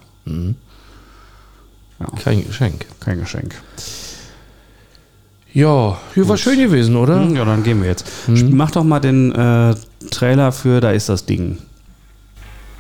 Kein 2.23 2.45
Geschenk. 2.47 2.87
kein 3.01 3.21
Geschenk. 3.21 3.55
Ja, 5.53 5.97
hier 6.15 6.29
war 6.29 6.37
schön 6.37 6.59
gewesen, 6.59 6.97
oder? 6.97 7.21
Hm, 7.23 7.37
Ja, 7.37 7.45
dann 7.45 7.63
gehen 7.63 7.81
wir 7.81 7.89
jetzt. 7.89 8.05
Mach 8.27 8.73
doch 8.73 8.83
mal 8.83 8.99
den 8.99 9.33
äh, 9.33 9.77
Trailer 10.11 10.51
für 10.51 10.81
Da 10.81 10.91
ist 10.91 11.09
das 11.09 11.25
Ding. 11.25 11.59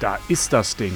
Da 0.01 0.18
ist 0.28 0.53
das 0.53 0.74
Ding. 0.74 0.92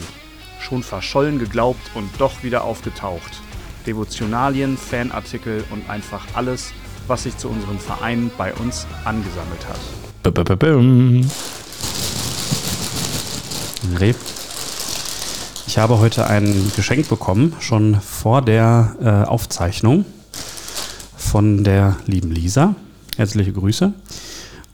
Schon 0.69 0.83
verschollen 0.83 1.39
geglaubt 1.39 1.81
und 1.95 2.11
doch 2.19 2.43
wieder 2.43 2.65
aufgetaucht. 2.65 3.41
Devotionalien, 3.87 4.77
Fanartikel 4.77 5.65
und 5.71 5.89
einfach 5.89 6.27
alles, 6.35 6.73
was 7.07 7.23
sich 7.23 7.39
zu 7.39 7.49
unserem 7.49 7.79
Verein 7.79 8.31
bei 8.37 8.53
uns 8.53 8.87
angesammelt 9.05 9.67
hat. 9.67 9.81
Ich 15.67 15.79
habe 15.79 16.01
heute 16.01 16.27
ein 16.27 16.71
Geschenk 16.77 17.09
bekommen, 17.09 17.57
schon 17.61 17.99
vor 18.03 18.43
der 18.43 18.97
äh, 19.01 19.27
Aufzeichnung 19.27 20.05
von 21.17 21.65
der 21.65 21.97
lieben 22.05 22.31
Lisa. 22.31 22.75
Herzliche 23.17 23.53
Grüße. 23.53 23.95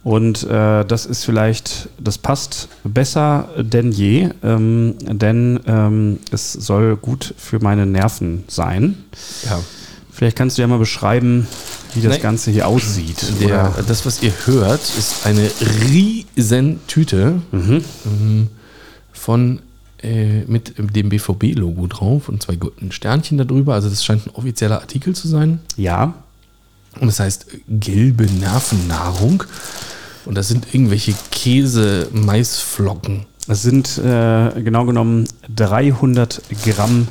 Und 0.05 0.45
äh, 0.45 0.85
das 0.85 1.07
ist 1.07 1.25
vielleicht, 1.25 1.89
das 1.99 2.19
passt 2.19 2.69
besser 2.85 3.49
denn 3.57 3.91
je, 3.91 4.29
ähm, 4.43 4.95
denn 5.01 5.59
ähm, 5.67 6.19
es 6.31 6.53
soll 6.53 6.97
gut 6.97 7.35
für 7.39 7.59
meine 7.59 7.87
Nerven 7.87 8.45
sein. 8.49 8.97
Ja, 9.45 9.59
Vielleicht 10.13 10.37
kannst 10.37 10.57
du 10.59 10.63
ja 10.63 10.69
mal 10.69 10.79
beschreiben, 10.79 11.49
wie 11.95 12.01
das 12.01 12.13
Nein. 12.13 12.23
Ganze 12.23 12.53
hier 12.53 12.69
aussieht. 12.69 13.33
der, 13.41 13.73
Oder- 13.75 13.83
das, 13.89 14.07
was 14.07 14.23
ihr 14.23 14.33
hört, 14.45 14.81
ist 14.81 15.27
eine 15.27 15.51
riesen 15.91 16.79
Tüte 16.87 17.41
ähm, 17.53 18.49
von 19.13 19.59
äh, 20.03 20.43
mit 20.47 20.75
dem 20.79 21.09
BVB-Logo 21.09 21.89
drauf 21.89 22.29
und 22.29 22.43
zwei 22.43 22.55
goldenen 22.55 22.93
Sternchen 22.93 23.39
darüber. 23.39 23.75
Also 23.75 23.89
das 23.89 24.05
scheint 24.05 24.27
ein 24.27 24.31
offizieller 24.35 24.81
Artikel 24.83 25.17
zu 25.17 25.27
sein. 25.27 25.59
ja, 25.77 26.15
Und 27.01 27.07
das 27.09 27.19
heißt 27.19 27.47
gelbe 27.69 28.27
Nervennahrung. 28.27 29.43
Und 30.27 30.37
das 30.37 30.49
sind 30.49 30.67
irgendwelche 30.73 31.15
Käse-Maisflocken. 31.31 33.27
Es 33.47 33.63
sind 33.63 33.99
äh, 33.99 34.51
genau 34.63 34.85
genommen 34.87 35.27
300 35.55 36.41
Gramm 36.65 37.09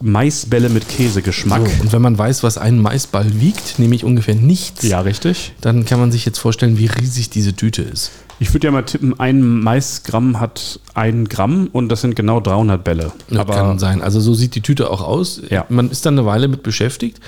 Maisbälle 0.00 0.68
mit 0.68 0.88
Käsegeschmack. 0.88 1.62
So, 1.64 1.82
und 1.82 1.92
wenn 1.92 2.02
man 2.02 2.18
weiß, 2.18 2.42
was 2.42 2.58
ein 2.58 2.78
Maisball 2.80 3.40
wiegt, 3.40 3.78
nämlich 3.78 4.04
ungefähr 4.04 4.34
nichts, 4.34 4.82
Ja, 4.82 5.00
richtig. 5.00 5.52
dann 5.60 5.84
kann 5.84 6.00
man 6.00 6.10
sich 6.10 6.24
jetzt 6.24 6.38
vorstellen, 6.38 6.76
wie 6.78 6.86
riesig 6.86 7.30
diese 7.30 7.54
Tüte 7.54 7.82
ist. 7.82 8.10
Ich 8.40 8.52
würde 8.52 8.66
ja 8.66 8.72
mal 8.72 8.82
tippen, 8.82 9.20
ein 9.20 9.42
Maisgramm 9.60 10.40
hat 10.40 10.80
ein 10.94 11.28
Gramm 11.28 11.68
und 11.72 11.88
das 11.88 12.00
sind 12.00 12.16
genau 12.16 12.40
300 12.40 12.82
Bälle. 12.82 13.12
Aber 13.32 13.54
kann 13.54 13.78
sein. 13.78 14.02
Also 14.02 14.18
so 14.18 14.34
sieht 14.34 14.56
die 14.56 14.60
Tüte 14.60 14.90
auch 14.90 15.02
aus. 15.02 15.40
Ja. 15.50 15.66
Man 15.68 15.88
ist 15.90 16.04
dann 16.04 16.18
eine 16.18 16.26
Weile 16.26 16.48
mit 16.48 16.64
beschäftigt. 16.64 17.20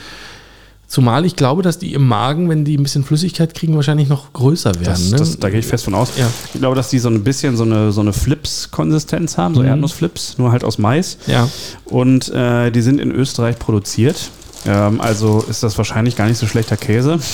Zumal 0.94 1.24
ich 1.24 1.34
glaube, 1.34 1.62
dass 1.62 1.80
die 1.80 1.92
im 1.92 2.06
Magen, 2.06 2.48
wenn 2.48 2.64
die 2.64 2.76
ein 2.78 2.84
bisschen 2.84 3.02
Flüssigkeit 3.02 3.52
kriegen, 3.52 3.74
wahrscheinlich 3.74 4.08
noch 4.08 4.32
größer 4.32 4.76
werden. 4.76 4.84
das, 4.84 5.10
ne? 5.10 5.16
das, 5.16 5.36
da 5.40 5.50
gehe 5.50 5.58
ich 5.58 5.66
fest 5.66 5.82
von 5.86 5.94
aus. 5.94 6.10
Ja. 6.16 6.28
Ich 6.52 6.60
glaube, 6.60 6.76
dass 6.76 6.88
die 6.88 7.00
so 7.00 7.08
ein 7.08 7.24
bisschen 7.24 7.56
so 7.56 7.64
eine, 7.64 7.90
so 7.90 8.00
eine 8.00 8.12
Flips-Konsistenz 8.12 9.36
haben, 9.36 9.56
so 9.56 9.62
Mhm. 9.62 9.66
Erdnussflips, 9.70 10.38
nur 10.38 10.52
halt 10.52 10.62
aus 10.62 10.78
Mais. 10.78 11.18
ja. 11.26 11.48
Und 11.86 12.28
äh, 12.28 12.70
die 12.70 12.80
sind 12.80 13.00
in 13.00 13.10
Österreich 13.10 13.58
produziert. 13.58 14.30
Ähm, 14.66 15.00
also 15.00 15.40
ist 15.42 15.62
das 15.62 15.76
wahrscheinlich 15.76 16.16
gar 16.16 16.26
nicht 16.26 16.38
so 16.38 16.46
schlechter 16.46 16.76
Käse. 16.76 17.18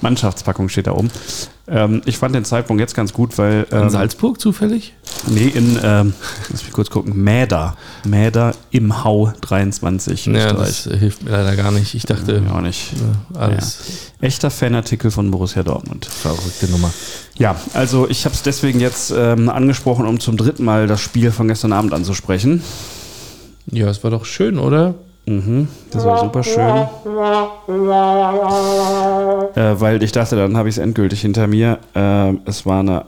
Mannschaftspackung 0.00 0.68
steht 0.68 0.86
da 0.86 0.92
oben. 0.92 1.10
Ähm, 1.68 2.00
ich 2.04 2.16
fand 2.18 2.34
den 2.34 2.44
Zeitpunkt 2.44 2.80
jetzt 2.80 2.94
ganz 2.94 3.12
gut, 3.12 3.36
weil. 3.38 3.66
In 3.70 3.78
Ähm, 3.78 3.90
Salzburg 3.90 4.40
zufällig? 4.40 4.94
Nee, 5.26 5.48
in, 5.48 5.78
ähm, 5.82 6.14
lass 6.50 6.62
mich 6.62 6.72
kurz 6.72 6.90
gucken, 6.90 7.16
Mäder. 7.24 7.76
Mäder 8.04 8.54
im 8.70 9.02
Hau 9.02 9.32
23 9.40 10.28
in 10.28 10.36
Ja, 10.36 10.52
das 10.52 10.84
hilft 10.84 11.24
mir 11.24 11.32
leider 11.32 11.56
gar 11.56 11.72
nicht. 11.72 11.94
Ich 11.94 12.04
dachte, 12.04 12.40
Ja, 12.46 12.52
auch 12.54 12.60
nicht. 12.60 12.92
äh, 13.34 13.38
alles 13.38 13.78
Echter 14.20 14.50
Fanartikel 14.50 15.10
von 15.10 15.30
Borussia 15.32 15.62
Dortmund. 15.64 16.06
verrückte 16.06 16.68
Nummer. 16.70 16.92
Ja, 17.36 17.56
also 17.74 18.08
ich 18.08 18.24
habe 18.24 18.34
es 18.34 18.42
deswegen 18.42 18.78
jetzt 18.80 19.12
ähm, 19.16 19.48
angesprochen, 19.48 20.06
um 20.06 20.20
zum 20.20 20.36
dritten 20.36 20.64
Mal 20.64 20.86
das 20.86 21.00
Spiel 21.00 21.32
von 21.32 21.48
gestern 21.48 21.72
Abend 21.72 21.92
anzusprechen. 21.92 22.62
Ja, 23.70 23.88
es 23.88 24.02
war 24.04 24.10
doch 24.10 24.24
schön, 24.24 24.58
oder? 24.58 24.94
Mhm, 25.26 25.66
das 25.90 26.04
war 26.04 26.20
super 26.20 26.44
schön. 26.44 26.86
Äh, 29.56 29.80
weil 29.80 30.02
ich 30.02 30.12
dachte, 30.12 30.36
dann 30.36 30.56
habe 30.56 30.68
ich 30.68 30.76
es 30.76 30.78
endgültig 30.78 31.20
hinter 31.20 31.48
mir. 31.48 31.78
Ähm, 31.96 32.40
es 32.44 32.64
war 32.64 32.80
eine 32.80 33.06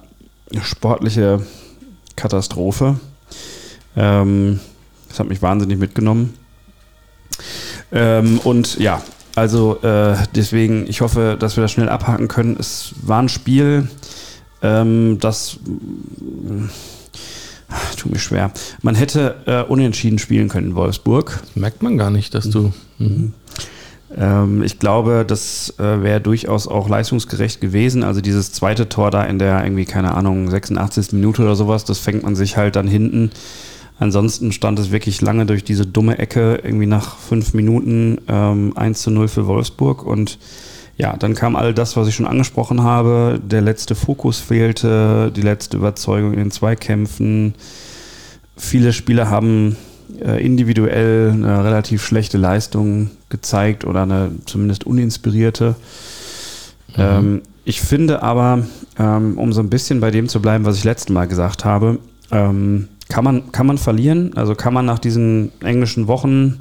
sportliche 0.63 1.41
Katastrophe. 2.17 2.99
Ähm, 3.97 4.59
das 5.09 5.21
hat 5.21 5.29
mich 5.29 5.43
wahnsinnig 5.43 5.79
mitgenommen. 5.79 6.35
Ähm, 7.93 8.41
und 8.43 8.79
ja, 8.81 9.01
also 9.37 9.81
äh, 9.83 10.17
deswegen, 10.35 10.89
ich 10.89 11.01
hoffe, 11.01 11.37
dass 11.39 11.57
wir 11.57 11.63
das 11.63 11.71
schnell 11.71 11.89
abhaken 11.89 12.27
können. 12.27 12.57
Es 12.59 12.95
war 13.03 13.23
ein 13.23 13.29
Spiel, 13.29 13.89
ähm, 14.63 15.19
das 15.21 15.59
tut 17.97 18.13
mir 18.13 18.19
schwer. 18.19 18.51
Man 18.83 18.95
hätte 18.95 19.37
äh, 19.47 19.63
unentschieden 19.63 20.19
spielen 20.19 20.49
können 20.49 20.69
in 20.69 20.75
Wolfsburg. 20.75 21.43
Merkt 21.55 21.83
man 21.83 21.99
gar 21.99 22.11
nicht, 22.11 22.35
dass 22.35 22.49
du. 22.49 22.73
Mhm. 22.99 23.33
Ähm, 24.17 24.63
ich 24.63 24.79
glaube, 24.79 25.25
das 25.27 25.75
äh, 25.79 26.03
wäre 26.03 26.21
durchaus 26.21 26.67
auch 26.67 26.89
leistungsgerecht 26.89 27.61
gewesen. 27.61 28.03
Also 28.03 28.21
dieses 28.21 28.53
zweite 28.53 28.89
Tor 28.89 29.11
da 29.11 29.25
in 29.25 29.39
der 29.39 29.63
irgendwie, 29.63 29.85
keine 29.85 30.15
Ahnung, 30.15 30.51
86. 30.51 31.13
Minute 31.13 31.43
oder 31.43 31.57
sowas, 31.57 31.85
das 31.85 31.99
fängt 31.99 32.23
man 32.23 32.35
sich 32.35 32.57
halt 32.57 32.77
dann 32.77 32.89
hinten. 32.89 33.31
Ansonsten 33.99 34.53
stand 34.53 34.79
es 34.79 34.93
wirklich 34.93 35.21
lange 35.21 35.45
durch 35.45 35.65
diese 35.65 35.85
dumme 35.85 36.19
Ecke, 36.19 36.61
irgendwie 36.63 36.87
nach 36.87 37.19
fünf 37.19 37.53
Minuten 37.53 38.19
ähm, 38.29 38.73
1 38.77 39.03
zu 39.03 39.11
0 39.11 39.29
für 39.29 39.47
Wolfsburg. 39.47 40.05
Und 40.05 40.39
ja, 40.99 41.17
dann 41.17 41.35
kam 41.35 41.55
all 41.55 41.73
das, 41.73 41.97
was 41.97 42.09
ich 42.09 42.17
schon 42.17 42.27
angesprochen 42.27 42.83
habe. 42.83 43.41
Der 43.43 43.61
letzte 43.61 43.95
Fokus 43.95 44.41
fehlte, 44.41 45.33
die 45.35 45.43
letzte 45.43 45.77
Überzeugung 45.77 46.33
in 46.33 46.41
den 46.41 46.51
Zweikämpfen. 46.51 47.55
viele 48.57 48.93
Spieler 48.93 49.31
haben 49.31 49.77
äh, 50.21 50.45
individuell 50.45 51.31
eine 51.33 51.65
relativ 51.65 52.05
schlechte 52.05 52.37
Leistung 52.37 53.11
gezeigt 53.29 53.85
oder 53.85 54.03
eine 54.03 54.33
zumindest 54.47 54.85
uninspirierte. 54.85 55.77
Ähm, 56.97 57.43
ich 57.65 57.81
finde 57.81 58.23
aber, 58.23 58.67
ähm, 58.99 59.39
um 59.39 59.53
so 59.53 59.61
ein 59.61 59.71
bisschen 59.71 60.01
bei 60.01 60.11
dem 60.11 60.29
zu 60.29 60.43
bleiben, 60.43 60.65
was 60.65 60.79
ich 60.79 60.85
letztes 60.85 61.11
Mal 61.11 61.29
gesagt 61.29 61.65
habe, 61.65 61.99
ähm, 62.33 62.89
kann, 63.09 63.23
man, 63.23 63.53
kann 63.53 63.67
man 63.67 63.79
verlieren. 63.79 64.33
Also 64.37 64.57
kann 64.57 64.75
man 64.75 64.87
nach 64.87 64.99
diesen 64.99 65.53
englischen 65.61 66.09
Wochen 66.09 66.59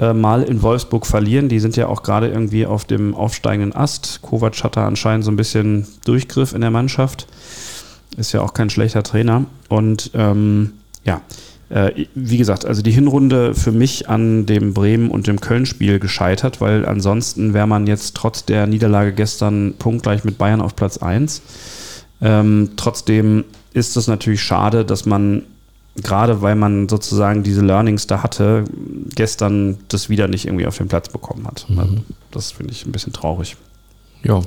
äh, 0.00 0.12
mal 0.12 0.42
in 0.42 0.62
Wolfsburg 0.62 1.06
verlieren. 1.06 1.48
Die 1.48 1.60
sind 1.60 1.76
ja 1.76 1.88
auch 1.88 2.02
gerade 2.02 2.28
irgendwie 2.28 2.66
auf 2.66 2.84
dem 2.84 3.14
aufsteigenden 3.14 3.74
Ast. 3.74 4.20
Kovac 4.22 4.62
hat 4.62 4.76
da 4.76 4.86
anscheinend 4.86 5.24
so 5.24 5.30
ein 5.30 5.36
bisschen 5.36 5.86
Durchgriff 6.04 6.52
in 6.52 6.60
der 6.60 6.70
Mannschaft. 6.70 7.26
Ist 8.16 8.32
ja 8.32 8.40
auch 8.40 8.54
kein 8.54 8.70
schlechter 8.70 9.02
Trainer. 9.02 9.46
Und 9.68 10.10
ähm, 10.14 10.72
ja, 11.04 11.20
äh, 11.70 12.06
wie 12.14 12.38
gesagt, 12.38 12.64
also 12.64 12.82
die 12.82 12.90
Hinrunde 12.90 13.54
für 13.54 13.72
mich 13.72 14.08
an 14.08 14.46
dem 14.46 14.72
Bremen- 14.72 15.10
und 15.10 15.26
dem 15.26 15.40
Köln-Spiel 15.40 15.98
gescheitert, 15.98 16.60
weil 16.60 16.86
ansonsten 16.86 17.52
wäre 17.52 17.66
man 17.66 17.86
jetzt 17.86 18.14
trotz 18.14 18.44
der 18.44 18.66
Niederlage 18.66 19.12
gestern 19.12 19.74
punktgleich 19.78 20.24
mit 20.24 20.38
Bayern 20.38 20.60
auf 20.60 20.76
Platz 20.76 20.98
1. 20.98 21.42
Ähm, 22.20 22.70
trotzdem 22.76 23.44
ist 23.74 23.96
es 23.96 24.06
natürlich 24.06 24.42
schade, 24.42 24.84
dass 24.84 25.06
man 25.06 25.42
gerade 26.02 26.42
weil 26.42 26.54
man 26.54 26.88
sozusagen 26.88 27.42
diese 27.42 27.60
Learnings 27.60 28.06
da 28.06 28.22
hatte, 28.22 28.64
gestern 29.14 29.78
das 29.88 30.08
wieder 30.08 30.28
nicht 30.28 30.46
irgendwie 30.46 30.66
auf 30.66 30.76
den 30.78 30.88
Platz 30.88 31.08
bekommen 31.08 31.46
hat. 31.46 31.66
Also 31.76 31.96
das 32.30 32.52
finde 32.52 32.72
ich 32.72 32.84
ein 32.86 32.92
bisschen 32.92 33.12
traurig. 33.12 33.56
Ja, 34.22 34.42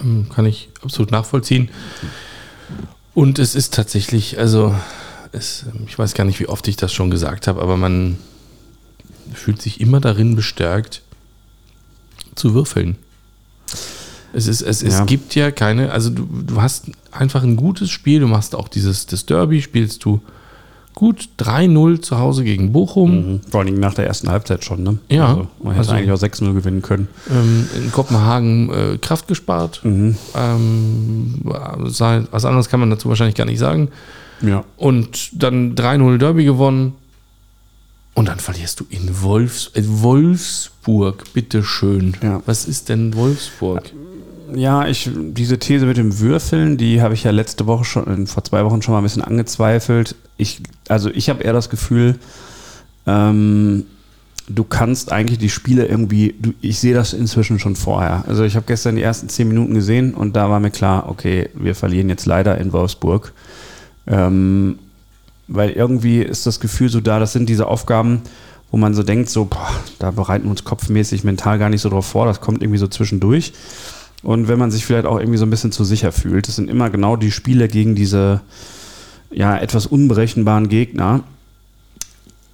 ähm, 0.00 0.26
kann 0.34 0.46
ich 0.46 0.68
absolut 0.82 1.10
nachvollziehen. 1.10 1.68
Und 3.14 3.38
es 3.38 3.54
ist 3.54 3.74
tatsächlich, 3.74 4.38
also 4.38 4.74
es, 5.32 5.64
ähm, 5.72 5.84
ich 5.86 5.98
weiß 5.98 6.14
gar 6.14 6.24
nicht, 6.24 6.40
wie 6.40 6.48
oft 6.48 6.66
ich 6.68 6.76
das 6.76 6.92
schon 6.92 7.10
gesagt 7.10 7.46
habe, 7.46 7.60
aber 7.62 7.76
man 7.76 8.18
fühlt 9.34 9.60
sich 9.62 9.80
immer 9.80 10.00
darin 10.00 10.36
bestärkt, 10.36 11.02
zu 12.34 12.54
würfeln. 12.54 12.96
Es, 14.32 14.46
ist, 14.46 14.62
es, 14.62 14.82
es 14.82 14.94
Ja. 14.98 15.04
gibt 15.04 15.34
ja 15.34 15.50
keine, 15.50 15.90
also 15.92 16.10
du, 16.10 16.24
du 16.46 16.62
hast 16.62 16.86
einfach 17.10 17.42
ein 17.42 17.56
gutes 17.56 17.90
Spiel, 17.90 18.20
du 18.20 18.28
machst 18.28 18.54
auch 18.54 18.68
dieses 18.68 19.06
das 19.06 19.26
Derby, 19.26 19.60
spielst 19.60 20.04
du 20.04 20.20
gut 20.94 21.28
3-0 21.38 22.00
zu 22.02 22.18
Hause 22.18 22.44
gegen 22.44 22.72
Bochum. 22.72 23.40
Vor 23.50 23.60
allem 23.60 23.80
nach 23.80 23.94
der 23.94 24.06
ersten 24.06 24.28
Halbzeit 24.28 24.64
schon, 24.64 24.82
ne? 24.82 24.98
Ja. 25.08 25.28
Also 25.28 25.46
man 25.62 25.72
hätte 25.74 25.78
Also- 25.78 25.92
eigentlich 25.92 26.12
auch 26.12 26.18
6-0 26.18 26.52
gewinnen 26.54 26.82
können. 26.82 27.08
ähm, 27.30 27.66
in 27.76 27.92
Kopenhagen 27.92 28.70
äh, 28.70 28.98
Kraft 28.98 29.26
gespart. 29.28 29.80
Mhm. 29.84 30.16
Ähm, 30.36 31.34
was 31.44 32.44
anderes 32.44 32.68
kann 32.68 32.80
man 32.80 32.90
dazu 32.90 33.08
wahrscheinlich 33.08 33.36
gar 33.36 33.46
nicht 33.46 33.58
sagen. 33.58 33.88
Ja. 34.42 34.64
Und 34.76 35.30
dann 35.42 35.74
3-0 35.74 36.18
Derby 36.18 36.44
gewonnen. 36.44 36.94
Und 38.14 38.28
dann 38.28 38.40
verlierst 38.40 38.80
du 38.80 38.84
in 38.90 39.22
Wolfs 39.22 39.70
äh, 39.74 39.82
Wolfsburg, 39.86 41.32
bitteschön. 41.32 42.16
Ja. 42.22 42.42
Was 42.44 42.66
ist 42.66 42.88
denn 42.88 43.14
Wolfsburg? 43.14 43.92
Ja, 44.54 44.86
ich, 44.86 45.10
diese 45.14 45.58
These 45.58 45.86
mit 45.86 45.96
dem 45.96 46.18
Würfeln, 46.18 46.76
die 46.76 47.02
habe 47.02 47.14
ich 47.14 47.24
ja 47.24 47.30
letzte 47.30 47.66
Woche 47.66 47.84
schon, 47.84 48.24
äh, 48.24 48.26
vor 48.26 48.44
zwei 48.44 48.64
Wochen 48.64 48.82
schon 48.82 48.92
mal 48.92 49.00
ein 49.00 49.04
bisschen 49.04 49.22
angezweifelt. 49.22 50.16
Ich, 50.36 50.62
also 50.88 51.10
ich 51.10 51.28
habe 51.28 51.42
eher 51.42 51.52
das 51.52 51.70
Gefühl, 51.70 52.18
ähm, 53.06 53.84
du 54.48 54.64
kannst 54.64 55.12
eigentlich 55.12 55.38
die 55.38 55.50
Spiele 55.50 55.86
irgendwie, 55.86 56.34
du, 56.40 56.52
ich 56.60 56.78
sehe 56.78 56.94
das 56.94 57.12
inzwischen 57.12 57.58
schon 57.58 57.76
vorher. 57.76 58.24
Also 58.26 58.44
ich 58.44 58.56
habe 58.56 58.66
gestern 58.66 58.96
die 58.96 59.02
ersten 59.02 59.28
zehn 59.28 59.48
Minuten 59.48 59.74
gesehen 59.74 60.14
und 60.14 60.34
da 60.34 60.50
war 60.50 60.60
mir 60.60 60.70
klar, 60.70 61.08
okay, 61.08 61.50
wir 61.54 61.74
verlieren 61.74 62.08
jetzt 62.08 62.26
leider 62.26 62.58
in 62.58 62.72
Wolfsburg. 62.72 63.32
Ähm, 64.06 64.78
weil 65.46 65.70
irgendwie 65.70 66.22
ist 66.22 66.46
das 66.46 66.60
Gefühl 66.60 66.88
so 66.88 67.00
da, 67.00 67.18
das 67.18 67.32
sind 67.32 67.48
diese 67.48 67.66
Aufgaben, 67.66 68.22
wo 68.70 68.76
man 68.76 68.94
so 68.94 69.02
denkt, 69.02 69.28
so, 69.28 69.46
boah, 69.46 69.70
da 69.98 70.10
bereiten 70.10 70.44
wir 70.44 70.50
uns 70.50 70.64
kopfmäßig 70.64 71.24
mental 71.24 71.58
gar 71.58 71.68
nicht 71.68 71.80
so 71.80 71.88
drauf 71.88 72.06
vor, 72.06 72.26
das 72.26 72.40
kommt 72.40 72.62
irgendwie 72.62 72.78
so 72.78 72.86
zwischendurch. 72.86 73.52
Und 74.22 74.48
wenn 74.48 74.58
man 74.58 74.70
sich 74.70 74.84
vielleicht 74.84 75.06
auch 75.06 75.18
irgendwie 75.18 75.38
so 75.38 75.46
ein 75.46 75.50
bisschen 75.50 75.72
zu 75.72 75.84
sicher 75.84 76.12
fühlt, 76.12 76.46
das 76.48 76.56
sind 76.56 76.68
immer 76.68 76.90
genau 76.90 77.16
die 77.16 77.30
Spiele 77.30 77.68
gegen 77.68 77.94
diese 77.94 78.42
ja 79.30 79.56
etwas 79.56 79.86
unberechenbaren 79.86 80.68
Gegner. 80.68 81.24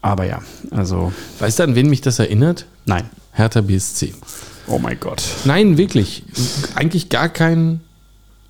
Aber 0.02 0.24
ja, 0.24 0.42
also 0.70 1.12
Weißt 1.40 1.58
du, 1.58 1.62
an 1.64 1.74
wen 1.74 1.88
mich 1.90 2.00
das 2.00 2.18
erinnert? 2.18 2.66
nein. 2.84 3.04
Hertha 3.32 3.60
BSC. 3.60 4.14
Oh 4.66 4.78
mein 4.78 4.98
Gott. 4.98 5.22
Nein, 5.44 5.76
wirklich. 5.76 6.22
Eigentlich 6.74 7.10
gar 7.10 7.28
kein 7.28 7.80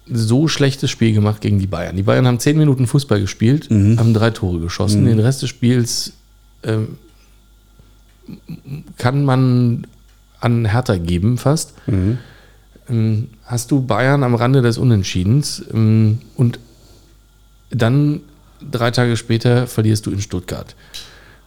so 0.09 0.47
schlechtes 0.47 0.91
Spiel 0.93 1.13
gemacht 1.13 1.41
gegen 1.41 1.59
die 1.59 1.67
Bayern. 1.67 1.97
Die 1.97 2.05
Bayern 2.05 2.25
haben 2.27 2.39
zehn 2.39 2.57
Minuten 2.57 2.87
Fußball 2.87 3.21
gespielt, 3.21 3.69
haben 3.69 4.15
drei 4.15 4.31
Tore 4.31 4.61
geschossen. 4.61 5.05
Den 5.05 5.19
Rest 5.19 5.43
des 5.43 5.49
Spiels 5.49 6.13
ähm, 6.63 6.99
kann 8.97 9.25
man 9.25 9.87
an 10.39 10.67
Hertha 10.67 10.97
geben 10.99 11.37
fast. 11.39 11.75
Ähm, 11.89 12.19
hast 13.45 13.71
du 13.71 13.83
Bayern 13.83 14.23
am 14.23 14.35
Rande 14.35 14.63
des 14.63 14.79
Unentschiedens 14.79 15.65
ähm, 15.73 16.21
und 16.37 16.59
dann 17.71 18.21
drei 18.71 18.91
Tage 18.91 19.17
später 19.17 19.67
verlierst 19.67 20.07
du 20.07 20.11
in 20.11 20.21
Stuttgart. 20.21 20.75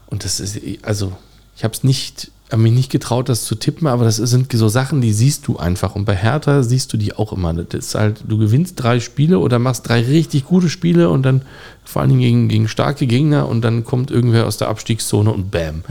Und 0.07 0.25
das 0.25 0.39
ist, 0.39 0.59
also, 0.81 1.13
ich 1.55 1.63
habe 1.63 1.73
es 1.73 1.83
nicht, 1.83 2.31
habe 2.51 2.63
mich 2.63 2.73
nicht 2.73 2.91
getraut, 2.91 3.29
das 3.29 3.45
zu 3.45 3.55
tippen, 3.55 3.87
aber 3.87 4.05
das 4.05 4.17
sind 4.17 4.51
so 4.51 4.67
Sachen, 4.67 5.01
die 5.01 5.13
siehst 5.13 5.47
du 5.47 5.57
einfach. 5.57 5.95
Und 5.95 6.05
bei 6.05 6.15
Hertha 6.15 6.63
siehst 6.63 6.91
du 6.91 6.97
die 6.97 7.13
auch 7.13 7.31
immer. 7.31 7.53
Das 7.53 7.85
ist 7.85 7.95
halt, 7.95 8.23
du 8.27 8.37
gewinnst 8.37 8.81
drei 8.81 8.99
Spiele 8.99 9.39
oder 9.39 9.59
machst 9.59 9.87
drei 9.87 10.01
richtig 10.01 10.45
gute 10.45 10.69
Spiele 10.69 11.09
und 11.09 11.23
dann 11.23 11.43
vor 11.83 12.01
allen 12.01 12.09
Dingen 12.09 12.21
gegen, 12.21 12.47
gegen 12.49 12.67
starke 12.67 13.07
Gegner 13.07 13.47
und 13.47 13.61
dann 13.61 13.85
kommt 13.85 14.11
irgendwer 14.11 14.47
aus 14.47 14.57
der 14.57 14.67
Abstiegszone 14.69 15.31
und 15.31 15.51
bam. 15.51 15.83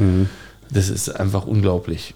Das 0.70 0.88
ist 0.88 1.08
einfach 1.08 1.46
unglaublich. 1.46 2.14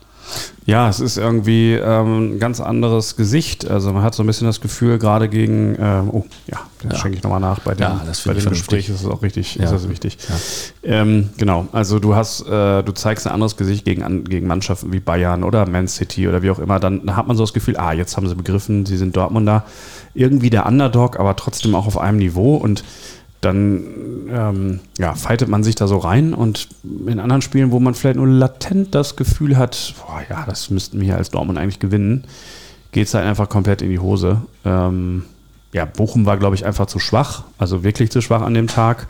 Ja, 0.64 0.88
es 0.88 1.00
ist 1.00 1.16
irgendwie 1.16 1.72
ähm, 1.74 2.34
ein 2.34 2.38
ganz 2.38 2.60
anderes 2.60 3.16
Gesicht. 3.16 3.68
Also 3.68 3.92
man 3.92 4.02
hat 4.04 4.14
so 4.14 4.22
ein 4.22 4.26
bisschen 4.26 4.46
das 4.46 4.60
Gefühl, 4.60 4.98
gerade 4.98 5.28
gegen, 5.28 5.76
ähm, 5.80 6.08
oh 6.12 6.24
ja, 6.46 6.60
das 6.82 6.92
Ja. 6.92 6.98
schenke 6.98 7.16
ich 7.18 7.22
nochmal 7.24 7.40
nach. 7.40 7.58
Bei 7.60 7.74
dem, 7.74 7.82
Ja, 7.82 8.00
das 8.06 8.22
bei 8.22 8.32
dem 8.34 8.48
Gespräch 8.48 8.88
ist 8.88 9.00
es 9.02 9.06
auch 9.06 9.22
richtig, 9.22 9.56
Ja. 9.56 9.64
ist 9.64 9.72
das 9.72 9.88
wichtig. 9.88 10.18
Ähm, 10.84 11.30
genau, 11.36 11.66
also 11.72 11.98
du 11.98 12.14
hast, 12.14 12.46
äh, 12.46 12.82
du 12.82 12.92
zeigst 12.92 13.26
ein 13.26 13.32
anderes 13.32 13.56
Gesicht 13.56 13.84
gegen, 13.84 14.02
an- 14.04 14.24
gegen 14.24 14.46
Mannschaften 14.46 14.92
wie 14.92 15.00
Bayern 15.00 15.42
oder 15.42 15.68
Man 15.68 15.88
City 15.88 16.28
oder 16.28 16.42
wie 16.42 16.50
auch 16.50 16.58
immer. 16.60 16.78
Dann 16.78 17.16
hat 17.16 17.26
man 17.26 17.36
so 17.36 17.42
das 17.42 17.52
Gefühl, 17.52 17.76
ah, 17.76 17.92
jetzt 17.92 18.16
haben 18.16 18.28
sie 18.28 18.34
begriffen, 18.36 18.86
sie 18.86 18.96
sind 18.96 19.16
Dortmunder. 19.16 19.64
Irgendwie 20.14 20.50
der 20.50 20.66
Underdog, 20.66 21.18
aber 21.18 21.34
trotzdem 21.36 21.74
auch 21.74 21.86
auf 21.86 21.98
einem 21.98 22.18
Niveau 22.18 22.54
und 22.56 22.84
dann 23.42 23.82
ähm, 24.30 24.80
ja, 24.98 25.14
fightet 25.14 25.48
man 25.48 25.62
sich 25.64 25.74
da 25.74 25.86
so 25.86 25.98
rein 25.98 26.32
und 26.32 26.68
in 27.06 27.20
anderen 27.20 27.42
Spielen, 27.42 27.72
wo 27.72 27.80
man 27.80 27.94
vielleicht 27.94 28.16
nur 28.16 28.28
latent 28.28 28.94
das 28.94 29.16
Gefühl 29.16 29.58
hat, 29.58 29.94
boah, 29.98 30.22
ja, 30.30 30.44
das 30.46 30.70
müssten 30.70 31.00
wir 31.00 31.06
hier 31.06 31.16
als 31.16 31.30
Dortmund 31.30 31.58
eigentlich 31.58 31.80
gewinnen, 31.80 32.24
geht 32.92 33.08
es 33.08 33.14
halt 33.14 33.26
einfach 33.26 33.48
komplett 33.48 33.82
in 33.82 33.90
die 33.90 33.98
Hose. 33.98 34.42
Ähm, 34.64 35.24
ja, 35.72 35.86
Bochum 35.86 36.26
war, 36.26 36.36
glaube 36.36 36.54
ich, 36.54 36.66
einfach 36.66 36.86
zu 36.86 36.98
schwach, 36.98 37.44
also 37.58 37.82
wirklich 37.82 38.10
zu 38.10 38.20
schwach 38.20 38.42
an 38.42 38.54
dem 38.54 38.66
Tag. 38.66 39.06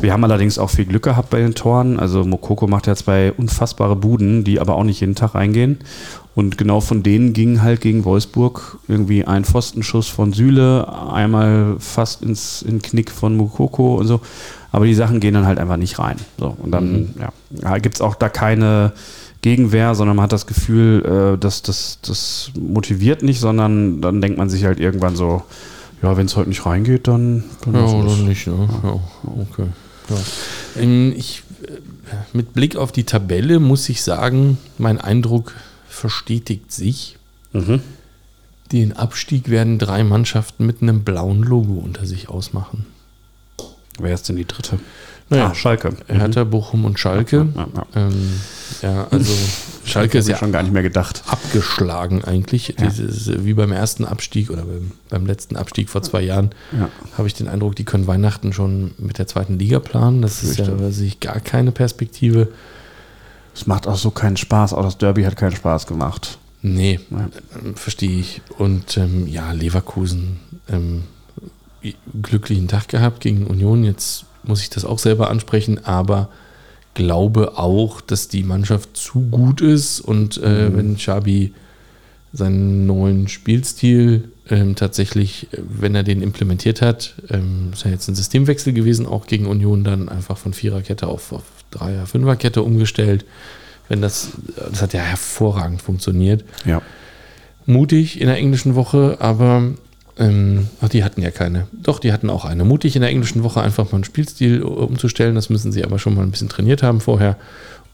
Wir 0.00 0.12
haben 0.12 0.24
allerdings 0.24 0.58
auch 0.58 0.68
viel 0.68 0.84
Glück 0.84 1.04
gehabt 1.04 1.30
bei 1.30 1.38
den 1.38 1.54
Toren. 1.54 2.00
Also 2.00 2.24
Mokoko 2.24 2.66
macht 2.66 2.88
ja 2.88 2.96
zwei 2.96 3.32
unfassbare 3.32 3.94
Buden, 3.94 4.42
die 4.42 4.58
aber 4.58 4.74
auch 4.74 4.84
nicht 4.84 5.00
jeden 5.00 5.14
Tag 5.14 5.36
reingehen. 5.36 5.78
Und 6.34 6.56
genau 6.56 6.80
von 6.80 7.02
denen 7.02 7.34
ging 7.34 7.60
halt 7.60 7.82
gegen 7.82 8.04
Wolfsburg 8.04 8.78
irgendwie 8.88 9.24
ein 9.24 9.44
Pfostenschuss 9.44 10.08
von 10.08 10.32
Süle, 10.32 10.88
einmal 11.12 11.76
fast 11.78 12.22
ins 12.22 12.62
in 12.62 12.80
Knick 12.80 13.10
von 13.10 13.36
Mokoko 13.36 13.96
und 13.96 14.06
so. 14.06 14.20
Aber 14.70 14.86
die 14.86 14.94
Sachen 14.94 15.20
gehen 15.20 15.34
dann 15.34 15.46
halt 15.46 15.58
einfach 15.58 15.76
nicht 15.76 15.98
rein. 15.98 16.16
So, 16.38 16.56
und 16.58 16.70
dann 16.70 17.14
ja, 17.62 17.78
gibt 17.78 17.96
es 17.96 18.00
auch 18.00 18.14
da 18.14 18.30
keine 18.30 18.92
Gegenwehr, 19.42 19.94
sondern 19.94 20.16
man 20.16 20.24
hat 20.24 20.32
das 20.32 20.46
Gefühl, 20.46 21.34
äh, 21.34 21.38
dass 21.38 21.60
das, 21.60 21.98
das 22.00 22.50
motiviert 22.58 23.22
nicht, 23.22 23.40
sondern 23.40 24.00
dann 24.00 24.22
denkt 24.22 24.38
man 24.38 24.48
sich 24.48 24.64
halt 24.64 24.80
irgendwann 24.80 25.16
so, 25.16 25.42
ja, 26.02 26.16
wenn 26.16 26.26
es 26.26 26.36
heute 26.36 26.48
nicht 26.48 26.64
reingeht, 26.64 27.08
dann, 27.08 27.44
dann 27.64 27.74
Ja, 27.74 27.82
oder 27.82 28.16
nicht, 28.16 28.46
ne? 28.46 28.68
Ja, 28.82 29.00
okay. 29.42 29.66
Ja. 30.08 30.82
Ähm, 30.82 31.12
Ich, 31.16 31.42
äh, 31.64 31.72
mit 32.32 32.54
Blick 32.54 32.76
auf 32.76 32.92
die 32.92 33.04
Tabelle 33.04 33.60
muss 33.60 33.88
ich 33.88 34.02
sagen, 34.02 34.58
mein 34.78 34.98
Eindruck 35.00 35.52
verstetigt 35.92 36.72
sich. 36.72 37.16
Mhm. 37.52 37.80
Den 38.72 38.94
Abstieg 38.96 39.50
werden 39.50 39.78
drei 39.78 40.02
Mannschaften 40.04 40.64
mit 40.66 40.80
einem 40.82 41.04
blauen 41.04 41.42
Logo 41.42 41.74
unter 41.74 42.06
sich 42.06 42.28
ausmachen. 42.28 42.86
Wer 43.98 44.14
ist 44.14 44.28
denn 44.28 44.36
die 44.36 44.46
dritte? 44.46 44.78
Naja, 45.28 45.48
Ah, 45.50 45.54
Schalke. 45.54 45.94
Hertha, 46.08 46.44
Bochum 46.44 46.84
und 46.86 46.98
Schalke. 46.98 47.48
Ja, 47.54 47.66
ja. 47.74 47.86
Ähm, 47.94 48.32
ja, 48.82 49.06
also 49.10 49.32
Schalke 49.84 50.18
ist 50.18 50.28
ja 50.28 50.36
schon 50.38 50.52
gar 50.52 50.62
nicht 50.62 50.72
mehr 50.72 50.82
gedacht. 50.82 51.22
abgeschlagen 51.26 52.24
eigentlich. 52.24 52.74
Ja. 52.78 52.86
Dieses, 52.86 53.44
wie 53.44 53.52
beim 53.54 53.72
ersten 53.72 54.04
Abstieg 54.06 54.50
oder 54.50 54.62
beim, 54.62 54.92
beim 55.10 55.26
letzten 55.26 55.56
Abstieg 55.56 55.90
vor 55.90 56.02
zwei 56.02 56.22
Jahren 56.22 56.50
Ja. 56.72 56.88
habe 57.16 57.28
ich 57.28 57.34
den 57.34 57.48
Eindruck, 57.48 57.76
die 57.76 57.84
können 57.84 58.06
Weihnachten 58.06 58.52
schon 58.54 58.92
mit 58.98 59.18
der 59.18 59.26
zweiten 59.26 59.58
Liga 59.58 59.78
planen. 59.80 60.22
Das 60.22 60.42
ist 60.42 60.58
ja 60.58 60.90
sich 60.90 61.20
gar 61.20 61.40
keine 61.40 61.72
Perspektive. 61.72 62.48
Es 63.54 63.66
macht 63.66 63.86
auch 63.86 63.96
so 63.96 64.10
keinen 64.10 64.36
Spaß, 64.36 64.72
auch 64.72 64.82
das 64.82 64.98
Derby 64.98 65.24
hat 65.24 65.36
keinen 65.36 65.54
Spaß 65.56 65.86
gemacht. 65.86 66.38
Nee, 66.62 67.00
Ja. 67.10 67.28
ähm, 67.64 67.74
verstehe 67.74 68.20
ich. 68.20 68.40
Und 68.58 68.96
ähm, 68.96 69.26
ja, 69.26 69.52
Leverkusen, 69.52 70.38
ähm, 70.68 71.02
glücklichen 72.22 72.68
Tag 72.68 72.88
gehabt 72.88 73.20
gegen 73.20 73.46
Union. 73.46 73.84
Jetzt 73.84 74.24
muss 74.44 74.62
ich 74.62 74.70
das 74.70 74.84
auch 74.84 74.98
selber 74.98 75.28
ansprechen, 75.30 75.84
aber 75.84 76.28
glaube 76.94 77.58
auch, 77.58 78.00
dass 78.00 78.28
die 78.28 78.42
Mannschaft 78.44 78.96
zu 78.96 79.22
gut 79.22 79.60
ist 79.60 80.00
und 80.00 80.36
äh, 80.42 80.68
Mhm. 80.70 80.76
wenn 80.76 80.96
Xabi 80.96 81.52
seinen 82.32 82.86
neuen 82.86 83.28
Spielstil 83.28 84.28
ähm, 84.50 84.74
tatsächlich, 84.76 85.48
äh, 85.52 85.58
wenn 85.68 85.94
er 85.94 86.02
den 86.02 86.22
implementiert 86.22 86.80
hat, 86.82 87.14
ähm, 87.30 87.70
ist 87.72 87.84
ja 87.84 87.90
jetzt 87.90 88.08
ein 88.08 88.14
Systemwechsel 88.14 88.72
gewesen, 88.72 89.06
auch 89.06 89.26
gegen 89.26 89.46
Union 89.46 89.84
dann 89.84 90.08
einfach 90.08 90.36
von 90.36 90.52
Viererkette 90.52 91.06
auf, 91.06 91.32
auf 91.32 91.42
Dreier-, 91.72 92.06
Fünferkette 92.06 92.62
umgestellt. 92.62 93.24
Wenn 93.88 94.00
das, 94.00 94.28
das 94.70 94.80
hat 94.80 94.92
ja 94.92 95.00
hervorragend 95.00 95.82
funktioniert. 95.82 96.44
Ja. 96.64 96.80
Mutig 97.66 98.20
in 98.20 98.26
der 98.26 98.36
englischen 98.36 98.74
Woche, 98.74 99.16
aber 99.20 99.72
ähm, 100.18 100.68
ach, 100.80 100.88
die 100.88 101.04
hatten 101.04 101.22
ja 101.22 101.30
keine. 101.30 101.66
Doch, 101.72 101.98
die 101.98 102.12
hatten 102.12 102.30
auch 102.30 102.44
eine. 102.44 102.64
Mutig 102.64 102.96
in 102.96 103.02
der 103.02 103.10
englischen 103.10 103.42
Woche 103.42 103.60
einfach 103.60 103.86
mal 103.86 103.96
einen 103.96 104.04
Spielstil 104.04 104.62
umzustellen. 104.62 105.34
Das 105.34 105.50
müssen 105.50 105.72
sie 105.72 105.84
aber 105.84 105.98
schon 105.98 106.14
mal 106.14 106.22
ein 106.22 106.30
bisschen 106.30 106.48
trainiert 106.48 106.82
haben 106.82 107.00
vorher. 107.00 107.36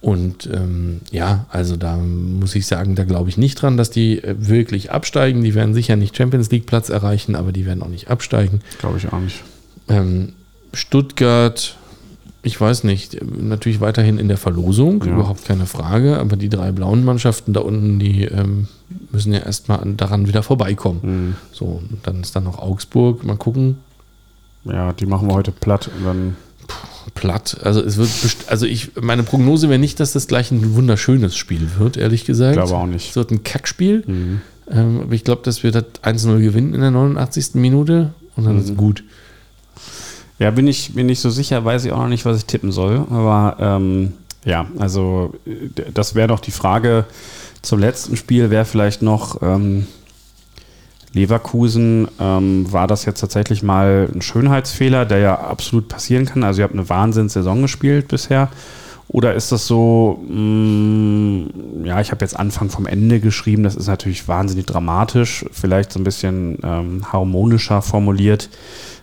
Und 0.01 0.49
ähm, 0.53 1.01
ja, 1.11 1.47
also 1.51 1.77
da 1.77 1.97
muss 1.97 2.55
ich 2.55 2.67
sagen, 2.67 2.95
da 2.95 3.05
glaube 3.05 3.31
ich 3.31 3.37
nicht 3.37 3.61
dran, 3.61 3.77
dass 3.77 3.91
die 3.91 4.23
äh, 4.23 4.35
wirklich 4.39 4.93
absteigen. 4.93 5.43
Die 5.43 5.55
werden 5.55 5.75
sicher 5.75 5.97
nicht 5.97 6.17
Champions 6.17 6.51
League 6.51 6.67
Platz 6.67 6.89
erreichen, 6.89 7.35
aber 7.35 7.51
die 7.51 7.67
werden 7.67 7.83
auch 7.83 7.89
nicht 7.89 8.09
absteigen. 8.09 8.61
Glaube 8.79 8.99
ich 8.99 9.13
auch 9.13 9.19
nicht. 9.19 9.43
Ähm, 9.89 10.35
Stuttgart, 10.73 11.77
ich 12.43 12.61
weiß 12.61 12.85
nicht, 12.85 13.19
natürlich 13.41 13.81
weiterhin 13.81 14.19
in 14.19 14.29
der 14.29 14.37
Verlosung, 14.37 15.03
Ja. 15.05 15.13
überhaupt 15.13 15.45
keine 15.45 15.67
Frage, 15.67 16.19
aber 16.19 16.37
die 16.37 16.49
drei 16.49 16.71
blauen 16.73 17.05
Mannschaften 17.05 17.53
da 17.53 17.61
unten, 17.61 17.99
die 17.99 18.25
ähm, 18.25 18.69
müssen 19.11 19.33
ja 19.33 19.41
erstmal 19.41 19.81
an- 19.81 19.97
daran 19.97 20.29
wieder 20.29 20.43
vorbeikommen. 20.43 21.01
Mhm. 21.03 21.37
So, 21.53 21.65
und 21.91 21.99
dann 22.05 22.21
ist 22.21 22.37
da 22.37 22.41
noch 22.41 22.59
Augsburg, 22.59 23.25
mal 23.25 23.37
gucken. 23.37 23.79
Ja, 24.65 24.93
die 24.93 25.07
machen 25.07 25.29
wir 25.29 25.35
heute 25.35 25.51
platt 25.53 25.89
und 25.99 26.05
dann. 26.05 26.37
Platt. 27.15 27.57
Also 27.65 27.81
es 27.83 27.97
wird 27.97 28.11
also 28.49 28.67
ich, 28.67 28.91
meine 29.01 29.23
Prognose 29.23 29.71
wäre 29.71 29.79
nicht, 29.79 29.99
dass 29.99 30.13
das 30.13 30.27
gleich 30.27 30.51
ein 30.51 30.75
wunderschönes 30.75 31.37
Spiel 31.37 31.67
wird, 31.79 31.97
ehrlich 31.97 32.27
gesagt. 32.27 32.53
Glaube 32.55 32.75
auch 32.77 32.87
nicht. 32.87 33.09
Es 33.11 33.17
wird 33.17 33.31
ein 33.31 33.43
Kackspiel. 33.45 34.05
Mhm. 34.07 34.41
Ähm, 34.71 35.01
aber 35.05 35.13
ich 35.15 35.25
glaube, 35.25 35.41
dass 35.43 35.63
wir 35.63 35.73
das 35.73 35.85
1-0 36.03 36.39
gewinnen 36.41 36.75
in 36.75 36.83
der 36.83 36.91
89. 36.91 37.55
Minute 37.55 38.13
und 38.37 38.45
dann 38.45 38.59
ist 38.59 38.77
gut. 38.77 39.03
Ja, 40.39 40.51
bin 40.53 40.69
ich 40.69 40.95
bin 40.95 41.07
nicht 41.07 41.21
so 41.21 41.31
sicher, 41.31 41.65
weiß 41.65 41.85
ich 41.85 41.93
auch 41.93 41.99
noch 41.99 42.09
nicht, 42.09 42.25
was 42.25 42.39
ich 42.39 42.45
tippen 42.45 42.71
soll. 42.73 43.05
Aber 43.11 43.57
ähm, 43.61 44.13
ja, 44.45 44.67
also 44.79 45.35
das 45.95 46.15
wäre 46.15 46.29
noch 46.29 46.41
die 46.41 46.53
Frage 46.53 47.05
zum 47.63 47.81
letzten 47.81 48.17
Spiel, 48.17 48.51
wäre 48.51 48.65
vielleicht 48.65 49.03
noch 49.03 49.43
ähm, 49.43 49.87
Leverkusen, 51.13 52.09
ähm, 52.21 52.71
war 52.73 52.87
das 52.87 53.05
jetzt 53.05 53.21
tatsächlich 53.21 53.63
mal 53.63 54.09
ein 54.15 54.23
Schönheitsfehler, 54.23 55.07
der 55.07 55.19
ja 55.19 55.35
absolut 55.35 55.89
passieren 55.89 56.27
kann? 56.27 56.45
Also 56.45 56.61
ihr 56.61 56.65
habt 56.65 56.75
eine 56.75 56.89
Wahnsinnssaison 56.89 57.63
gespielt 57.63 58.09
bisher. 58.09 58.49
Oder 59.11 59.35
ist 59.35 59.51
das 59.53 59.67
so, 59.67 60.23
mh, 60.29 61.87
ja, 61.87 61.99
ich 62.01 62.11
habe 62.11 62.23
jetzt 62.23 62.39
Anfang 62.39 62.69
vom 62.69 62.87
Ende 62.87 63.21
geschrieben, 63.21 63.63
das 63.63 63.75
ist 63.75 63.87
natürlich 63.87 64.29
wahnsinnig 64.29 64.67
dramatisch, 64.67 65.47
vielleicht 65.51 65.93
so 65.93 65.99
ein 65.99 66.05
bisschen 66.05 66.59
ähm, 66.63 67.11
harmonischer 67.11 67.81
formuliert. 67.81 68.51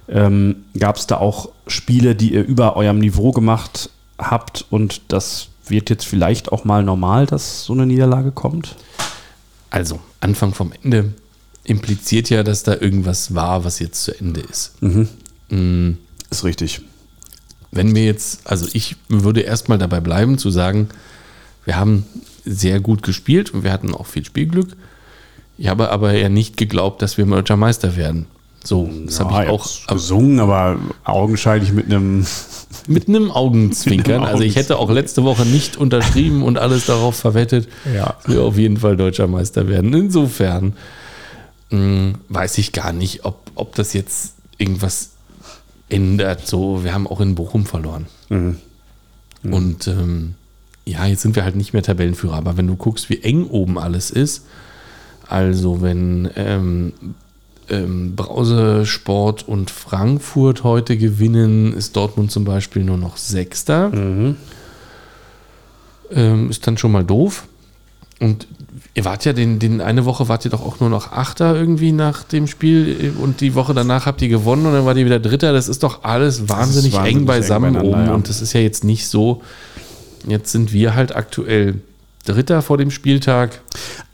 Ähm, 0.07 0.65
Gab 0.77 0.97
es 0.97 1.07
da 1.07 1.17
auch 1.17 1.49
Spiele, 1.67 2.15
die 2.15 2.33
ihr 2.33 2.43
über 2.43 2.75
eurem 2.75 2.99
Niveau 2.99 3.31
gemacht 3.31 3.89
habt 4.17 4.65
und 4.69 5.01
das 5.07 5.49
wird 5.67 5.89
jetzt 5.89 6.05
vielleicht 6.05 6.51
auch 6.51 6.63
mal 6.63 6.83
normal, 6.83 7.25
dass 7.25 7.65
so 7.65 7.73
eine 7.73 7.85
Niederlage 7.85 8.31
kommt? 8.31 8.75
Also, 9.69 9.99
Anfang 10.19 10.53
vom 10.53 10.71
Ende 10.83 11.13
impliziert 11.63 12.29
ja, 12.29 12.43
dass 12.43 12.63
da 12.63 12.75
irgendwas 12.75 13.33
war, 13.33 13.65
was 13.65 13.79
jetzt 13.79 14.03
zu 14.03 14.17
Ende 14.17 14.41
ist. 14.41 14.81
Mhm. 14.81 15.09
Mm, 15.49 15.97
Ist 16.29 16.43
richtig. 16.43 16.81
Wenn 17.71 17.95
wir 17.95 18.05
jetzt, 18.05 18.47
also 18.47 18.67
ich 18.71 18.95
würde 19.09 19.41
erstmal 19.41 19.77
dabei 19.77 19.99
bleiben 19.99 20.37
zu 20.37 20.49
sagen, 20.49 20.89
wir 21.65 21.75
haben 21.75 22.05
sehr 22.45 22.79
gut 22.79 23.03
gespielt 23.03 23.49
und 23.53 23.63
wir 23.63 23.71
hatten 23.71 23.93
auch 23.93 24.05
viel 24.05 24.23
Spielglück. 24.23 24.77
Ich 25.57 25.67
habe 25.67 25.89
aber 25.89 26.13
ja 26.13 26.29
nicht 26.29 26.57
geglaubt, 26.57 27.01
dass 27.01 27.17
wir 27.17 27.25
deutscher 27.25 27.57
Meister 27.57 27.95
werden. 27.95 28.27
So, 28.65 28.89
das 29.05 29.19
Ja, 29.19 29.29
habe 29.29 29.43
ich 29.43 29.49
auch 29.51 29.87
gesungen, 29.87 30.39
aber 30.39 30.77
augenscheinlich 31.03 31.71
mit 31.71 31.85
einem. 31.85 32.25
mit 32.87 33.07
einem 33.07 33.31
Augenzwinkern. 33.31 34.23
Also 34.25 34.43
ich 34.43 34.55
hätte 34.55 34.77
auch 34.77 34.89
letzte 34.89 35.23
Woche 35.23 35.45
nicht 35.45 35.77
unterschrieben 35.77 36.41
und 36.43 36.57
alles 36.57 36.87
darauf 36.87 37.15
verwettet, 37.15 37.67
Ja. 37.93 38.15
dass 38.23 38.33
wir 38.33 38.41
auf 38.43 38.57
jeden 38.57 38.77
Fall 38.77 38.97
deutscher 38.97 39.27
Meister 39.27 39.67
werden. 39.67 39.93
Insofern 39.93 40.73
mh, 41.69 42.13
weiß 42.29 42.57
ich 42.57 42.71
gar 42.71 42.91
nicht, 42.91 43.23
ob, 43.23 43.39
ob 43.55 43.75
das 43.75 43.93
jetzt 43.93 44.33
irgendwas 44.57 45.11
ändert. 45.89 46.47
So, 46.47 46.83
wir 46.83 46.93
haben 46.93 47.07
auch 47.07 47.21
in 47.21 47.35
Bochum 47.35 47.65
verloren. 47.67 48.07
Mhm. 48.29 48.57
Und 49.43 49.87
ähm, 49.87 50.33
ja, 50.85 51.05
jetzt 51.05 51.21
sind 51.21 51.35
wir 51.35 51.43
halt 51.43 51.55
nicht 51.55 51.73
mehr 51.73 51.83
Tabellenführer. 51.83 52.35
Aber 52.35 52.57
wenn 52.57 52.65
du 52.67 52.75
guckst, 52.75 53.09
wie 53.11 53.21
eng 53.21 53.45
oben 53.45 53.77
alles 53.77 54.09
ist, 54.09 54.45
also 55.27 55.81
wenn 55.83 56.29
ähm, 56.35 56.93
ähm, 57.69 58.15
Brause, 58.15 58.85
Sport 58.85 59.47
und 59.47 59.71
Frankfurt 59.71 60.63
heute 60.63 60.97
gewinnen, 60.97 61.73
ist 61.73 61.95
Dortmund 61.95 62.31
zum 62.31 62.45
Beispiel 62.45 62.83
nur 62.83 62.97
noch 62.97 63.17
Sechster. 63.17 63.89
Mhm. 63.89 64.37
Ähm, 66.11 66.49
ist 66.49 66.65
dann 66.67 66.77
schon 66.77 66.91
mal 66.91 67.03
doof. 67.03 67.47
Und 68.19 68.47
ihr 68.93 69.03
wart 69.03 69.25
ja 69.25 69.33
den, 69.33 69.59
den 69.59 69.81
eine 69.81 70.05
Woche 70.05 70.29
wart 70.29 70.45
ihr 70.45 70.51
doch 70.51 70.65
auch 70.65 70.79
nur 70.79 70.89
noch 70.89 71.11
Achter 71.11 71.55
irgendwie 71.55 71.91
nach 71.91 72.23
dem 72.23 72.47
Spiel 72.47 73.13
und 73.19 73.41
die 73.41 73.55
Woche 73.55 73.73
danach 73.73 74.05
habt 74.05 74.21
ihr 74.21 74.29
gewonnen 74.29 74.65
und 74.65 74.73
dann 74.73 74.85
wart 74.85 74.97
ihr 74.97 75.05
wieder 75.05 75.19
Dritter. 75.19 75.51
Das 75.51 75.67
ist 75.67 75.83
doch 75.83 76.03
alles 76.03 76.47
wahnsinnig, 76.47 76.93
wahnsinnig 76.93 77.13
eng 77.13 77.19
eng 77.21 77.25
beisammen 77.25 77.73
beieinander, 77.73 77.97
oben 77.97 78.07
ja. 78.07 78.13
und 78.13 78.29
das 78.29 78.41
ist 78.41 78.53
ja 78.53 78.61
jetzt 78.61 78.83
nicht 78.83 79.07
so. 79.07 79.41
Jetzt 80.27 80.51
sind 80.51 80.71
wir 80.71 80.95
halt 80.95 81.15
aktuell 81.15 81.81
Dritter 82.25 82.61
vor 82.61 82.77
dem 82.77 82.89
Spieltag 82.89 83.61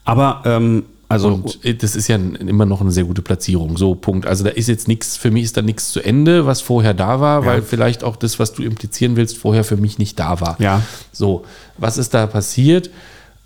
Aber, 0.04 0.42
ähm, 0.46 0.84
also. 1.12 1.28
und 1.30 1.64
äh, 1.66 1.76
das 1.76 1.96
ist 1.96 2.08
ja 2.08 2.16
immer 2.16 2.66
noch 2.66 2.82
eine 2.82 2.92
sehr 2.92 3.04
gute 3.04 3.22
Platzierung. 3.22 3.78
So, 3.78 3.96
Punkt. 3.96 4.26
Also 4.26 4.44
da 4.44 4.50
ist 4.50 4.68
jetzt 4.68 4.88
nichts, 4.88 5.18
für 5.18 5.32
mich 5.32 5.44
ist 5.44 5.58
da 5.58 5.62
nichts 5.62 5.92
zu 5.92 6.02
Ende, 6.02 6.46
was 6.46 6.62
vorher 6.62 6.94
da 6.94 7.20
war, 7.20 7.46
weil 7.46 7.62
vielleicht 7.62 8.04
auch 8.04 8.16
das, 8.16 8.40
was 8.40 8.54
du 8.54 8.64
implizieren 8.64 9.16
willst, 9.16 9.38
vorher 9.38 9.64
für 9.64 9.78
mich 9.78 9.98
nicht 9.98 10.20
da 10.20 10.42
war. 10.42 10.60
Ja. 10.60 10.82
So, 11.12 11.46
was 11.78 11.98
ist 11.98 12.14
da 12.14 12.28
passiert? 12.28 12.90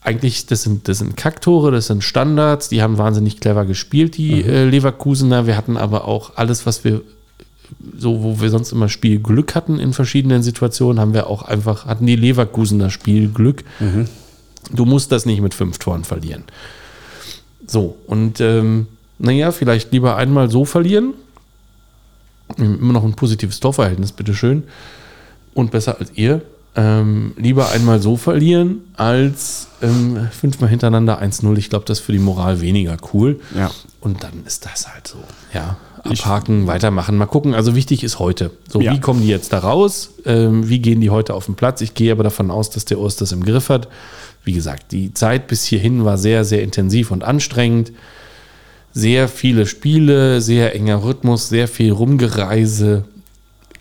Eigentlich, 0.01 0.45
das 0.45 0.63
sind, 0.63 0.87
das 0.87 0.99
sind 0.99 1.17
Kacktore, 1.17 1.71
das 1.71 1.87
sind 1.87 2.03
Standards, 2.03 2.69
die 2.69 2.83
haben 2.83 2.97
wahnsinnig 2.97 3.39
clever 3.39 3.65
gespielt, 3.65 4.17
die 4.17 4.43
äh, 4.43 4.65
Leverkusener. 4.65 5.47
Wir 5.47 5.57
hatten 5.57 5.77
aber 5.77 6.07
auch 6.07 6.33
alles, 6.35 6.65
was 6.65 6.83
wir 6.83 7.01
so, 7.97 8.21
wo 8.21 8.39
wir 8.39 8.51
sonst 8.51 8.71
immer 8.71 8.89
Spielglück 8.89 9.55
hatten 9.55 9.79
in 9.79 9.93
verschiedenen 9.93 10.43
Situationen, 10.43 10.99
haben 10.99 11.13
wir 11.15 11.27
auch 11.27 11.41
einfach, 11.41 11.87
hatten 11.87 12.05
die 12.05 12.15
Leverkusener 12.15 12.91
Spielglück. 12.91 13.63
Du 14.71 14.85
musst 14.85 15.11
das 15.11 15.25
nicht 15.25 15.41
mit 15.41 15.53
fünf 15.53 15.79
Toren 15.79 16.03
verlieren. 16.03 16.43
So, 17.67 17.97
und 18.07 18.39
ähm, 18.41 18.87
naja, 19.17 19.51
vielleicht 19.51 19.91
lieber 19.91 20.15
einmal 20.17 20.49
so 20.49 20.65
verlieren. 20.65 21.13
Immer 22.57 22.93
noch 22.93 23.03
ein 23.03 23.15
positives 23.15 23.59
Torverhältnis, 23.59 24.11
bitteschön. 24.11 24.63
Und 25.53 25.71
besser 25.71 25.97
als 25.99 26.11
ihr. 26.15 26.41
Ähm, 26.77 27.33
lieber 27.37 27.69
einmal 27.69 28.01
so 28.01 28.17
verlieren, 28.17 28.81
als 28.97 29.67
ähm, 29.81 30.27
fünfmal 30.31 30.69
hintereinander 30.69 31.21
1-0. 31.21 31.57
Ich 31.57 31.69
glaube, 31.69 31.85
das 31.85 31.99
ist 31.99 32.05
für 32.05 32.11
die 32.11 32.19
Moral 32.19 32.59
weniger 32.59 32.97
cool. 33.13 33.39
Ja. 33.55 33.71
Und 34.01 34.23
dann 34.23 34.43
ist 34.45 34.65
das 34.65 34.91
halt 34.93 35.07
so. 35.07 35.17
Ja, 35.53 35.77
abhaken, 36.05 36.67
weitermachen, 36.67 37.17
mal 37.17 37.25
gucken. 37.25 37.53
Also 37.53 37.75
wichtig 37.75 38.03
ist 38.03 38.19
heute. 38.19 38.51
So, 38.69 38.79
Ja. 38.81 38.93
wie 38.93 38.99
kommen 38.99 39.21
die 39.21 39.27
jetzt 39.27 39.51
da 39.53 39.59
raus? 39.59 40.11
Ähm, 40.25 40.69
wie 40.69 40.79
gehen 40.79 41.01
die 41.01 41.09
heute 41.09 41.33
auf 41.33 41.45
den 41.45 41.55
Platz? 41.55 41.81
Ich 41.81 41.93
gehe 41.93 42.11
aber 42.11 42.23
davon 42.23 42.51
aus, 42.51 42.69
dass 42.69 42.85
der 42.85 42.99
Urs 42.99 43.15
das 43.15 43.31
im 43.31 43.43
Griff 43.43 43.69
hat. 43.69 43.87
Wie 44.43 44.53
gesagt, 44.53 44.91
die 44.91 45.13
Zeit 45.13 45.47
bis 45.47 45.63
hierhin 45.65 46.05
war 46.05 46.17
sehr, 46.17 46.45
sehr 46.45 46.61
intensiv 46.63 47.11
und 47.11 47.23
anstrengend. 47.23 47.91
Sehr 48.93 49.27
viele 49.27 49.65
Spiele, 49.65 50.39
sehr 50.39 50.73
enger 50.75 51.03
Rhythmus, 51.03 51.49
sehr 51.49 51.67
viel 51.67 51.91
Rumgereise. 51.91 53.03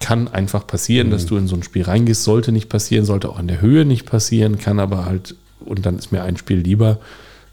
Kann 0.01 0.27
einfach 0.29 0.67
passieren, 0.67 1.11
dass 1.11 1.25
du 1.27 1.37
in 1.37 1.47
so 1.47 1.55
ein 1.55 1.63
Spiel 1.63 1.83
reingehst. 1.83 2.25
Sollte 2.25 2.51
nicht 2.51 2.69
passieren, 2.69 3.05
sollte 3.05 3.29
auch 3.29 3.39
in 3.39 3.47
der 3.47 3.61
Höhe 3.61 3.85
nicht 3.85 4.07
passieren, 4.07 4.59
kann 4.59 4.81
aber 4.81 5.05
halt, 5.07 5.37
und 5.65 5.87
dann 5.87 5.97
ist 5.99 6.11
mir 6.11 6.23
ein 6.23 6.37
Spiel 6.37 6.59
lieber, 6.59 6.99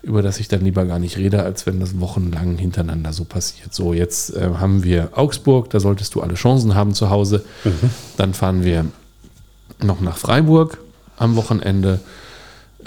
über 0.03 0.21
das 0.21 0.39
ich 0.39 0.47
dann 0.47 0.61
lieber 0.61 0.85
gar 0.85 0.99
nicht 0.99 1.17
rede, 1.17 1.43
als 1.43 1.65
wenn 1.65 1.79
das 1.79 1.99
wochenlang 1.99 2.57
hintereinander 2.57 3.13
so 3.13 3.23
passiert. 3.23 3.73
So, 3.73 3.93
jetzt 3.93 4.35
äh, 4.35 4.49
haben 4.57 4.83
wir 4.83 5.09
Augsburg, 5.15 5.69
da 5.69 5.79
solltest 5.79 6.15
du 6.15 6.21
alle 6.21 6.33
Chancen 6.33 6.75
haben 6.75 6.93
zu 6.93 7.09
Hause. 7.09 7.43
Dann 8.17 8.33
fahren 8.33 8.63
wir 8.63 8.85
noch 9.83 10.01
nach 10.01 10.17
Freiburg 10.17 10.79
am 11.17 11.35
Wochenende. 11.35 11.99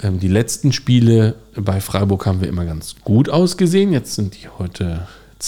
Ähm, 0.01 0.19
die 0.19 0.27
letzten 0.27 0.73
Spiele 0.73 1.35
bei 1.55 1.79
Freiburg 1.79 2.25
haben 2.25 2.41
wir 2.41 2.49
immer 2.49 2.65
ganz 2.65 2.95
gut 3.03 3.29
ausgesehen. 3.29 3.93
Jetzt 3.93 4.15
sind 4.15 4.35
die 4.35 4.49
heute 4.57 5.07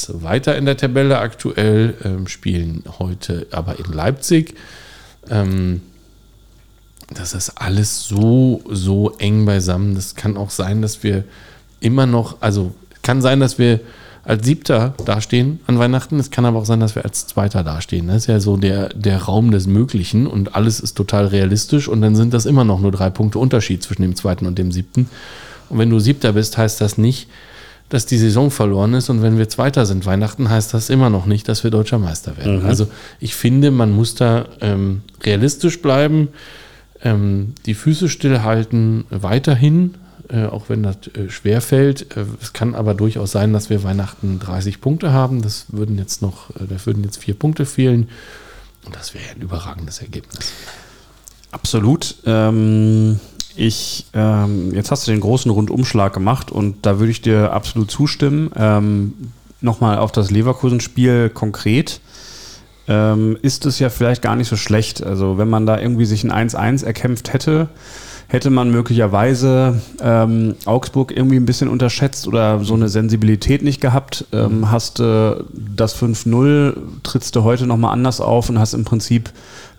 weiter 0.09 0.55
in 0.55 0.65
der 0.65 0.77
Tabelle 0.77 1.19
aktuell, 1.19 1.95
ähm, 2.03 2.27
spielen 2.27 2.83
heute 2.99 3.47
aber 3.51 3.79
in 3.79 3.91
Leipzig. 3.91 4.55
Ähm, 5.29 5.81
das 7.13 7.33
ist 7.33 7.51
alles 7.51 8.03
so, 8.03 8.61
so 8.69 9.11
eng 9.17 9.45
beisammen. 9.45 9.95
Das 9.95 10.15
kann 10.15 10.37
auch 10.37 10.49
sein, 10.49 10.81
dass 10.81 11.03
wir 11.03 11.23
immer 11.79 12.05
noch, 12.05 12.37
also 12.41 12.73
kann 13.01 13.21
sein, 13.21 13.39
dass 13.39 13.57
wir 13.57 13.79
als 14.27 14.45
Siebter 14.45 14.93
dastehen 15.05 15.61
an 15.67 15.79
Weihnachten. 15.79 16.19
Es 16.19 16.31
kann 16.31 16.43
aber 16.43 16.59
auch 16.59 16.65
sein, 16.65 16.81
dass 16.81 16.95
wir 16.95 17.05
als 17.05 17.27
Zweiter 17.27 17.63
dastehen. 17.63 18.07
Das 18.07 18.17
ist 18.17 18.27
ja 18.27 18.41
so 18.41 18.57
der, 18.57 18.89
der 18.89 19.23
Raum 19.23 19.51
des 19.51 19.67
Möglichen 19.67 20.27
und 20.27 20.53
alles 20.53 20.81
ist 20.81 20.97
total 20.97 21.27
realistisch 21.27 21.87
und 21.87 22.01
dann 22.01 22.15
sind 22.15 22.33
das 22.33 22.45
immer 22.45 22.65
noch 22.65 22.81
nur 22.81 22.91
drei 22.91 23.09
Punkte 23.09 23.39
Unterschied 23.39 23.81
zwischen 23.83 24.01
dem 24.01 24.17
Zweiten 24.17 24.45
und 24.45 24.57
dem 24.57 24.73
Siebten. 24.73 25.07
Und 25.69 25.79
wenn 25.79 25.89
du 25.89 25.99
Siebter 25.99 26.33
bist, 26.33 26.57
heißt 26.57 26.81
das 26.81 26.97
nicht, 26.97 27.29
dass 27.87 28.05
die 28.05 28.17
Saison 28.17 28.51
verloren 28.51 28.93
ist 28.95 29.09
und 29.09 29.21
wenn 29.21 29.37
wir 29.37 29.47
Zweiter 29.47 29.85
sind 29.85 30.05
Weihnachten, 30.05 30.49
heißt 30.49 30.73
das 30.73 30.89
immer 30.89 31.09
noch 31.09 31.25
nicht, 31.25 31.47
dass 31.47 31.63
wir 31.63 31.71
deutscher 31.71 31.99
Meister 31.99 32.35
werden. 32.35 32.59
Mhm. 32.63 32.65
Also 32.65 32.87
ich 33.21 33.33
finde, 33.33 33.71
man 33.71 33.91
muss 33.91 34.15
da 34.15 34.45
ähm, 34.59 35.03
realistisch 35.23 35.81
bleiben, 35.81 36.27
ähm, 37.01 37.53
die 37.65 37.75
Füße 37.75 38.09
stillhalten 38.09 39.05
weiterhin, 39.09 39.93
äh, 40.29 40.45
auch 40.45 40.69
wenn 40.69 40.83
das 40.83 40.97
äh, 41.13 41.29
schwer 41.29 41.61
fällt. 41.61 42.15
Äh, 42.15 42.25
es 42.41 42.53
kann 42.53 42.75
aber 42.75 42.93
durchaus 42.93 43.31
sein, 43.31 43.53
dass 43.53 43.69
wir 43.69 43.83
Weihnachten 43.83 44.39
30 44.39 44.81
Punkte 44.81 45.11
haben. 45.11 45.41
Das 45.41 45.65
würden 45.69 45.97
jetzt 45.97 46.21
noch, 46.21 46.49
äh, 46.51 46.67
da 46.67 46.85
würden 46.85 47.03
jetzt 47.03 47.17
vier 47.17 47.33
Punkte 47.33 47.65
fehlen. 47.65 48.09
Und 48.85 48.95
das 48.95 49.13
wäre 49.13 49.25
ein 49.35 49.41
überragendes 49.41 49.99
Ergebnis. 49.99 50.51
Absolut. 51.51 52.15
Ähm, 52.25 53.19
ich, 53.55 54.05
ähm, 54.13 54.73
jetzt 54.73 54.91
hast 54.91 55.07
du 55.07 55.11
den 55.11 55.21
großen 55.21 55.49
Rundumschlag 55.49 56.13
gemacht 56.13 56.51
und 56.51 56.85
da 56.85 56.99
würde 56.99 57.11
ich 57.11 57.21
dir 57.21 57.51
absolut 57.51 57.89
zustimmen. 57.89 58.51
Ähm, 58.55 59.13
Nochmal 59.59 59.97
auf 59.97 60.11
das 60.11 60.29
Leverkusen-Spiel 60.29 61.29
konkret. 61.29 61.99
Ähm, 62.87 63.37
ist 63.41 63.65
es 63.65 63.79
ja 63.79 63.89
vielleicht 63.89 64.21
gar 64.21 64.35
nicht 64.35 64.47
so 64.47 64.55
schlecht. 64.55 65.03
Also, 65.03 65.37
wenn 65.37 65.49
man 65.49 65.65
da 65.65 65.79
irgendwie 65.79 66.05
sich 66.05 66.23
ein 66.23 66.49
1-1 66.49 66.85
erkämpft 66.85 67.33
hätte, 67.33 67.67
hätte 68.29 68.49
man 68.49 68.69
möglicherweise 68.71 69.81
ähm, 70.01 70.55
Augsburg 70.65 71.11
irgendwie 71.15 71.37
ein 71.37 71.45
bisschen 71.45 71.69
unterschätzt 71.69 72.27
oder 72.27 72.63
so 72.63 72.73
eine 72.73 72.89
Sensibilität 72.89 73.63
nicht 73.63 73.79
gehabt. 73.81 74.25
Ähm, 74.33 74.69
hast 74.69 74.99
äh, 74.99 75.35
das 75.53 75.95
5-0, 76.01 76.75
trittst 77.03 77.35
du 77.35 77.43
heute 77.43 77.65
nochmal 77.67 77.93
anders 77.93 78.19
auf 78.19 78.49
und 78.49 78.59
hast 78.59 78.73
im 78.73 78.83
Prinzip 78.85 79.29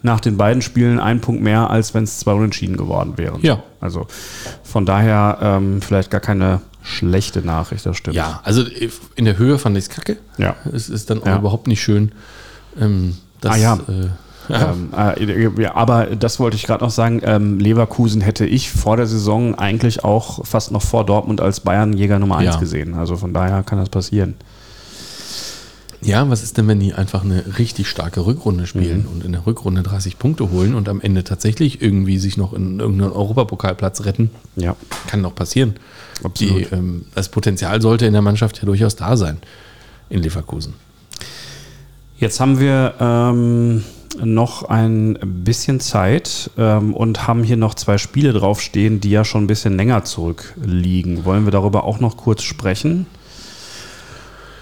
nach 0.02 0.20
den 0.20 0.36
beiden 0.36 0.62
Spielen 0.62 0.98
einen 1.00 1.20
Punkt 1.20 1.42
mehr, 1.42 1.68
als 1.70 1.92
wenn 1.92 2.04
es 2.04 2.18
zwei 2.20 2.32
Unentschieden 2.32 2.76
geworden 2.76 3.14
wären. 3.18 3.40
Ja. 3.42 3.62
Also 3.80 4.06
von 4.62 4.86
daher 4.86 5.38
ähm, 5.42 5.82
vielleicht 5.82 6.10
gar 6.10 6.20
keine 6.20 6.60
schlechte 6.82 7.42
Nachricht, 7.42 7.84
das 7.84 7.96
stimmt. 7.98 8.16
Ja, 8.16 8.40
also 8.44 8.62
in 9.16 9.24
der 9.26 9.36
Höhe 9.36 9.58
fand 9.58 9.76
ich 9.76 9.84
es 9.84 9.90
kacke. 9.90 10.16
Ja. 10.38 10.56
Es 10.72 10.88
ist 10.88 11.10
dann 11.10 11.20
auch 11.22 11.26
Ja. 11.26 11.38
überhaupt 11.38 11.66
nicht 11.66 11.82
schön. 11.82 12.12
Ähm, 12.80 13.16
dass, 13.40 13.56
Ah, 13.56 13.58
ja. 13.58 13.74
Äh. 13.74 14.08
Ähm, 14.50 14.90
äh, 14.96 15.62
ja, 15.62 15.74
aber 15.74 16.06
das 16.06 16.38
wollte 16.40 16.56
ich 16.56 16.62
gerade 16.64 16.82
noch 16.84 16.90
sagen. 16.90 17.20
Ähm, 17.24 17.58
Leverkusen 17.58 18.20
hätte 18.22 18.46
ich 18.46 18.70
vor 18.70 18.96
der 18.96 19.06
Saison 19.06 19.54
eigentlich 19.56 20.04
auch 20.04 20.44
fast 20.46 20.70
noch 20.72 20.82
vor 20.82 21.04
Dortmund 21.04 21.40
als 21.40 21.60
Bayernjäger 21.60 22.18
Nummer 22.18 22.38
1 22.38 22.54
Ja. 22.54 22.60
gesehen. 22.60 22.94
Also 22.94 23.16
von 23.16 23.34
daher 23.34 23.62
kann 23.62 23.78
das 23.78 23.88
passieren. 23.90 24.34
Ja, 26.00 26.30
was 26.30 26.44
ist 26.44 26.56
denn, 26.56 26.68
wenn 26.68 26.78
die 26.78 26.94
einfach 26.94 27.24
eine 27.24 27.58
richtig 27.58 27.88
starke 27.88 28.24
Rückrunde 28.24 28.66
spielen 28.68 29.02
Mhm. 29.02 29.08
und 29.08 29.24
in 29.24 29.32
der 29.32 29.44
Rückrunde 29.46 29.82
30 29.82 30.16
Punkte 30.18 30.50
holen 30.52 30.74
und 30.76 30.88
am 30.88 31.00
Ende 31.00 31.24
tatsächlich 31.24 31.82
irgendwie 31.82 32.18
sich 32.18 32.36
noch 32.36 32.52
in 32.52 32.78
irgendeinen 32.78 33.10
Europapokalplatz 33.12 34.04
retten? 34.04 34.30
Ja, 34.54 34.76
Kann 35.08 35.22
doch 35.24 35.34
passieren. 35.34 35.74
Die, 36.38 36.66
ähm, 36.72 37.04
das 37.16 37.28
Potenzial 37.28 37.82
sollte 37.82 38.06
in 38.06 38.12
der 38.12 38.22
Mannschaft 38.22 38.58
ja 38.58 38.64
durchaus 38.64 38.94
da 38.94 39.16
sein 39.16 39.38
in 40.08 40.22
Leverkusen. 40.22 40.74
Jetzt 42.18 42.38
haben 42.40 42.58
wir 42.60 42.94
ähm, 43.00 43.82
noch 44.22 44.62
ein 44.64 45.18
bisschen 45.44 45.80
Zeit 45.80 46.50
ähm, 46.56 46.94
und 46.94 47.26
haben 47.26 47.42
hier 47.44 47.56
noch 47.56 47.74
zwei 47.74 47.98
Spiele 47.98 48.32
draufstehen, 48.32 49.00
die 49.00 49.10
ja 49.10 49.24
schon 49.24 49.44
ein 49.44 49.48
bisschen 49.48 49.76
länger 49.76 50.04
zurückliegen. 50.04 51.24
Wollen 51.24 51.44
wir 51.44 51.52
darüber 51.52 51.84
auch 51.84 52.00
noch 52.00 52.16
kurz 52.16 52.42
sprechen? 52.42 53.06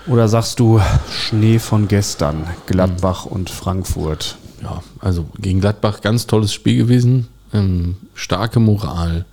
Oder 0.07 0.29
sagst 0.29 0.61
du 0.61 0.81
Schnee 1.11 1.59
von 1.59 1.89
gestern, 1.89 2.47
Gladbach 2.67 3.27
und 3.27 3.51
Frankfurt? 3.51 4.37
Ja, 4.63 4.83
also 5.01 5.27
gegen 5.39 5.61
Gladbach 5.61 6.01
ganz 6.01 6.27
tolles 6.27 6.53
Spiel 6.53 6.77
gewesen. 6.77 7.29
Ähm, 7.53 7.97
starke 8.15 8.61
Moral. 8.61 9.25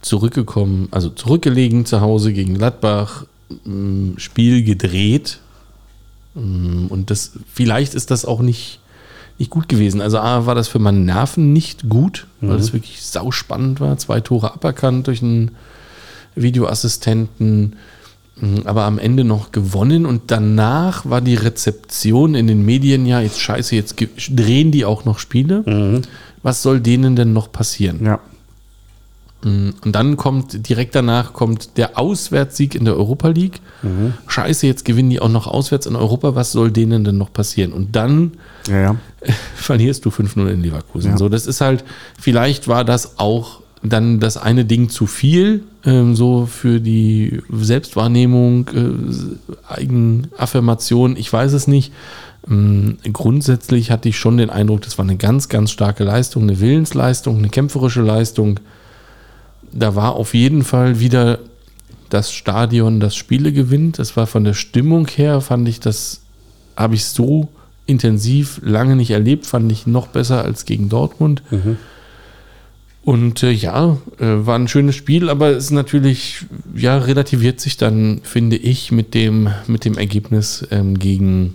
Zurückgekommen, 0.00 0.88
also 0.90 1.10
zurückgelegen 1.10 1.86
zu 1.86 2.00
Hause 2.00 2.32
gegen 2.32 2.54
Gladbach. 2.54 3.24
ähm, 3.64 4.14
Spiel 4.16 4.64
gedreht. 4.64 5.38
Ähm, 6.34 6.86
Und 6.88 7.10
das, 7.10 7.32
vielleicht 7.52 7.94
ist 7.94 8.10
das 8.10 8.24
auch 8.24 8.40
nicht, 8.40 8.80
nicht 9.38 9.50
gut 9.50 9.68
gewesen. 9.68 10.00
Also 10.00 10.18
A, 10.18 10.46
war 10.46 10.54
das 10.54 10.68
für 10.68 10.78
meine 10.78 10.98
Nerven 10.98 11.52
nicht 11.52 11.88
gut, 11.88 12.26
weil 12.40 12.58
es 12.58 12.72
wirklich 12.72 13.02
sauspannend 13.02 13.80
war. 13.80 13.98
Zwei 13.98 14.20
Tore 14.20 14.52
aberkannt 14.54 15.06
durch 15.06 15.22
einen 15.22 15.52
Videoassistenten. 16.34 17.76
Mhm, 18.38 18.62
aber 18.64 18.84
am 18.84 18.98
Ende 18.98 19.24
noch 19.24 19.50
gewonnen 19.50 20.04
und 20.04 20.24
danach 20.26 21.06
war 21.06 21.22
die 21.22 21.34
Rezeption 21.34 22.34
in 22.34 22.46
den 22.46 22.64
Medien 22.66 23.06
ja 23.06 23.20
jetzt 23.20 23.40
scheiße, 23.40 23.74
jetzt 23.74 23.96
drehen 24.30 24.72
die 24.72 24.84
auch 24.84 25.06
noch 25.06 25.18
Spiele. 25.18 26.02
Was 26.42 26.62
soll 26.62 26.80
denen 26.80 27.16
denn 27.16 27.32
noch 27.32 27.50
passieren? 27.50 28.04
Ja. 28.04 28.20
Mhm, 29.44 29.74
Und 29.84 29.92
dann 29.94 30.16
kommt 30.16 30.68
direkt 30.68 30.94
danach 30.94 31.32
kommt 31.32 31.76
der 31.76 31.98
Auswärtssieg 31.98 32.74
in 32.74 32.84
der 32.84 32.96
Europa 32.96 33.28
League. 33.28 33.60
Scheiße, 34.26 34.66
jetzt 34.66 34.84
gewinnen 34.84 35.10
die 35.10 35.20
auch 35.20 35.28
noch 35.28 35.46
auswärts 35.46 35.86
in 35.86 35.94
Europa. 35.94 36.34
Was 36.34 36.52
soll 36.52 36.70
denen 36.72 37.04
denn 37.04 37.18
noch 37.18 37.32
passieren? 37.32 37.72
Und 37.72 37.94
dann 37.94 38.32
Ja, 38.68 38.80
ja. 38.80 38.96
verlierst 39.54 40.04
du 40.04 40.10
5-0 40.10 40.48
in 40.48 40.62
Leverkusen. 40.62 41.12
Ja. 41.12 41.18
So, 41.18 41.28
das 41.28 41.46
ist 41.46 41.60
halt, 41.60 41.84
vielleicht 42.20 42.66
war 42.66 42.84
das 42.84 43.18
auch 43.18 43.60
dann 43.82 44.18
das 44.18 44.36
eine 44.36 44.64
Ding 44.64 44.88
zu 44.88 45.06
viel, 45.06 45.62
ähm, 45.84 46.16
so 46.16 46.46
für 46.46 46.80
die 46.80 47.42
Selbstwahrnehmung, 47.52 48.68
äh, 48.74 49.72
Eigenaffirmation, 49.72 51.16
ich 51.16 51.32
weiß 51.32 51.52
es 51.52 51.66
nicht. 51.66 51.92
Ähm, 52.48 52.98
grundsätzlich 53.12 53.90
hatte 53.90 54.08
ich 54.08 54.18
schon 54.18 54.36
den 54.36 54.50
Eindruck, 54.50 54.82
das 54.82 54.98
war 54.98 55.04
eine 55.04 55.16
ganz, 55.16 55.48
ganz 55.48 55.70
starke 55.70 56.04
Leistung, 56.04 56.44
eine 56.44 56.60
Willensleistung, 56.60 57.38
eine 57.38 57.48
kämpferische 57.48 58.02
Leistung. 58.02 58.60
Da 59.78 59.94
war 59.94 60.14
auf 60.14 60.34
jeden 60.34 60.64
Fall 60.64 61.00
wieder 61.00 61.38
das 62.08 62.32
Stadion, 62.32 63.00
das 63.00 63.16
Spiele 63.16 63.52
gewinnt. 63.52 63.98
Das 63.98 64.16
war 64.16 64.26
von 64.26 64.44
der 64.44 64.54
Stimmung 64.54 65.06
her, 65.08 65.40
fand 65.40 65.68
ich 65.68 65.80
das, 65.80 66.22
habe 66.76 66.94
ich 66.94 67.04
so 67.04 67.48
intensiv 67.86 68.60
lange 68.64 68.96
nicht 68.96 69.10
erlebt, 69.10 69.46
fand 69.46 69.70
ich 69.70 69.86
noch 69.86 70.08
besser 70.08 70.44
als 70.44 70.64
gegen 70.64 70.88
Dortmund. 70.88 71.42
Und 73.04 73.44
äh, 73.44 73.52
ja, 73.52 73.98
äh, 74.18 74.24
war 74.46 74.58
ein 74.58 74.66
schönes 74.66 74.96
Spiel, 74.96 75.30
aber 75.30 75.50
es 75.50 75.66
ist 75.66 75.70
natürlich, 75.70 76.44
ja, 76.74 76.98
relativiert 76.98 77.60
sich 77.60 77.76
dann, 77.76 78.20
finde 78.24 78.56
ich, 78.56 78.90
mit 78.90 79.14
dem, 79.14 79.48
mit 79.68 79.84
dem 79.84 79.96
Ergebnis 79.96 80.66
ähm, 80.72 80.98
gegen 80.98 81.54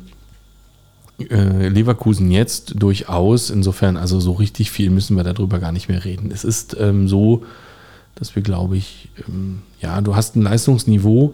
äh, 1.29 1.67
Leverkusen 1.67 2.31
jetzt 2.31 2.75
durchaus. 2.81 3.49
Insofern, 3.49 3.97
also 3.97 4.21
so 4.21 4.31
richtig 4.31 4.71
viel 4.71 4.89
müssen 4.91 5.17
wir 5.17 5.25
darüber 5.25 5.59
gar 5.59 5.73
nicht 5.73 5.89
mehr 5.89 6.05
reden. 6.05 6.31
Es 6.31 6.45
ist 6.45 6.77
ähm, 6.79 7.09
so, 7.09 7.43
dass 8.15 8.35
wir, 8.35 8.43
glaube 8.43 8.77
ich, 8.77 9.09
ähm, 9.27 9.61
ja, 9.79 10.01
du 10.01 10.15
hast 10.15 10.35
ein 10.35 10.41
Leistungsniveau, 10.41 11.33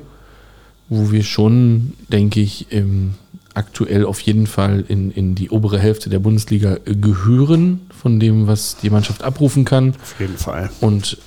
wo 0.90 1.12
wir 1.12 1.24
schon, 1.24 1.94
denke 2.10 2.40
ich, 2.40 2.68
ähm, 2.72 3.16
aktuell 3.54 4.06
auf 4.06 4.22
jeden 4.22 4.48
Fall 4.48 4.86
in, 4.88 5.12
in 5.12 5.36
die 5.36 5.50
obere 5.50 5.80
Hälfte 5.80 6.10
der 6.10 6.20
Bundesliga 6.20 6.78
gehören, 6.86 7.82
von 7.90 8.20
dem, 8.20 8.48
was 8.48 8.78
die 8.78 8.90
Mannschaft 8.90 9.24
abrufen 9.24 9.66
kann. 9.66 9.96
Auf 10.02 10.20
jeden 10.20 10.38
Fall. 10.38 10.70
Und 10.80 11.18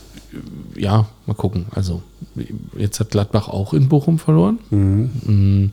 äh, 0.77 0.81
ja, 0.81 1.09
mal 1.27 1.35
gucken. 1.35 1.67
Also, 1.73 2.03
jetzt 2.77 3.01
hat 3.01 3.11
Gladbach 3.11 3.49
auch 3.49 3.75
in 3.75 3.89
Bochum 3.89 4.19
verloren. 4.19 4.59
Mhm. 4.71 5.73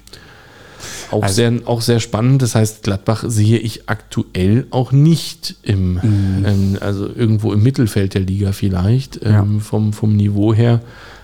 Auch, 1.12 1.24
Also- 1.24 1.36
sehr, 1.36 1.54
auch 1.66 1.82
sehr 1.82 2.00
spannend. 2.00 2.42
Das 2.42 2.56
heißt, 2.56 2.84
Gladbach 2.84 3.24
sehe 3.28 3.58
ich 3.58 3.90
aktuell 3.90 4.68
auch 4.72 4.92
nicht 4.92 5.56
im, 5.64 6.00
ähm, 6.04 6.78
also 6.82 7.08
irgendwo 7.08 7.54
im 7.54 7.64
Mittelfeld 7.64 8.14
der 8.14 8.22
Liga 8.22 8.52
vielleicht, 8.52 9.20
ähm, 9.24 9.60
vom, 9.62 9.94
vom 9.94 10.16
Niveau 10.16 10.54
her. 10.54 10.82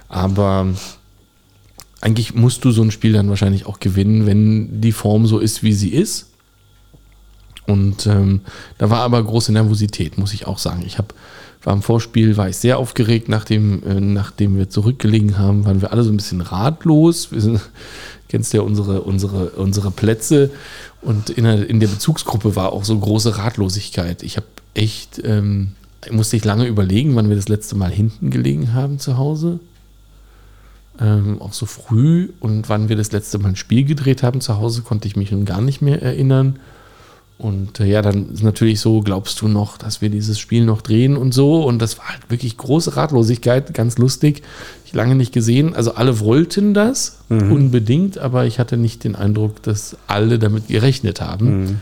Aber 0.09 0.67
eigentlich 2.01 2.35
musst 2.35 2.65
du 2.65 2.71
so 2.71 2.81
ein 2.83 2.91
Spiel 2.91 3.13
dann 3.13 3.29
wahrscheinlich 3.29 3.65
auch 3.65 3.79
gewinnen, 3.79 4.25
wenn 4.25 4.81
die 4.81 4.91
Form 4.91 5.25
so 5.25 5.39
ist, 5.39 5.63
wie 5.63 5.73
sie 5.73 5.89
ist. 5.89 6.27
Und 7.65 8.07
ähm, 8.07 8.41
da 8.77 8.89
war 8.89 8.99
aber 8.99 9.23
große 9.23 9.53
Nervosität, 9.53 10.17
muss 10.17 10.33
ich 10.33 10.47
auch 10.47 10.57
sagen. 10.57 10.83
Ich 10.85 10.97
habe 10.97 11.13
war 11.63 11.73
im 11.73 11.81
Vorspiel 11.81 12.35
war 12.37 12.49
ich 12.49 12.57
sehr 12.57 12.77
aufgeregt, 12.77 13.29
nachdem, 13.29 13.83
äh, 13.83 13.99
nachdem 13.99 14.57
wir 14.57 14.69
zurückgelegen 14.69 15.37
haben, 15.37 15.65
waren 15.65 15.81
wir 15.81 15.91
alle 15.91 16.03
so 16.03 16.11
ein 16.11 16.17
bisschen 16.17 16.41
ratlos. 16.41 17.31
Wir 17.31 17.41
sind, 17.41 17.61
kennst 18.27 18.53
ja 18.53 18.61
unsere, 18.61 19.01
unsere, 19.01 19.51
unsere 19.51 19.91
Plätze 19.91 20.51
und 21.01 21.29
in 21.29 21.43
der, 21.45 21.69
in 21.69 21.79
der 21.79 21.87
Bezugsgruppe 21.87 22.55
war 22.55 22.73
auch 22.73 22.83
so 22.83 22.97
große 22.97 23.37
Ratlosigkeit. 23.37 24.23
Ich 24.23 24.37
habe 24.37 24.47
echt, 24.73 25.21
ähm, 25.23 25.73
musste 26.11 26.35
ich 26.35 26.43
lange 26.43 26.65
überlegen, 26.65 27.15
wann 27.15 27.29
wir 27.29 27.35
das 27.35 27.49
letzte 27.49 27.75
Mal 27.75 27.91
hinten 27.91 28.29
gelegen 28.29 28.73
haben 28.73 28.99
zu 28.99 29.17
Hause. 29.17 29.59
Ähm, 30.99 31.41
auch 31.41 31.53
so 31.53 31.65
früh 31.65 32.29
und 32.39 32.69
wann 32.69 32.89
wir 32.89 32.95
das 32.95 33.11
letzte 33.11 33.39
Mal 33.39 33.49
ein 33.49 33.55
Spiel 33.55 33.83
gedreht 33.83 34.21
haben 34.21 34.41
zu 34.41 34.57
Hause, 34.57 34.81
konnte 34.81 35.07
ich 35.07 35.15
mich 35.15 35.31
nun 35.31 35.45
gar 35.45 35.61
nicht 35.61 35.81
mehr 35.81 36.01
erinnern. 36.01 36.59
Und 37.43 37.79
äh, 37.79 37.85
ja, 37.85 38.01
dann 38.01 38.31
ist 38.33 38.41
natürlich 38.41 38.79
so, 38.79 39.01
glaubst 39.01 39.41
du 39.41 39.47
noch, 39.47 39.77
dass 39.77 40.01
wir 40.01 40.09
dieses 40.09 40.39
Spiel 40.39 40.63
noch 40.65 40.81
drehen 40.81 41.17
und 41.17 41.33
so. 41.33 41.63
Und 41.63 41.81
das 41.81 41.97
war 41.97 42.07
halt 42.07 42.29
wirklich 42.29 42.57
große 42.57 42.95
Ratlosigkeit, 42.95 43.73
ganz 43.73 43.97
lustig. 43.97 44.43
Ich 44.85 44.93
lange 44.93 45.15
nicht 45.15 45.33
gesehen. 45.33 45.75
Also 45.75 45.95
alle 45.95 46.19
wollten 46.19 46.73
das 46.73 47.19
unbedingt, 47.29 48.17
aber 48.17 48.45
ich 48.45 48.59
hatte 48.59 48.77
nicht 48.77 49.03
den 49.03 49.15
Eindruck, 49.15 49.61
dass 49.63 49.97
alle 50.07 50.39
damit 50.39 50.67
gerechnet 50.67 51.19
haben. 51.19 51.81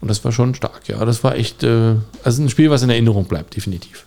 Und 0.00 0.08
das 0.08 0.24
war 0.24 0.32
schon 0.32 0.54
stark, 0.54 0.88
ja. 0.88 1.04
Das 1.04 1.24
war 1.24 1.34
echt, 1.34 1.64
äh, 1.64 1.94
also 2.22 2.42
ein 2.42 2.48
Spiel, 2.48 2.70
was 2.70 2.82
in 2.82 2.90
Erinnerung 2.90 3.24
bleibt, 3.24 3.56
definitiv. 3.56 4.04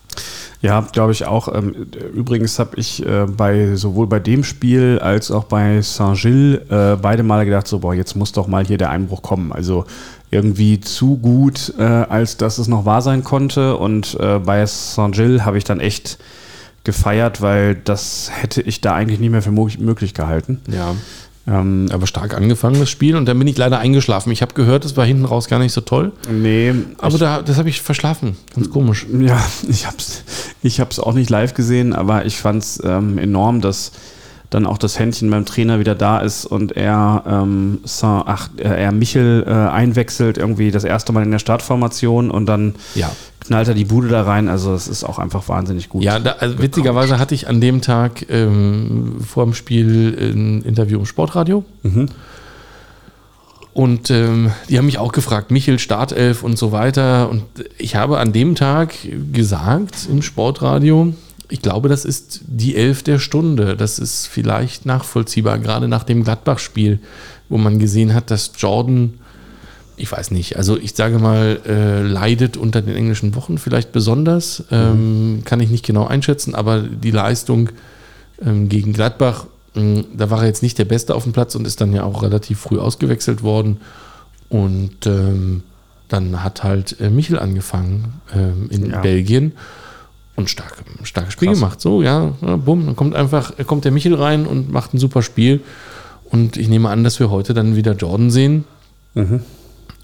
Ja, 0.62 0.82
glaube 0.82 1.12
ich 1.12 1.26
auch. 1.26 1.54
Ähm, 1.54 1.88
Übrigens 2.14 2.60
habe 2.60 2.78
ich 2.78 3.06
äh, 3.06 3.26
bei 3.26 3.76
sowohl 3.76 4.08
bei 4.08 4.20
dem 4.20 4.44
Spiel 4.44 5.00
als 5.00 5.32
auch 5.32 5.46
bei 5.46 5.82
Saint-Gilles 5.82 6.70
äh, 6.70 6.98
beide 7.02 7.24
Male 7.24 7.46
gedacht, 7.46 7.68
so, 7.68 7.80
boah, 7.80 7.94
jetzt 7.94 8.16
muss 8.16 8.32
doch 8.32 8.48
mal 8.48 8.66
hier 8.66 8.78
der 8.78 8.92
Einbruch 8.92 9.22
kommen. 9.22 9.52
Also 9.52 9.86
irgendwie 10.32 10.80
zu 10.80 11.18
gut, 11.18 11.74
äh, 11.78 11.84
als 11.84 12.38
dass 12.38 12.58
es 12.58 12.68
noch 12.68 12.86
wahr 12.86 13.02
sein 13.02 13.24
konnte. 13.24 13.78
Und 13.78 14.18
äh, 14.20 14.40
bei 14.40 14.66
Saint-Gilles 14.66 15.44
habe 15.46 15.58
ich 15.58 15.66
dann 15.66 15.80
echt 15.80 16.18
gefeiert, 16.84 17.42
weil 17.42 17.76
das 17.76 18.32
hätte 18.34 18.62
ich 18.62 18.82
da 18.82 18.96
eigentlich 18.96 19.20
nicht 19.20 19.30
mehr 19.30 19.42
für 19.42 19.52
möglich 19.52 20.14
gehalten. 20.14 20.62
Ja. 20.68 20.96
Ähm, 21.48 21.88
Aber 21.92 22.08
stark 22.08 22.36
angefangen, 22.36 22.80
das 22.80 22.90
Spiel. 22.90 23.16
Und 23.16 23.26
dann 23.26 23.38
bin 23.38 23.48
ich 23.48 23.58
leider 23.58 23.80
eingeschlafen. 23.80 24.32
Ich 24.32 24.42
habe 24.42 24.54
gehört, 24.54 24.86
es 24.86 24.96
war 24.96 25.06
hinten 25.06 25.26
raus 25.26 25.48
gar 25.48 25.60
nicht 25.60 25.74
so 25.74 25.82
toll. 25.82 26.12
nee, 26.30 26.74
Aber 27.00 27.18
da, 27.18 27.42
das 27.42 27.58
habe 27.58 27.70
ich 27.70 27.82
verschlafen. 27.82 28.38
Ganz 28.56 28.70
komisch. 28.70 29.08
Ja, 29.20 29.44
ich 29.68 29.86
hab's, 29.86 30.24
ich 30.62 30.80
hab's 30.80 31.00
auch 31.00 31.14
nicht 31.14 31.30
live 31.30 31.54
gesehen, 31.54 31.94
aber 31.94 32.26
ich 32.26 32.38
fand's 32.38 32.80
ähm, 32.84 33.18
enorm, 33.18 33.60
dass 33.60 33.92
dann 34.52 34.68
auch 34.68 34.78
das 34.78 35.00
Händchen 35.00 35.32
beim 35.32 35.46
Trainer 35.46 35.80
wieder 35.80 35.96
da 35.96 36.20
ist 36.20 36.46
und 36.46 36.74
er, 36.78 37.24
ähm, 37.26 37.80
Saint, 37.86 38.26
ach, 38.28 38.50
äh, 38.58 38.64
er 38.64 38.92
Michel 38.92 39.44
äh, 39.48 39.50
einwechselt, 39.52 40.38
irgendwie 40.38 40.70
das 40.72 40.84
erste 40.84 41.12
Mal 41.14 41.24
in 41.24 41.32
der 41.32 41.40
Startformation 41.40 42.30
und 42.30 42.46
dann 42.48 42.76
Ja. 42.94 43.10
knallt 43.40 43.70
er 43.70 43.74
die 43.74 43.86
Bude 43.86 44.10
da 44.10 44.24
rein. 44.24 44.50
Also 44.50 44.74
es 44.74 44.88
ist 44.90 45.04
auch 45.06 45.20
einfach 45.20 45.48
wahnsinnig 45.48 45.88
gut. 45.90 46.04
Ja, 46.04 46.20
da, 46.20 46.36
also 46.40 46.60
witzigerweise 46.60 47.18
hatte 47.18 47.34
ich 47.34 47.48
an 47.48 47.62
dem 47.62 47.82
Tag 47.82 48.26
ähm, 48.30 49.22
vor 49.26 49.46
dem 49.46 49.54
Spiel 49.54 50.34
ein 50.36 50.62
Interview 50.64 51.00
im 51.00 51.06
Sportradio. 51.06 51.64
Und 53.74 54.10
ähm, 54.12 54.52
die 54.68 54.78
haben 54.78 54.86
mich 54.86 54.98
auch 54.98 55.14
gefragt, 55.14 55.50
Michel, 55.50 55.80
Startelf 55.80 56.44
und 56.44 56.58
so 56.58 56.74
weiter. 56.74 57.30
Und 57.30 57.44
ich 57.78 57.96
habe 57.96 58.18
an 58.20 58.34
dem 58.34 58.56
Tag 58.56 58.94
gesagt 59.32 60.10
im 60.12 60.22
Sportradio, 60.22 61.14
ich 61.52 61.62
glaube, 61.62 61.90
das 61.90 62.06
ist 62.06 62.42
die 62.48 62.76
Elf 62.78 63.04
der 63.04 63.20
Stunde. 63.20 63.76
Das 63.76 64.00
ist 64.00 64.28
vielleicht 64.28 64.86
nachvollziehbar, 64.86 65.60
gerade 65.60 65.88
nach 65.90 66.04
dem 66.04 66.24
Gladbach-Spiel, 66.24 67.00
wo 67.50 67.58
man 67.58 67.78
gesehen 67.78 68.14
hat, 68.14 68.32
dass 68.32 68.52
Jordan, 68.58 69.16
ich 69.98 70.10
weiß 70.10 70.32
nicht, 70.32 70.56
also 70.56 70.78
ich 70.78 70.94
sage 70.96 71.20
mal, 71.20 71.60
äh, 71.68 72.02
leidet 72.02 72.56
unter 72.56 72.82
den 72.82 72.96
englischen 72.96 73.36
Wochen 73.36 73.58
vielleicht 73.58 73.92
besonders. 73.92 74.64
Ähm, 74.72 75.42
kann 75.44 75.60
ich 75.60 75.70
nicht 75.70 75.86
genau 75.86 76.08
einschätzen, 76.08 76.56
aber 76.56 76.84
die 76.84 77.12
Leistung 77.12 77.70
ähm, 78.42 78.70
gegen 78.70 78.94
Gladbach, 78.94 79.46
mh, 79.76 80.06
da 80.16 80.30
war 80.30 80.40
er 80.42 80.48
jetzt 80.48 80.64
nicht 80.64 80.78
der 80.78 80.86
Beste 80.86 81.14
auf 81.14 81.24
dem 81.24 81.34
Platz 81.34 81.54
und 81.56 81.68
ist 81.68 81.82
dann 81.82 81.94
ja 81.94 82.04
auch 82.04 82.24
relativ 82.24 82.60
früh 82.60 82.80
ausgewechselt 82.80 83.44
worden. 83.44 83.82
Und 84.48 85.06
ähm, 85.06 85.64
dann 86.08 86.44
hat 86.44 86.64
halt 86.64 87.00
äh, 87.02 87.10
Michel 87.10 87.38
angefangen 87.40 88.22
ähm, 88.34 88.70
in 88.70 88.90
Ja. 88.90 89.02
Belgien 89.02 89.52
und 90.36 90.50
stark, 90.50 90.84
starkes 91.04 91.34
Spiel 91.34 91.50
Krass. 91.50 91.60
gemacht. 91.60 91.82
So, 91.82 92.02
ja, 92.02 92.34
bumm, 92.42 92.86
dann 92.86 92.96
kommt 92.96 93.16
einfach, 93.16 93.54
kommt 93.68 93.86
der 93.86 93.92
Michel 93.92 94.16
rein 94.16 94.46
und 94.46 94.72
macht 94.72 94.94
ein 94.94 94.98
super 94.98 95.22
Spiel. 95.22 95.62
Und 96.26 96.58
ich 96.58 96.70
nehme 96.70 96.90
an, 96.90 97.04
dass 97.04 97.20
wir 97.20 97.30
heute 97.30 97.54
dann 97.54 97.76
wieder 97.76 97.94
Jordan 97.94 98.32
sehen. 98.32 98.64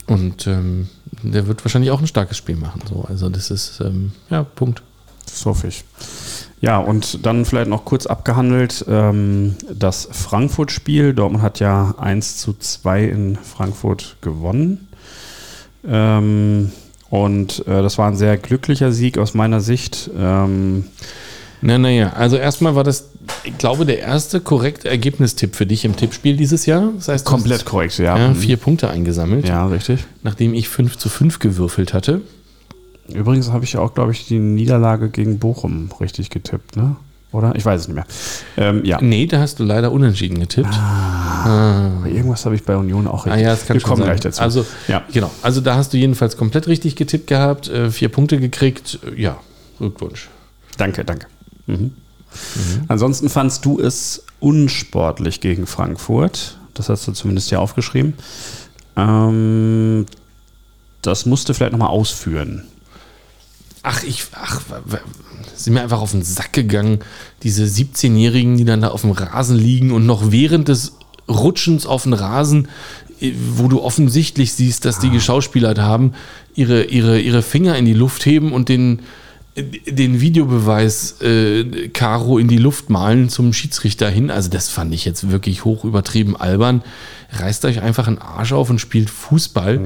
Und 0.08 0.48
ähm, 0.48 0.90
der 1.24 1.48
wird 1.48 1.64
wahrscheinlich 1.64 1.92
auch 1.92 2.02
ein 2.02 2.08
starkes 2.08 2.38
Spiel 2.38 2.56
machen. 2.56 2.82
So. 2.90 3.06
Also 3.08 3.30
das 3.30 3.52
ist, 3.52 3.80
ähm, 3.82 4.12
ja, 4.30 4.44
Punkt. 4.44 4.82
Das 5.26 5.46
hoffe 5.46 5.68
ich. 5.68 5.84
Ja, 6.62 6.80
und 6.80 7.26
dann 7.26 7.46
vielleicht 7.46 7.70
noch 7.70 7.86
kurz 7.86 8.08
abgehandelt, 8.08 8.86
ähm, 8.88 9.56
das 9.72 10.08
Frankfurt-Spiel. 10.12 11.14
Dortmund 11.14 11.44
hat 11.44 11.60
ja 11.60 11.94
1 11.98 12.38
zu 12.38 12.54
2 12.54 13.04
in 13.04 13.36
Frankfurt 13.36 14.18
gewonnen. 14.22 14.88
Ähm, 15.86 16.72
und 17.10 17.66
äh, 17.68 17.82
das 17.82 17.98
war 17.98 18.08
ein 18.08 18.16
sehr 18.16 18.38
glücklicher 18.38 18.92
Sieg 18.92 19.18
aus 19.18 19.34
meiner 19.34 19.62
Sicht. 19.62 20.10
Ähm, 20.18 20.86
Na, 21.62 21.78
naja, 21.78 22.14
also 22.14 22.36
erstmal 22.38 22.76
war 22.76 22.84
das, 22.84 23.10
ich 23.44 23.58
glaube, 23.58 23.86
der 23.86 24.00
erste 24.00 24.40
korrekte 24.42 24.90
Ergebnistipp 24.90 25.56
für 25.56 25.66
dich 25.66 25.86
im 25.86 25.96
Tippspiel 25.96 26.38
dieses 26.38 26.66
Jahr. 26.66 26.92
Das 26.96 27.08
heißt, 27.08 27.26
komplett 27.26 27.66
korrekt, 27.66 27.98
ja. 27.98 28.18
ja, 28.18 28.34
vier 28.34 28.58
Punkte 28.58 28.90
eingesammelt, 28.90 29.48
Ja, 29.48 29.66
richtig. 29.68 30.06
nachdem 30.24 30.54
ich 30.54 30.70
5 30.70 30.98
zu 30.98 31.10
5 31.10 31.40
gewürfelt 31.40 31.94
hatte. 31.94 32.22
Übrigens 33.10 33.52
habe 33.52 33.64
ich 33.64 33.78
auch, 33.78 33.94
glaube 33.94 34.12
ich, 34.12 34.28
die 34.28 34.38
Niederlage 34.40 35.10
gegen 35.10 35.40
Bochum 35.40 35.90
richtig 36.02 36.30
getippt, 36.30 36.76
ne? 36.76 36.98
Oder? 37.34 37.54
Ich 37.56 37.66
weiß 37.66 37.82
es 37.82 37.88
nicht 37.90 37.96
mehr. 37.96 38.06
Ähm, 38.56 38.86
ja. 38.86 39.00
Nee, 39.02 39.26
da 39.28 39.40
hast 39.40 39.60
du 39.60 39.64
leider 39.64 39.92
unentschieden 39.92 40.40
getippt. 40.40 40.74
Aber 40.74 42.06
irgendwas 42.08 42.46
habe 42.46 42.56
ich 42.56 42.64
bei 42.64 42.76
Union 42.78 43.06
auch 43.08 43.26
Ah 43.26 43.32
richtig. 43.32 43.44
ja, 43.46 43.50
das 43.52 43.66
kann 43.66 43.76
Wir 43.76 43.82
kommen 43.84 43.98
sein. 43.98 44.06
gleich 44.08 44.22
dazu. 44.22 44.42
Also, 44.42 44.66
Ja. 44.88 45.04
genau. 45.12 45.30
Also 45.42 45.60
da 45.62 45.76
hast 45.76 45.92
du 45.94 45.98
jedenfalls 45.98 46.38
komplett 46.38 46.68
richtig 46.68 46.96
getippt 46.96 47.28
gehabt, 47.28 47.68
äh, 47.68 47.92
vier 47.92 48.10
Punkte 48.10 48.40
gekriegt. 48.40 49.00
Äh, 49.16 49.22
Ja, 49.22 49.38
Glückwunsch. 49.78 50.30
Danke, 50.78 51.04
danke. 51.04 51.28
Mhm. 51.66 51.92
Ansonsten 52.88 53.30
fandst 53.30 53.66
du 53.66 53.80
es 53.80 54.24
unsportlich 54.40 55.42
gegen 55.42 55.68
Frankfurt. 55.68 56.58
Das 56.76 56.88
hast 56.90 57.08
du 57.08 57.12
zumindest 57.12 57.52
ja 57.52 57.60
aufgeschrieben. 57.60 58.14
Ähm, 58.96 60.06
das 61.02 61.26
musst 61.26 61.50
du 61.50 61.54
vielleicht 61.54 61.72
nochmal 61.74 61.90
ausführen. 61.90 62.64
Ach, 63.84 64.04
ich, 64.04 64.26
ach, 64.34 64.62
sind 65.58 65.74
mir 65.74 65.82
einfach 65.82 66.02
auf 66.02 66.12
den 66.12 66.24
Sack 66.24 66.54
gegangen. 66.54 67.00
Diese 67.44 67.64
17-Jährigen, 67.64 68.58
die 68.58 68.66
dann 68.66 68.82
da 68.82 68.90
auf 68.90 69.02
dem 69.02 69.12
Rasen 69.12 69.58
liegen 69.58 69.92
und 69.92 70.06
noch 70.06 70.32
während 70.32 70.68
des 70.68 70.94
Rutschens 71.30 71.86
auf 71.86 72.04
den 72.04 72.14
Rasen, 72.14 72.68
äh, 73.20 73.34
wo 73.56 73.68
du 73.68 73.82
offensichtlich 73.82 74.54
siehst, 74.54 74.86
dass 74.86 75.00
die 75.00 75.10
geschauspielert 75.10 75.80
haben, 75.80 76.14
ihre, 76.56 76.84
ihre, 76.84 77.20
ihre 77.20 77.42
Finger 77.42 77.78
in 77.78 77.86
die 77.86 77.94
Luft 77.94 78.26
heben 78.26 78.52
und 78.52 78.70
den, 78.70 79.00
äh, 79.56 79.64
den 79.64 80.22
Videobeweis 80.22 81.22
äh, 81.22 81.90
Caro 81.90 82.38
in 82.38 82.48
die 82.48 82.58
Luft 82.58 82.90
malen 82.90 83.30
zum 83.30 83.54
Schiedsrichter 83.54 84.10
hin. 84.10 84.32
Also 84.32 84.50
das 84.50 84.70
fand 84.70 84.94
ich 84.94 85.06
jetzt 85.06 85.30
wirklich 85.30 85.66
hoch 85.66 85.84
übertrieben 85.84 86.36
albern. 86.38 86.84
Reißt 87.32 87.66
euch 87.66 87.82
einfach 87.82 88.08
einen 88.08 88.20
Arsch 88.20 88.54
auf 88.54 88.70
und 88.70 88.80
spielt 88.80 89.10
Fußball. 89.10 89.82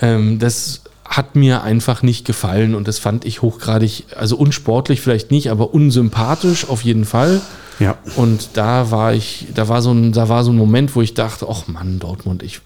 Ähm, 0.00 0.38
das 0.38 0.82
hat 1.10 1.34
mir 1.34 1.62
einfach 1.62 2.02
nicht 2.02 2.24
gefallen 2.24 2.76
und 2.76 2.86
das 2.86 3.00
fand 3.00 3.24
ich 3.24 3.42
hochgradig, 3.42 4.04
also 4.16 4.36
unsportlich 4.36 5.00
vielleicht 5.00 5.32
nicht, 5.32 5.50
aber 5.50 5.74
unsympathisch 5.74 6.68
auf 6.68 6.82
jeden 6.82 7.04
Fall. 7.04 7.40
Ja. 7.80 7.98
Und 8.14 8.50
da 8.54 8.92
war 8.92 9.12
ich, 9.12 9.48
da 9.52 9.68
war 9.68 9.82
so 9.82 9.90
ein, 9.90 10.12
da 10.12 10.28
war 10.28 10.44
so 10.44 10.52
ein 10.52 10.56
Moment, 10.56 10.94
wo 10.94 11.02
ich 11.02 11.14
dachte, 11.14 11.48
ach 11.50 11.66
Mann, 11.66 11.98
Dortmund, 11.98 12.44
ich 12.44 12.60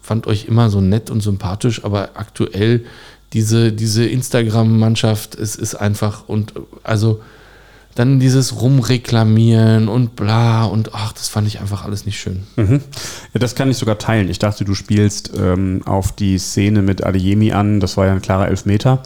fand 0.00 0.28
euch 0.28 0.44
immer 0.44 0.70
so 0.70 0.80
nett 0.80 1.10
und 1.10 1.22
sympathisch, 1.22 1.84
aber 1.84 2.10
aktuell 2.14 2.84
diese, 3.32 3.72
diese 3.72 4.06
Instagram-Mannschaft, 4.06 5.34
es 5.34 5.56
ist 5.56 5.74
einfach 5.74 6.28
und 6.28 6.52
also 6.84 7.20
dann 7.98 8.20
dieses 8.20 8.60
Rumreklamieren 8.60 9.88
und 9.88 10.14
bla 10.14 10.64
und 10.64 10.94
ach, 10.94 11.12
das 11.12 11.28
fand 11.28 11.48
ich 11.48 11.60
einfach 11.60 11.84
alles 11.84 12.06
nicht 12.06 12.20
schön. 12.20 12.44
Mhm. 12.56 12.80
Ja, 13.34 13.40
das 13.40 13.54
kann 13.54 13.70
ich 13.70 13.76
sogar 13.76 13.98
teilen. 13.98 14.28
Ich 14.28 14.38
dachte, 14.38 14.64
du 14.64 14.74
spielst 14.74 15.32
ähm, 15.36 15.82
auf 15.84 16.12
die 16.12 16.38
Szene 16.38 16.82
mit 16.82 17.04
Adeyemi 17.04 17.52
an. 17.52 17.80
Das 17.80 17.96
war 17.96 18.06
ja 18.06 18.12
ein 18.12 18.22
klarer 18.22 18.48
Elfmeter. 18.48 19.02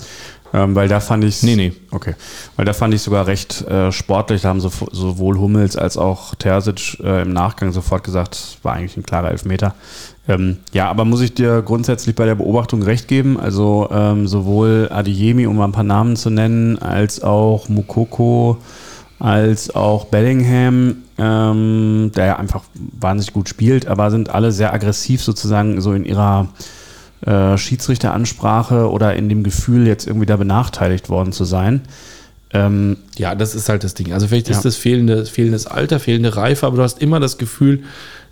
Ähm, 0.55 0.75
weil 0.75 0.89
da 0.89 1.01
fand 1.01 1.25
ich 1.25 1.43
Nee, 1.43 1.57
nee. 1.57 1.73
Okay. 1.91 2.15
Weil 2.57 2.67
da 2.67 2.75
fand 2.75 2.93
ich 2.93 3.01
sogar 3.01 3.27
recht 3.27 3.63
äh, 3.63 3.91
sportlich. 3.91 4.43
Da 4.43 4.51
haben 4.51 4.61
so, 4.61 4.71
sowohl 4.91 5.39
Hummels 5.39 5.77
als 5.77 5.97
auch 5.97 6.35
Terzic 6.35 7.01
äh, 7.01 7.23
im 7.23 7.33
Nachgang 7.33 7.73
sofort 7.73 8.05
gesagt, 8.05 8.35
es 8.35 8.59
war 8.63 8.75
eigentlich 8.75 8.97
ein 8.97 9.03
klarer 9.03 9.31
Elfmeter. 9.31 9.75
Ähm, 10.29 10.59
ja, 10.73 10.89
aber 10.89 11.05
muss 11.05 11.21
ich 11.21 11.35
dir 11.35 11.63
grundsätzlich 11.63 12.15
bei 12.15 12.25
der 12.25 12.37
Beobachtung 12.37 12.83
recht 12.83 13.09
geben? 13.09 13.41
Also 13.41 13.89
ähm, 13.91 14.29
sowohl 14.29 14.89
Adeyemi, 14.91 15.47
um 15.47 15.57
mal 15.57 15.65
ein 15.65 15.73
paar 15.73 15.83
Namen 15.83 16.17
zu 16.17 16.31
nennen, 16.31 16.79
als 16.79 17.23
auch 17.23 17.69
Mukoko, 17.69 18.59
als 19.19 19.75
auch 19.75 20.07
Bellingham, 20.07 20.97
ähm, 21.19 22.13
der 22.15 22.27
ja 22.27 22.37
einfach 22.37 22.63
wahnsinnig 23.01 23.33
gut 23.33 23.49
spielt, 23.49 23.87
aber 23.87 24.11
sind 24.11 24.31
alle 24.31 24.53
sehr 24.53 24.73
aggressiv 24.73 25.23
sozusagen 25.23 25.81
so 25.81 25.93
in 25.93 26.05
ihrer 26.05 26.49
äh, 27.27 27.57
Schiedsrichteransprache 27.57 28.91
oder 28.91 29.15
in 29.15 29.29
dem 29.29 29.43
Gefühl, 29.43 29.87
jetzt 29.87 30.07
irgendwie 30.07 30.27
da 30.27 30.37
benachteiligt 30.37 31.09
worden 31.09 31.33
zu 31.33 31.45
sein. 31.45 31.83
Ähm, 32.55 32.97
Ja, 33.17 33.35
das 33.35 33.55
ist 33.55 33.69
halt 33.69 33.85
das 33.85 33.95
Ding. 33.95 34.13
Also 34.13 34.27
vielleicht 34.29 34.49
ist 34.49 34.59
Ja. 34.59 34.63
das 34.65 34.77
fehlende, 34.77 35.25
fehlendes 35.27 35.67
Alter, 35.67 36.01
fehlende 36.01 36.37
Reife, 36.37 36.67
aber 36.67 36.77
du 36.77 36.83
hast 36.83 37.01
immer 37.01 37.21
das 37.21 37.39
Gefühl, 37.39 37.83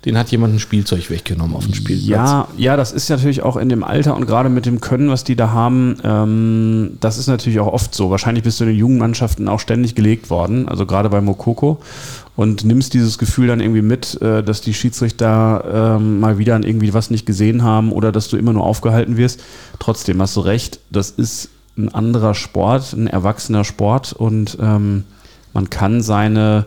den 0.05 0.17
hat 0.17 0.29
jemand 0.31 0.55
ein 0.55 0.59
Spielzeug 0.59 1.11
weggenommen 1.11 1.55
auf 1.55 1.65
dem 1.65 1.75
Spielplatz. 1.75 2.07
ja, 2.09 2.47
ja, 2.57 2.75
das 2.75 2.91
ist 2.91 3.09
natürlich 3.11 3.43
auch 3.43 3.55
in 3.55 3.69
dem 3.69 3.83
Alter 3.83 4.15
und 4.15 4.25
gerade 4.25 4.49
mit 4.49 4.65
dem 4.65 4.81
Können, 4.81 5.09
was 5.09 5.23
die 5.23 5.35
da 5.35 5.51
haben, 5.51 5.97
ähm, 6.03 6.97
das 6.99 7.19
ist 7.19 7.27
natürlich 7.27 7.59
auch 7.59 7.71
oft 7.71 7.93
so. 7.93 8.09
Wahrscheinlich 8.09 8.43
bist 8.43 8.59
du 8.59 8.63
in 8.63 8.71
den 8.71 8.79
Jugendmannschaften 8.79 9.47
auch 9.47 9.59
ständig 9.59 9.93
gelegt 9.93 10.29
worden, 10.31 10.67
also 10.67 10.85
gerade 10.87 11.09
bei 11.09 11.21
Mokoko. 11.21 11.79
und 12.35 12.63
nimmst 12.63 12.93
dieses 12.95 13.17
Gefühl 13.19 13.47
dann 13.47 13.59
irgendwie 13.59 13.81
mit, 13.83 14.19
äh, 14.21 14.41
dass 14.41 14.61
die 14.61 14.73
Schiedsrichter 14.73 15.97
ähm, 15.99 16.19
mal 16.21 16.37
wieder 16.39 16.55
an 16.55 16.63
irgendwie 16.63 16.93
was 16.93 17.11
nicht 17.11 17.25
gesehen 17.27 17.61
haben 17.61 17.91
oder 17.91 18.11
dass 18.11 18.29
du 18.29 18.37
immer 18.37 18.53
nur 18.53 18.63
aufgehalten 18.63 19.17
wirst. 19.17 19.41
Trotzdem 19.79 20.19
hast 20.21 20.35
du 20.37 20.39
recht, 20.39 20.79
das 20.89 21.11
ist 21.11 21.49
ein 21.81 21.93
anderer 21.93 22.33
Sport, 22.33 22.93
ein 22.93 23.07
erwachsener 23.07 23.63
Sport 23.63 24.13
und 24.13 24.57
ähm, 24.61 25.03
man 25.53 25.69
kann 25.69 26.01
seine 26.01 26.65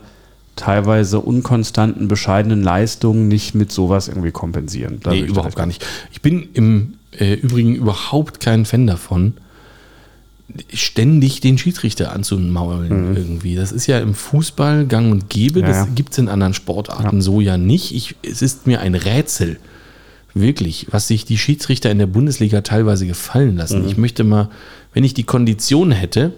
teilweise 0.56 1.20
unkonstanten, 1.20 2.08
bescheidenen 2.08 2.62
Leistungen 2.62 3.28
nicht 3.28 3.54
mit 3.54 3.72
sowas 3.72 4.08
irgendwie 4.08 4.30
kompensieren. 4.30 5.00
Da 5.02 5.10
nee, 5.10 5.20
überhaupt 5.20 5.56
gar 5.56 5.66
nicht. 5.66 5.84
Ich 6.12 6.22
bin 6.22 6.48
im 6.54 6.94
äh, 7.18 7.34
Übrigen 7.34 7.74
überhaupt 7.74 8.40
kein 8.40 8.64
Fan 8.64 8.86
davon, 8.86 9.34
ständig 10.72 11.40
den 11.40 11.58
Schiedsrichter 11.58 12.12
anzumaulen 12.12 13.16
irgendwie. 13.16 13.56
Das 13.56 13.72
ist 13.72 13.86
ja 13.86 13.98
im 13.98 14.14
Fußball 14.14 14.86
gang 14.86 15.10
und 15.10 15.28
gäbe. 15.28 15.60
Ja, 15.60 15.66
das 15.66 15.76
ja. 15.78 15.86
gibt 15.94 16.12
es 16.12 16.18
in 16.18 16.28
anderen 16.28 16.54
Sportarten 16.54 17.22
so 17.22 17.40
ja 17.40 17.56
nicht. 17.56 17.94
Ich, 17.94 18.14
es 18.22 18.42
ist 18.42 18.66
mir 18.66 18.80
ein 18.80 18.94
Rätsel, 18.94 19.58
wirklich, 20.34 20.88
was 20.90 21.08
sich 21.08 21.24
die 21.24 21.38
Schiedsrichter 21.38 21.90
in 21.90 21.98
der 21.98 22.06
Bundesliga 22.06 22.60
teilweise 22.60 23.06
gefallen 23.06 23.56
lassen. 23.56 23.86
Ich 23.86 23.96
möchte 23.96 24.24
mal, 24.24 24.50
wenn 24.94 25.04
ich 25.04 25.12
die 25.12 25.24
Kondition 25.24 25.90
hätte, 25.90 26.32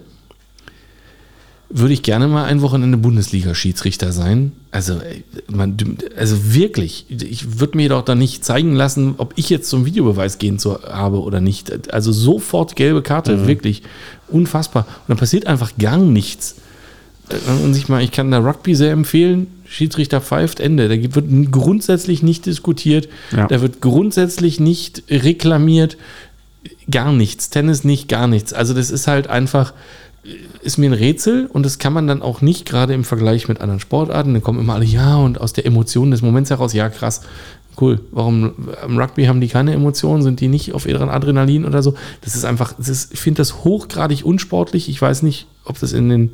würde 1.69 1.93
ich 1.93 2.01
gerne 2.01 2.27
mal 2.27 2.45
ein 2.45 2.61
Wochenende 2.61 2.97
Bundesliga-Schiedsrichter 2.97 4.11
sein. 4.11 4.53
Also, 4.71 4.99
ey, 4.99 5.23
man, 5.47 5.77
also 6.17 6.53
wirklich, 6.53 7.05
ich 7.09 7.59
würde 7.59 7.77
mir 7.77 7.89
doch 7.89 8.03
da 8.03 8.15
nicht 8.15 8.45
zeigen 8.45 8.73
lassen, 8.73 9.15
ob 9.17 9.33
ich 9.35 9.49
jetzt 9.49 9.69
zum 9.69 9.85
Videobeweis 9.85 10.37
gehen 10.37 10.59
zu, 10.59 10.81
habe 10.83 11.21
oder 11.21 11.41
nicht. 11.41 11.93
Also 11.93 12.11
sofort 12.11 12.75
gelbe 12.75 13.01
Karte, 13.01 13.47
wirklich 13.47 13.83
unfassbar. 14.29 14.85
Und 14.85 15.09
dann 15.09 15.17
passiert 15.17 15.45
einfach 15.45 15.73
gar 15.77 15.97
nichts. 15.97 16.55
Und 17.61 17.73
sich 17.73 17.89
mal, 17.89 18.01
ich 18.01 18.11
kann 18.11 18.31
da 18.31 18.39
Rugby 18.39 18.73
sehr 18.73 18.91
empfehlen. 18.91 19.47
Schiedsrichter 19.65 20.21
pfeift 20.21 20.61
Ende. 20.61 20.87
Da 20.87 21.15
wird 21.15 21.51
grundsätzlich 21.51 22.23
nicht 22.23 22.45
diskutiert. 22.45 23.09
Ja. 23.35 23.47
Da 23.47 23.59
wird 23.61 23.81
grundsätzlich 23.81 24.61
nicht 24.61 25.03
reklamiert. 25.09 25.97
Gar 26.89 27.11
nichts. 27.11 27.49
Tennis 27.49 27.83
nicht, 27.83 28.07
gar 28.07 28.27
nichts. 28.27 28.53
Also 28.53 28.73
das 28.73 28.91
ist 28.91 29.07
halt 29.07 29.27
einfach, 29.27 29.73
ist 30.61 30.77
mir 30.77 30.89
ein 30.89 30.93
Rätsel 30.93 31.47
und 31.47 31.65
das 31.65 31.79
kann 31.79 31.93
man 31.93 32.07
dann 32.07 32.21
auch 32.21 32.41
nicht, 32.41 32.65
gerade 32.65 32.93
im 32.93 33.03
Vergleich 33.03 33.47
mit 33.47 33.61
anderen 33.61 33.79
Sportarten. 33.79 34.33
Dann 34.33 34.43
kommen 34.43 34.59
immer 34.59 34.75
alle, 34.75 34.85
ja, 34.85 35.17
und 35.17 35.39
aus 35.39 35.53
der 35.53 35.65
Emotion 35.65 36.11
des 36.11 36.21
Moments 36.21 36.49
heraus, 36.49 36.73
ja, 36.73 36.89
krass, 36.89 37.21
cool. 37.79 37.99
Warum 38.11 38.53
im 38.85 38.97
Rugby 38.97 39.25
haben 39.25 39.41
die 39.41 39.47
keine 39.47 39.73
Emotionen? 39.73 40.23
Sind 40.23 40.39
die 40.39 40.47
nicht 40.47 40.73
auf 40.73 40.87
ihren 40.87 41.09
Adrenalin 41.09 41.65
oder 41.65 41.83
so? 41.83 41.93
Das 42.21 42.35
ist 42.35 42.45
einfach, 42.45 42.73
das 42.77 42.89
ist, 42.89 43.13
ich 43.13 43.19
finde 43.19 43.39
das 43.39 43.63
hochgradig 43.63 44.25
unsportlich. 44.25 44.89
Ich 44.89 45.01
weiß 45.01 45.23
nicht, 45.23 45.47
ob 45.65 45.79
das 45.79 45.93
in 45.93 46.09
den 46.09 46.33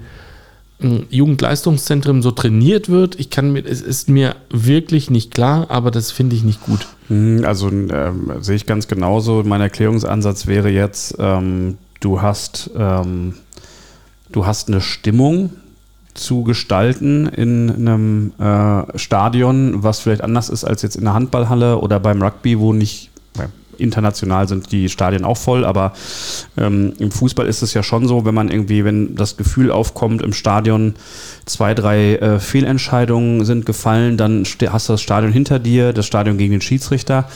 Jugendleistungszentren 1.09 2.21
so 2.21 2.31
trainiert 2.31 2.89
wird. 2.89 3.19
Ich 3.19 3.29
kann 3.29 3.51
mir, 3.51 3.65
es 3.65 3.81
ist 3.81 4.09
mir 4.09 4.35
wirklich 4.49 5.09
nicht 5.09 5.33
klar, 5.33 5.67
aber 5.69 5.91
das 5.91 6.11
finde 6.11 6.35
ich 6.35 6.43
nicht 6.43 6.63
gut. 6.63 6.87
Hm, 7.07 7.43
Also 7.45 7.69
ähm, 7.69 8.31
sehe 8.41 8.55
ich 8.55 8.65
ganz 8.65 8.87
genauso. 8.87 9.43
Mein 9.45 9.61
Erklärungsansatz 9.61 10.47
wäre 10.47 10.69
jetzt, 10.69 11.15
ähm, 11.19 11.77
du 11.99 12.21
hast 12.21 12.69
ähm, 12.77 13.35
du 14.31 14.45
hast 14.45 14.67
eine 14.67 14.81
Stimmung 14.81 15.51
zu 16.13 16.43
gestalten 16.43 17.27
in 17.27 17.71
einem 17.71 18.33
äh, 18.37 18.97
Stadion, 18.97 19.83
was 19.83 19.99
vielleicht 19.99 20.23
anders 20.23 20.49
ist 20.49 20.63
als 20.63 20.81
jetzt 20.81 20.95
in 20.95 21.05
der 21.05 21.13
Handballhalle 21.13 21.79
oder 21.79 21.99
beim 21.99 22.21
Rugby, 22.21 22.59
wo 22.59 22.73
nicht 22.73 23.09
international 23.77 24.47
sind 24.47 24.71
die 24.71 24.89
Stadien 24.89 25.25
auch 25.25 25.37
voll, 25.37 25.65
aber 25.65 25.93
ähm, 26.57 26.93
im 26.99 27.11
Fußball 27.11 27.47
ist 27.47 27.61
es 27.61 27.73
ja 27.73 27.83
schon 27.83 28.07
so, 28.07 28.25
wenn 28.25 28.35
man 28.35 28.49
irgendwie, 28.49 28.85
wenn 28.85 29.15
das 29.15 29.37
Gefühl 29.37 29.71
aufkommt 29.71 30.21
im 30.21 30.33
Stadion, 30.33 30.95
zwei, 31.45 31.73
drei 31.73 32.15
äh, 32.15 32.39
Fehlentscheidungen 32.39 33.45
sind 33.45 33.65
gefallen, 33.65 34.17
dann 34.17 34.43
hast 34.43 34.89
du 34.89 34.93
das 34.93 35.01
Stadion 35.01 35.31
hinter 35.31 35.59
dir, 35.59 35.93
das 35.93 36.05
Stadion 36.05 36.37
gegen 36.37 36.51
den 36.51 36.61
Schiedsrichter 36.61 37.27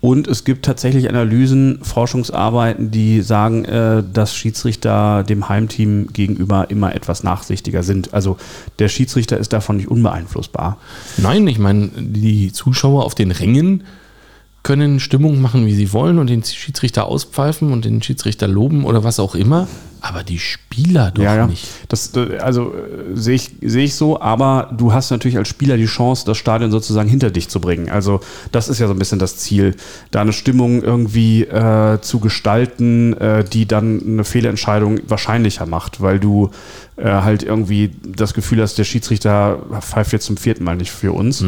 und 0.00 0.28
es 0.28 0.44
gibt 0.44 0.64
tatsächlich 0.64 1.10
Analysen, 1.10 1.80
Forschungsarbeiten, 1.82 2.90
die 2.90 3.20
sagen, 3.20 3.66
äh, 3.66 4.02
dass 4.02 4.34
Schiedsrichter 4.34 5.24
dem 5.24 5.48
Heimteam 5.48 6.08
gegenüber 6.12 6.70
immer 6.70 6.94
etwas 6.94 7.22
nachsichtiger 7.22 7.82
sind. 7.82 8.14
Also 8.14 8.38
der 8.78 8.88
Schiedsrichter 8.88 9.36
ist 9.36 9.52
davon 9.52 9.76
nicht 9.76 9.88
unbeeinflussbar. 9.88 10.78
Nein, 11.18 11.46
ich 11.48 11.58
meine, 11.58 11.90
die 11.98 12.50
Zuschauer 12.50 13.04
auf 13.04 13.14
den 13.14 13.30
Rängen 13.30 13.84
können 14.62 15.00
Stimmung 15.00 15.40
machen, 15.40 15.66
wie 15.66 15.74
sie 15.74 15.92
wollen 15.92 16.18
und 16.18 16.28
den 16.28 16.44
Schiedsrichter 16.44 17.06
auspfeifen 17.06 17.72
und 17.72 17.84
den 17.84 18.02
Schiedsrichter 18.02 18.46
loben 18.46 18.84
oder 18.84 19.04
was 19.04 19.20
auch 19.20 19.34
immer, 19.34 19.68
aber 20.00 20.24
die 20.24 20.38
Spieler 20.38 21.10
doch 21.10 21.22
nicht. 21.46 21.66
Das, 21.88 22.14
äh, 22.14 22.38
also 22.38 22.72
äh, 22.72 23.16
sehe 23.16 23.34
ich, 23.34 23.50
sehe 23.60 23.84
ich 23.84 23.94
so, 23.94 24.20
aber 24.20 24.70
du 24.76 24.92
hast 24.92 25.10
natürlich 25.10 25.36
als 25.36 25.48
Spieler 25.48 25.76
die 25.76 25.86
Chance, 25.86 26.24
das 26.24 26.38
Stadion 26.38 26.70
sozusagen 26.70 27.08
hinter 27.08 27.30
dich 27.30 27.48
zu 27.48 27.60
bringen. 27.60 27.90
Also 27.90 28.20
das 28.52 28.68
ist 28.68 28.78
ja 28.78 28.86
so 28.86 28.94
ein 28.94 28.98
bisschen 28.98 29.18
das 29.18 29.36
Ziel, 29.36 29.74
da 30.10 30.20
eine 30.20 30.32
Stimmung 30.32 30.82
irgendwie 30.82 31.42
äh, 31.42 32.00
zu 32.00 32.20
gestalten, 32.20 33.14
äh, 33.14 33.44
die 33.44 33.66
dann 33.66 34.00
eine 34.06 34.24
Fehlentscheidung 34.24 35.00
wahrscheinlicher 35.08 35.66
macht, 35.66 36.00
weil 36.00 36.18
du 36.18 36.50
äh, 36.96 37.04
halt 37.04 37.42
irgendwie 37.42 37.90
das 38.04 38.34
Gefühl 38.34 38.62
hast, 38.62 38.78
der 38.78 38.84
Schiedsrichter 38.84 39.58
pfeift 39.80 40.12
jetzt 40.12 40.26
zum 40.26 40.36
vierten 40.36 40.64
Mal 40.64 40.76
nicht 40.76 40.92
für 40.92 41.12
uns. 41.12 41.40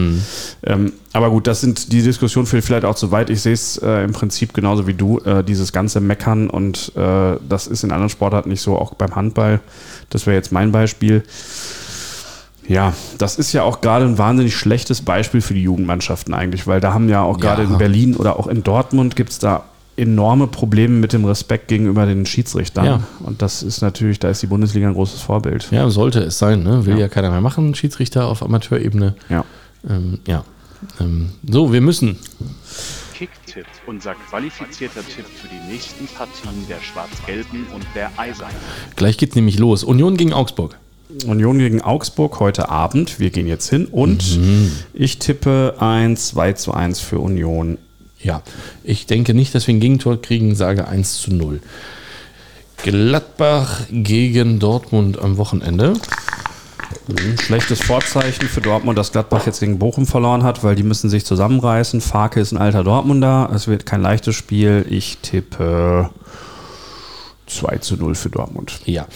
Ähm, 0.65 0.93
aber 1.13 1.31
gut, 1.31 1.47
das 1.47 1.61
sind 1.61 1.93
die 1.93 2.03
Diskussion 2.03 2.47
führt 2.47 2.65
vielleicht 2.65 2.87
auch 2.87 2.95
zu 2.95 3.11
weit. 3.11 3.29
Ich 3.29 3.43
sehe 3.43 3.53
es 3.53 3.77
im 3.77 4.13
Prinzip 4.13 4.55
genauso 4.55 4.87
wie 4.87 4.95
du, 4.95 5.21
dieses 5.47 5.73
ganze 5.73 6.01
Meckern 6.01 6.49
und 6.49 6.93
das 6.95 7.67
ist 7.67 7.85
in 7.85 7.91
anderen 7.91 8.09
Sportarten 8.09 8.42
nicht 8.47 8.61
so, 8.63 8.77
auch 8.77 8.95
beim 8.95 9.15
Handball. 9.17 9.61
Das 10.11 10.27
wäre 10.27 10.37
jetzt 10.37 10.53
mein 10.53 10.73
Beispiel. 10.73 11.23
Ja, 12.69 12.93
das 13.19 13.37
ist 13.39 13.53
ja 13.53 13.65
auch 13.65 13.81
gerade 13.81 14.05
ein 14.05 14.19
wahnsinnig 14.19 14.55
schlechtes 14.57 15.03
Beispiel 15.03 15.41
für 15.41 15.55
die 15.55 15.63
Jugendmannschaften 15.63 16.33
eigentlich, 16.33 16.67
weil 16.67 16.81
da 16.81 16.95
haben 16.95 17.09
ja 17.09 17.23
auch 17.23 17.39
gerade 17.41 17.63
Ja. 17.65 17.69
in 17.71 17.79
Berlin 17.79 18.15
oder 18.17 18.39
auch 18.39 18.47
in 18.47 18.63
Dortmund 18.63 19.17
gibt 19.17 19.31
es 19.31 19.39
da 19.39 19.65
enorme 19.97 20.47
Probleme 20.47 20.95
mit 20.95 21.13
dem 21.13 21.25
Respekt 21.25 21.69
gegenüber 21.69 22.07
den 22.07 22.25
Schiedsrichtern. 22.25 22.85
Ja. 22.87 23.01
Und 23.21 23.43
das 23.43 23.63
ist 23.63 23.83
natürlich, 23.83 24.19
da 24.21 24.31
ist 24.31 24.41
die 24.43 24.47
Bundesliga 24.47 24.87
ein 24.89 24.95
großes 24.95 25.21
Vorbild. 25.21 25.69
Ja, 25.71 25.91
sollte 25.91 26.21
es 26.21 26.39
sein, 26.39 26.63
ne? 26.63 26.87
Will 26.87 26.95
ja, 26.95 27.01
Ja. 27.01 27.09
keiner 27.09 27.31
mehr 27.31 27.41
machen, 27.43 27.75
Schiedsrichter 27.75 28.27
auf 28.27 28.43
Amateurebene. 28.43 29.15
Ja. 29.29 29.45
Ähm, 29.89 30.21
ja. 30.27 30.45
Ähm, 31.01 31.31
so, 31.47 31.73
wir 31.73 31.81
müssen. 31.81 32.17
Kicktipp, 33.23 33.67
unser 33.87 34.17
qualifizierter 34.17 35.03
Tipp 35.07 35.25
für 35.27 35.47
die 35.47 35.73
nächsten 35.73 36.09
Partien 36.09 36.67
der 36.69 36.81
Schwarz-Gelben 36.81 37.69
und 37.73 37.87
der 37.95 38.11
Eisernen. 38.17 38.57
Gleich 38.97 39.17
geht's 39.17 39.37
nämlich 39.37 39.61
los. 39.61 39.85
Union 39.85 40.17
gegen 40.17 40.33
Augsburg. 40.33 40.77
Union 41.25 41.57
gegen 41.61 41.83
Augsburg 41.83 42.41
heute 42.41 42.69
Abend. 42.69 43.21
Wir 43.21 43.31
gehen 43.31 43.47
jetzt 43.47 43.71
hin 43.71 43.87
und 43.87 44.41
ich 44.93 45.21
tippe 45.21 45.77
ein 45.79 46.17
2 46.17 46.55
zu 46.55 46.75
1 46.75 46.99
für 46.99 47.21
Union. 47.21 47.79
Ja, 48.19 48.43
ich 48.83 49.07
denke 49.07 49.35
nicht, 49.35 49.55
dass 49.55 49.69
wir 49.69 49.75
ein 49.75 49.81
Gegentor 49.81 50.21
kriegen, 50.21 50.57
sage 50.57 50.89
1 50.89 51.21
zu 51.21 51.33
0. 51.33 51.61
Gladbach 52.79 53.83
gegen 53.93 54.59
Dortmund 54.59 55.21
am 55.21 55.37
Wochenende. 55.37 55.93
Ein 57.09 57.37
Schlechtes 57.39 57.81
Vorzeichen 57.83 58.47
für 58.49 58.61
Dortmund, 58.61 58.97
dass 58.97 59.11
Gladbach 59.13 59.45
jetzt 59.47 59.61
gegen 59.61 59.79
Bochum 59.79 60.07
verloren 60.07 60.45
hat, 60.45 60.63
weil 60.63 60.75
die 60.77 60.83
müssen 60.85 61.11
sich 61.11 61.25
zusammenreißen. 61.25 62.01
Farke 62.01 62.41
ist 62.41 62.53
ein 62.53 62.59
alter 62.59 62.85
Dortmunder. 62.85 63.51
Es 63.55 63.67
wird 63.67 63.87
kein 63.87 64.03
leichtes 64.03 64.37
Spiel. 64.37 64.87
Ich 64.89 65.19
tippe 65.19 66.11
2 67.49 67.79
zu 67.79 67.97
0 67.97 68.15
für 68.15 68.31
Dortmund. 68.31 68.81
Ja, 68.85 69.07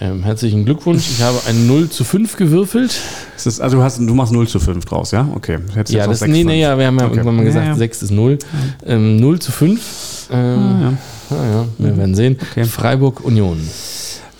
ähm, 0.00 0.22
herzlichen 0.24 0.64
Glückwunsch. 0.64 1.08
Ich 1.10 1.22
habe 1.22 1.38
ein 1.46 1.66
0 1.66 1.88
zu 1.90 2.02
5 2.02 2.36
gewürfelt. 2.36 2.98
Es 3.36 3.46
ist, 3.46 3.60
also 3.60 3.76
du, 3.76 3.82
hast, 3.82 3.98
du 3.98 4.14
machst 4.14 4.32
0 4.32 4.48
zu 4.48 4.58
5 4.58 4.84
draus, 4.84 5.10
ja? 5.12 5.28
Okay. 5.34 5.58
Hättest 5.74 5.94
Ja, 5.94 6.06
das, 6.06 6.20
6 6.20 6.32
nee, 6.32 6.44
nee, 6.44 6.60
ja, 6.62 6.76
wir 6.78 6.86
haben 6.86 6.98
ja 6.98 7.04
Okay. 7.04 7.14
irgendwann 7.14 7.36
mal 7.36 7.42
Ja, 7.42 7.48
gesagt, 7.48 7.66
ja. 7.66 7.74
6 7.74 8.02
ist 8.02 8.10
0. 8.10 8.38
Ähm, 8.86 9.16
0 9.20 9.38
zu 9.38 9.52
5. 9.52 10.28
Ähm, 10.32 10.38
ja. 10.80 10.90
ja. 11.30 11.36
Ja, 11.36 11.66
wir 11.78 11.96
werden 11.96 12.14
sehen. 12.14 12.38
Okay. 12.50 12.64
Freiburg 12.64 13.20
Union. 13.24 13.58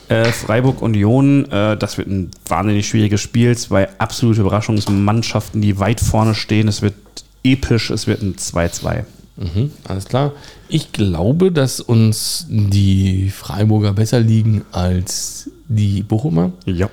Äh, 0.09 0.25
Freiburg 0.27 0.83
Union, 0.83 1.51
äh, 1.51 1.77
das 1.77 1.97
wird 1.99 2.09
ein 2.09 2.31
wahnsinnig 2.47 2.87
schwieriges 2.87 3.21
Spiel. 3.21 3.57
Zwei 3.57 3.89
absolute 3.99 4.43
Überraschungsmannschaften, 4.43 5.63
die 5.63 5.79
weit 5.79 6.01
vorne 6.01 6.35
stehen. 6.35 6.69
Es 6.69 6.83
wird 6.83 6.95
episch, 7.43 7.91
es 7.91 8.07
wird 8.07 8.23
ein 8.23 8.35
2-2. 8.37 9.05
Mhm, 9.37 9.73
alles 9.89 10.05
klar. 10.07 10.33
Ich 10.69 10.93
glaube, 10.93 11.51
dass 11.51 11.81
uns 11.81 12.47
die 12.49 13.31
Freiburger 13.31 13.93
besser 13.93 14.21
liegen 14.21 14.65
als 14.73 15.51
die 15.69 16.03
Bochumer. 16.03 16.53
Ja. 16.67 16.89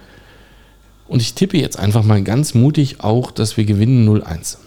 Und 1.08 1.22
ich 1.22 1.34
tippe 1.34 1.58
jetzt 1.58 1.78
einfach 1.78 2.04
mal 2.04 2.24
ganz 2.24 2.54
mutig 2.54 3.02
auch, 3.02 3.32
dass 3.32 3.58
wir 3.58 3.66
gewinnen 3.66 4.08
0-1. 4.08 4.58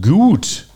Gut. 0.00 0.66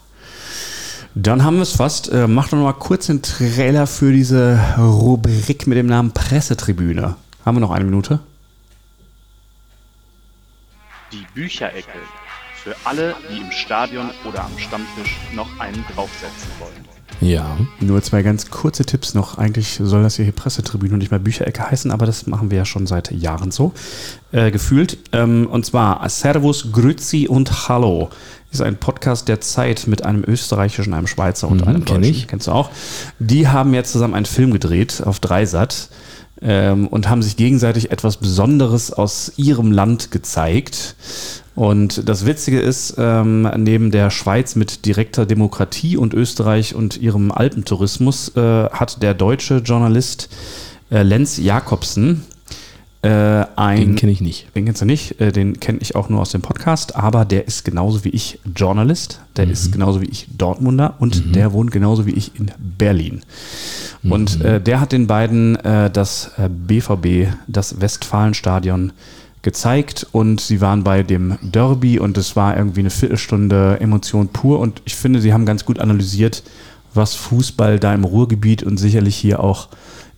Dann 1.14 1.44
haben 1.44 1.56
wir 1.56 1.62
es 1.62 1.72
fast. 1.72 2.10
Äh, 2.12 2.26
mach 2.26 2.48
doch 2.48 2.58
noch 2.58 2.64
mal 2.64 2.72
kurz 2.72 3.06
den 3.06 3.22
Trailer 3.22 3.86
für 3.86 4.12
diese 4.12 4.58
Rubrik 4.78 5.66
mit 5.66 5.78
dem 5.78 5.86
Namen 5.86 6.12
Pressetribüne. 6.12 7.16
Haben 7.44 7.56
wir 7.56 7.60
noch 7.60 7.70
eine 7.70 7.84
Minute? 7.84 8.20
Die 11.12 11.26
Bücherecke. 11.34 11.98
Für 12.62 12.74
alle, 12.84 13.14
die 13.30 13.40
im 13.40 13.50
Stadion 13.50 14.10
oder 14.28 14.44
am 14.44 14.58
Stammtisch 14.58 15.16
noch 15.34 15.48
einen 15.58 15.84
draufsetzen 15.94 16.50
wollen. 16.58 16.88
Ja. 17.20 17.56
Nur 17.80 18.02
zwei 18.02 18.22
ganz 18.22 18.50
kurze 18.50 18.84
Tipps 18.84 19.14
noch. 19.14 19.38
Eigentlich 19.38 19.80
soll 19.82 20.02
das 20.02 20.16
hier 20.16 20.30
Pressetribüne 20.30 20.92
und 20.92 20.98
nicht 20.98 21.10
mehr 21.10 21.18
Bücherecke 21.18 21.70
heißen, 21.70 21.90
aber 21.90 22.06
das 22.06 22.26
machen 22.26 22.50
wir 22.50 22.58
ja 22.58 22.64
schon 22.64 22.86
seit 22.86 23.10
Jahren 23.10 23.50
so. 23.50 23.72
Äh, 24.30 24.50
gefühlt. 24.50 24.98
Ähm, 25.12 25.46
und 25.46 25.64
zwar 25.66 26.06
Servus, 26.08 26.70
Grüzi 26.70 27.26
und 27.28 27.68
Hallo 27.68 28.10
ist 28.50 28.62
ein 28.62 28.76
Podcast 28.76 29.28
der 29.28 29.40
Zeit 29.40 29.86
mit 29.86 30.04
einem 30.04 30.24
österreichischen, 30.26 30.94
einem 30.94 31.06
Schweizer 31.06 31.48
und 31.48 31.62
Mhm, 31.62 31.68
einem 31.68 31.84
kenn 31.84 31.96
Deutschen. 32.02 32.14
ich. 32.14 32.28
Kennst 32.28 32.46
du 32.46 32.52
auch? 32.52 32.70
Die 33.18 33.48
haben 33.48 33.74
jetzt 33.74 33.92
zusammen 33.92 34.14
einen 34.14 34.26
Film 34.26 34.52
gedreht 34.52 35.02
auf 35.04 35.20
Dreisat 35.20 35.88
ähm, 36.40 36.86
und 36.86 37.08
haben 37.08 37.22
sich 37.22 37.36
gegenseitig 37.36 37.90
etwas 37.90 38.16
Besonderes 38.16 38.92
aus 38.92 39.32
ihrem 39.36 39.70
Land 39.72 40.10
gezeigt. 40.10 40.94
Und 41.54 42.08
das 42.08 42.24
Witzige 42.24 42.60
ist, 42.60 42.94
ähm, 42.98 43.50
neben 43.56 43.90
der 43.90 44.10
Schweiz 44.10 44.54
mit 44.54 44.86
direkter 44.86 45.26
Demokratie 45.26 45.96
und 45.96 46.14
Österreich 46.14 46.74
und 46.74 46.96
ihrem 46.96 47.32
Alpentourismus 47.32 48.32
äh, 48.36 48.40
hat 48.70 49.02
der 49.02 49.12
deutsche 49.14 49.56
Journalist 49.58 50.28
äh, 50.90 51.02
Lenz 51.02 51.36
Jakobsen 51.36 52.22
äh, 53.02 53.44
ein. 53.56 53.80
Den 53.80 53.96
kenne 53.96 54.12
ich 54.12 54.20
nicht. 54.20 54.54
Den 54.54 54.64
kennst 54.64 54.82
du 54.82 54.86
nicht, 54.86 55.20
äh, 55.20 55.30
den 55.30 55.60
kenne 55.60 55.78
ich 55.80 55.94
auch 55.94 56.08
nur 56.08 56.20
aus 56.20 56.30
dem 56.30 56.42
Podcast, 56.42 56.96
aber 56.96 57.24
der 57.24 57.46
ist 57.46 57.64
genauso 57.64 58.04
wie 58.04 58.10
ich 58.10 58.40
Journalist, 58.56 59.20
der 59.36 59.48
ist 59.48 59.72
genauso 59.72 60.00
wie 60.00 60.06
ich 60.06 60.26
Dortmunder 60.36 60.94
und 60.98 61.34
der 61.36 61.52
wohnt 61.52 61.70
genauso 61.70 62.06
wie 62.06 62.12
ich 62.12 62.38
in 62.38 62.50
Berlin. 62.58 63.22
Und 64.02 64.40
äh, 64.40 64.60
der 64.60 64.80
hat 64.80 64.92
den 64.92 65.06
beiden 65.06 65.56
äh, 65.56 65.90
das 65.90 66.32
äh, 66.38 66.48
BVB, 66.48 67.32
das 67.46 67.80
Westfalenstadion 67.80 68.92
gezeigt 69.42 70.06
und 70.12 70.40
sie 70.40 70.60
waren 70.60 70.82
bei 70.82 71.02
dem 71.02 71.38
Derby 71.42 71.98
und 71.98 72.18
es 72.18 72.34
war 72.34 72.56
irgendwie 72.56 72.80
eine 72.80 72.90
Viertelstunde 72.90 73.78
Emotion 73.80 74.28
pur 74.28 74.58
und 74.58 74.82
ich 74.84 74.96
finde, 74.96 75.20
sie 75.20 75.32
haben 75.32 75.46
ganz 75.46 75.64
gut 75.64 75.78
analysiert, 75.78 76.42
was 76.94 77.14
Fußball 77.14 77.78
da 77.78 77.94
im 77.94 78.04
Ruhrgebiet 78.04 78.62
und 78.62 78.78
sicherlich 78.78 79.16
hier 79.16 79.40
auch 79.40 79.68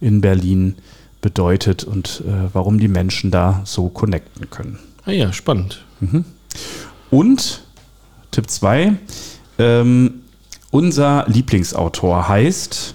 in 0.00 0.20
Berlin 0.20 0.76
bedeutet 1.20 1.84
und 1.84 2.22
äh, 2.26 2.48
warum 2.52 2.78
die 2.78 2.88
Menschen 2.88 3.30
da 3.30 3.60
so 3.64 3.88
connecten 3.88 4.48
können. 4.50 4.78
Ah 5.04 5.10
ja, 5.12 5.32
spannend. 5.32 5.84
Und 7.10 7.62
Tipp 8.30 8.48
2, 8.48 8.92
ähm, 9.58 10.22
unser 10.70 11.24
Lieblingsautor 11.28 12.28
heißt 12.28 12.94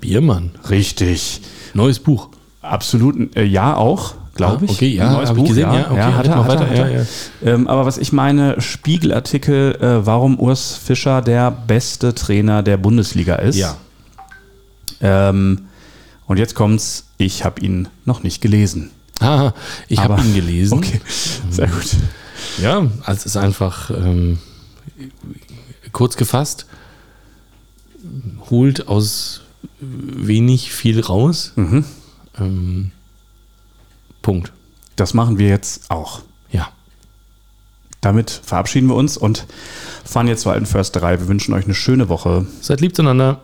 Biermann. 0.00 0.50
richtig, 0.70 1.40
Neues 1.74 1.98
Buch. 1.98 2.28
absolut, 2.62 3.34
äh, 3.36 3.44
ja 3.44 3.76
auch, 3.76 4.14
glaube 4.34 4.58
Ah, 4.60 4.64
ich. 4.64 4.70
okay, 4.72 4.88
ja, 4.88 5.06
Ein 5.08 5.12
neues 5.14 5.28
hab 5.30 5.36
ich 5.36 5.42
Buch, 5.42 5.48
gesehen, 5.48 5.72
ja, 5.72 5.90
okay, 5.90 6.00
hat 6.02 6.24
red 6.24 6.30
er, 6.30 6.36
mal 6.36 6.44
hat 6.44 6.60
er, 6.60 6.60
weiter, 6.60 6.70
hat 6.70 6.78
er. 6.78 7.00
ja, 7.00 7.06
Ähm, 7.44 7.66
aber 7.66 7.86
was 7.86 7.98
ich 7.98 8.12
meine, 8.12 8.60
Spiegelartikel, 8.60 9.74
äh, 9.80 10.06
warum 10.06 10.38
Urs 10.38 10.76
Fischer 10.76 11.22
der 11.22 11.50
beste 11.50 12.14
Trainer 12.14 12.62
der 12.62 12.76
Bundesliga 12.76 13.36
ist. 13.36 13.56
Ja. 13.56 13.76
Ähm, 15.00 15.67
und 16.28 16.36
jetzt 16.36 16.54
kommt's, 16.54 17.06
ich 17.16 17.44
habe 17.44 17.60
ihn 17.60 17.88
noch 18.04 18.22
nicht 18.22 18.40
gelesen. 18.40 18.90
Ah, 19.18 19.52
ich 19.88 19.98
habe 19.98 20.20
ihn 20.22 20.34
gelesen. 20.34 20.78
Okay, 20.78 21.00
sehr 21.50 21.66
gut. 21.66 21.96
Ja, 22.62 22.86
also 23.04 23.18
es 23.18 23.26
ist 23.26 23.36
einfach 23.36 23.90
ähm, 23.90 24.38
kurz 25.92 26.16
gefasst, 26.16 26.66
holt 28.50 28.86
aus 28.86 29.40
wenig 29.80 30.72
viel 30.72 31.00
raus. 31.00 31.52
Mhm. 31.56 31.84
Ähm, 32.38 32.92
Punkt. 34.22 34.52
Das 34.96 35.14
machen 35.14 35.38
wir 35.38 35.48
jetzt 35.48 35.90
auch. 35.90 36.22
Ja. 36.50 36.68
Damit 38.00 38.30
verabschieden 38.30 38.88
wir 38.88 38.94
uns 38.94 39.16
und 39.16 39.46
fahren 40.04 40.28
jetzt 40.28 40.42
zur 40.42 40.52
alten 40.52 40.66
Försterei. 40.66 41.18
Wir 41.18 41.28
wünschen 41.28 41.54
euch 41.54 41.64
eine 41.64 41.74
schöne 41.74 42.08
Woche. 42.08 42.46
Seid 42.60 42.80
lieb 42.80 42.94
zueinander. 42.94 43.40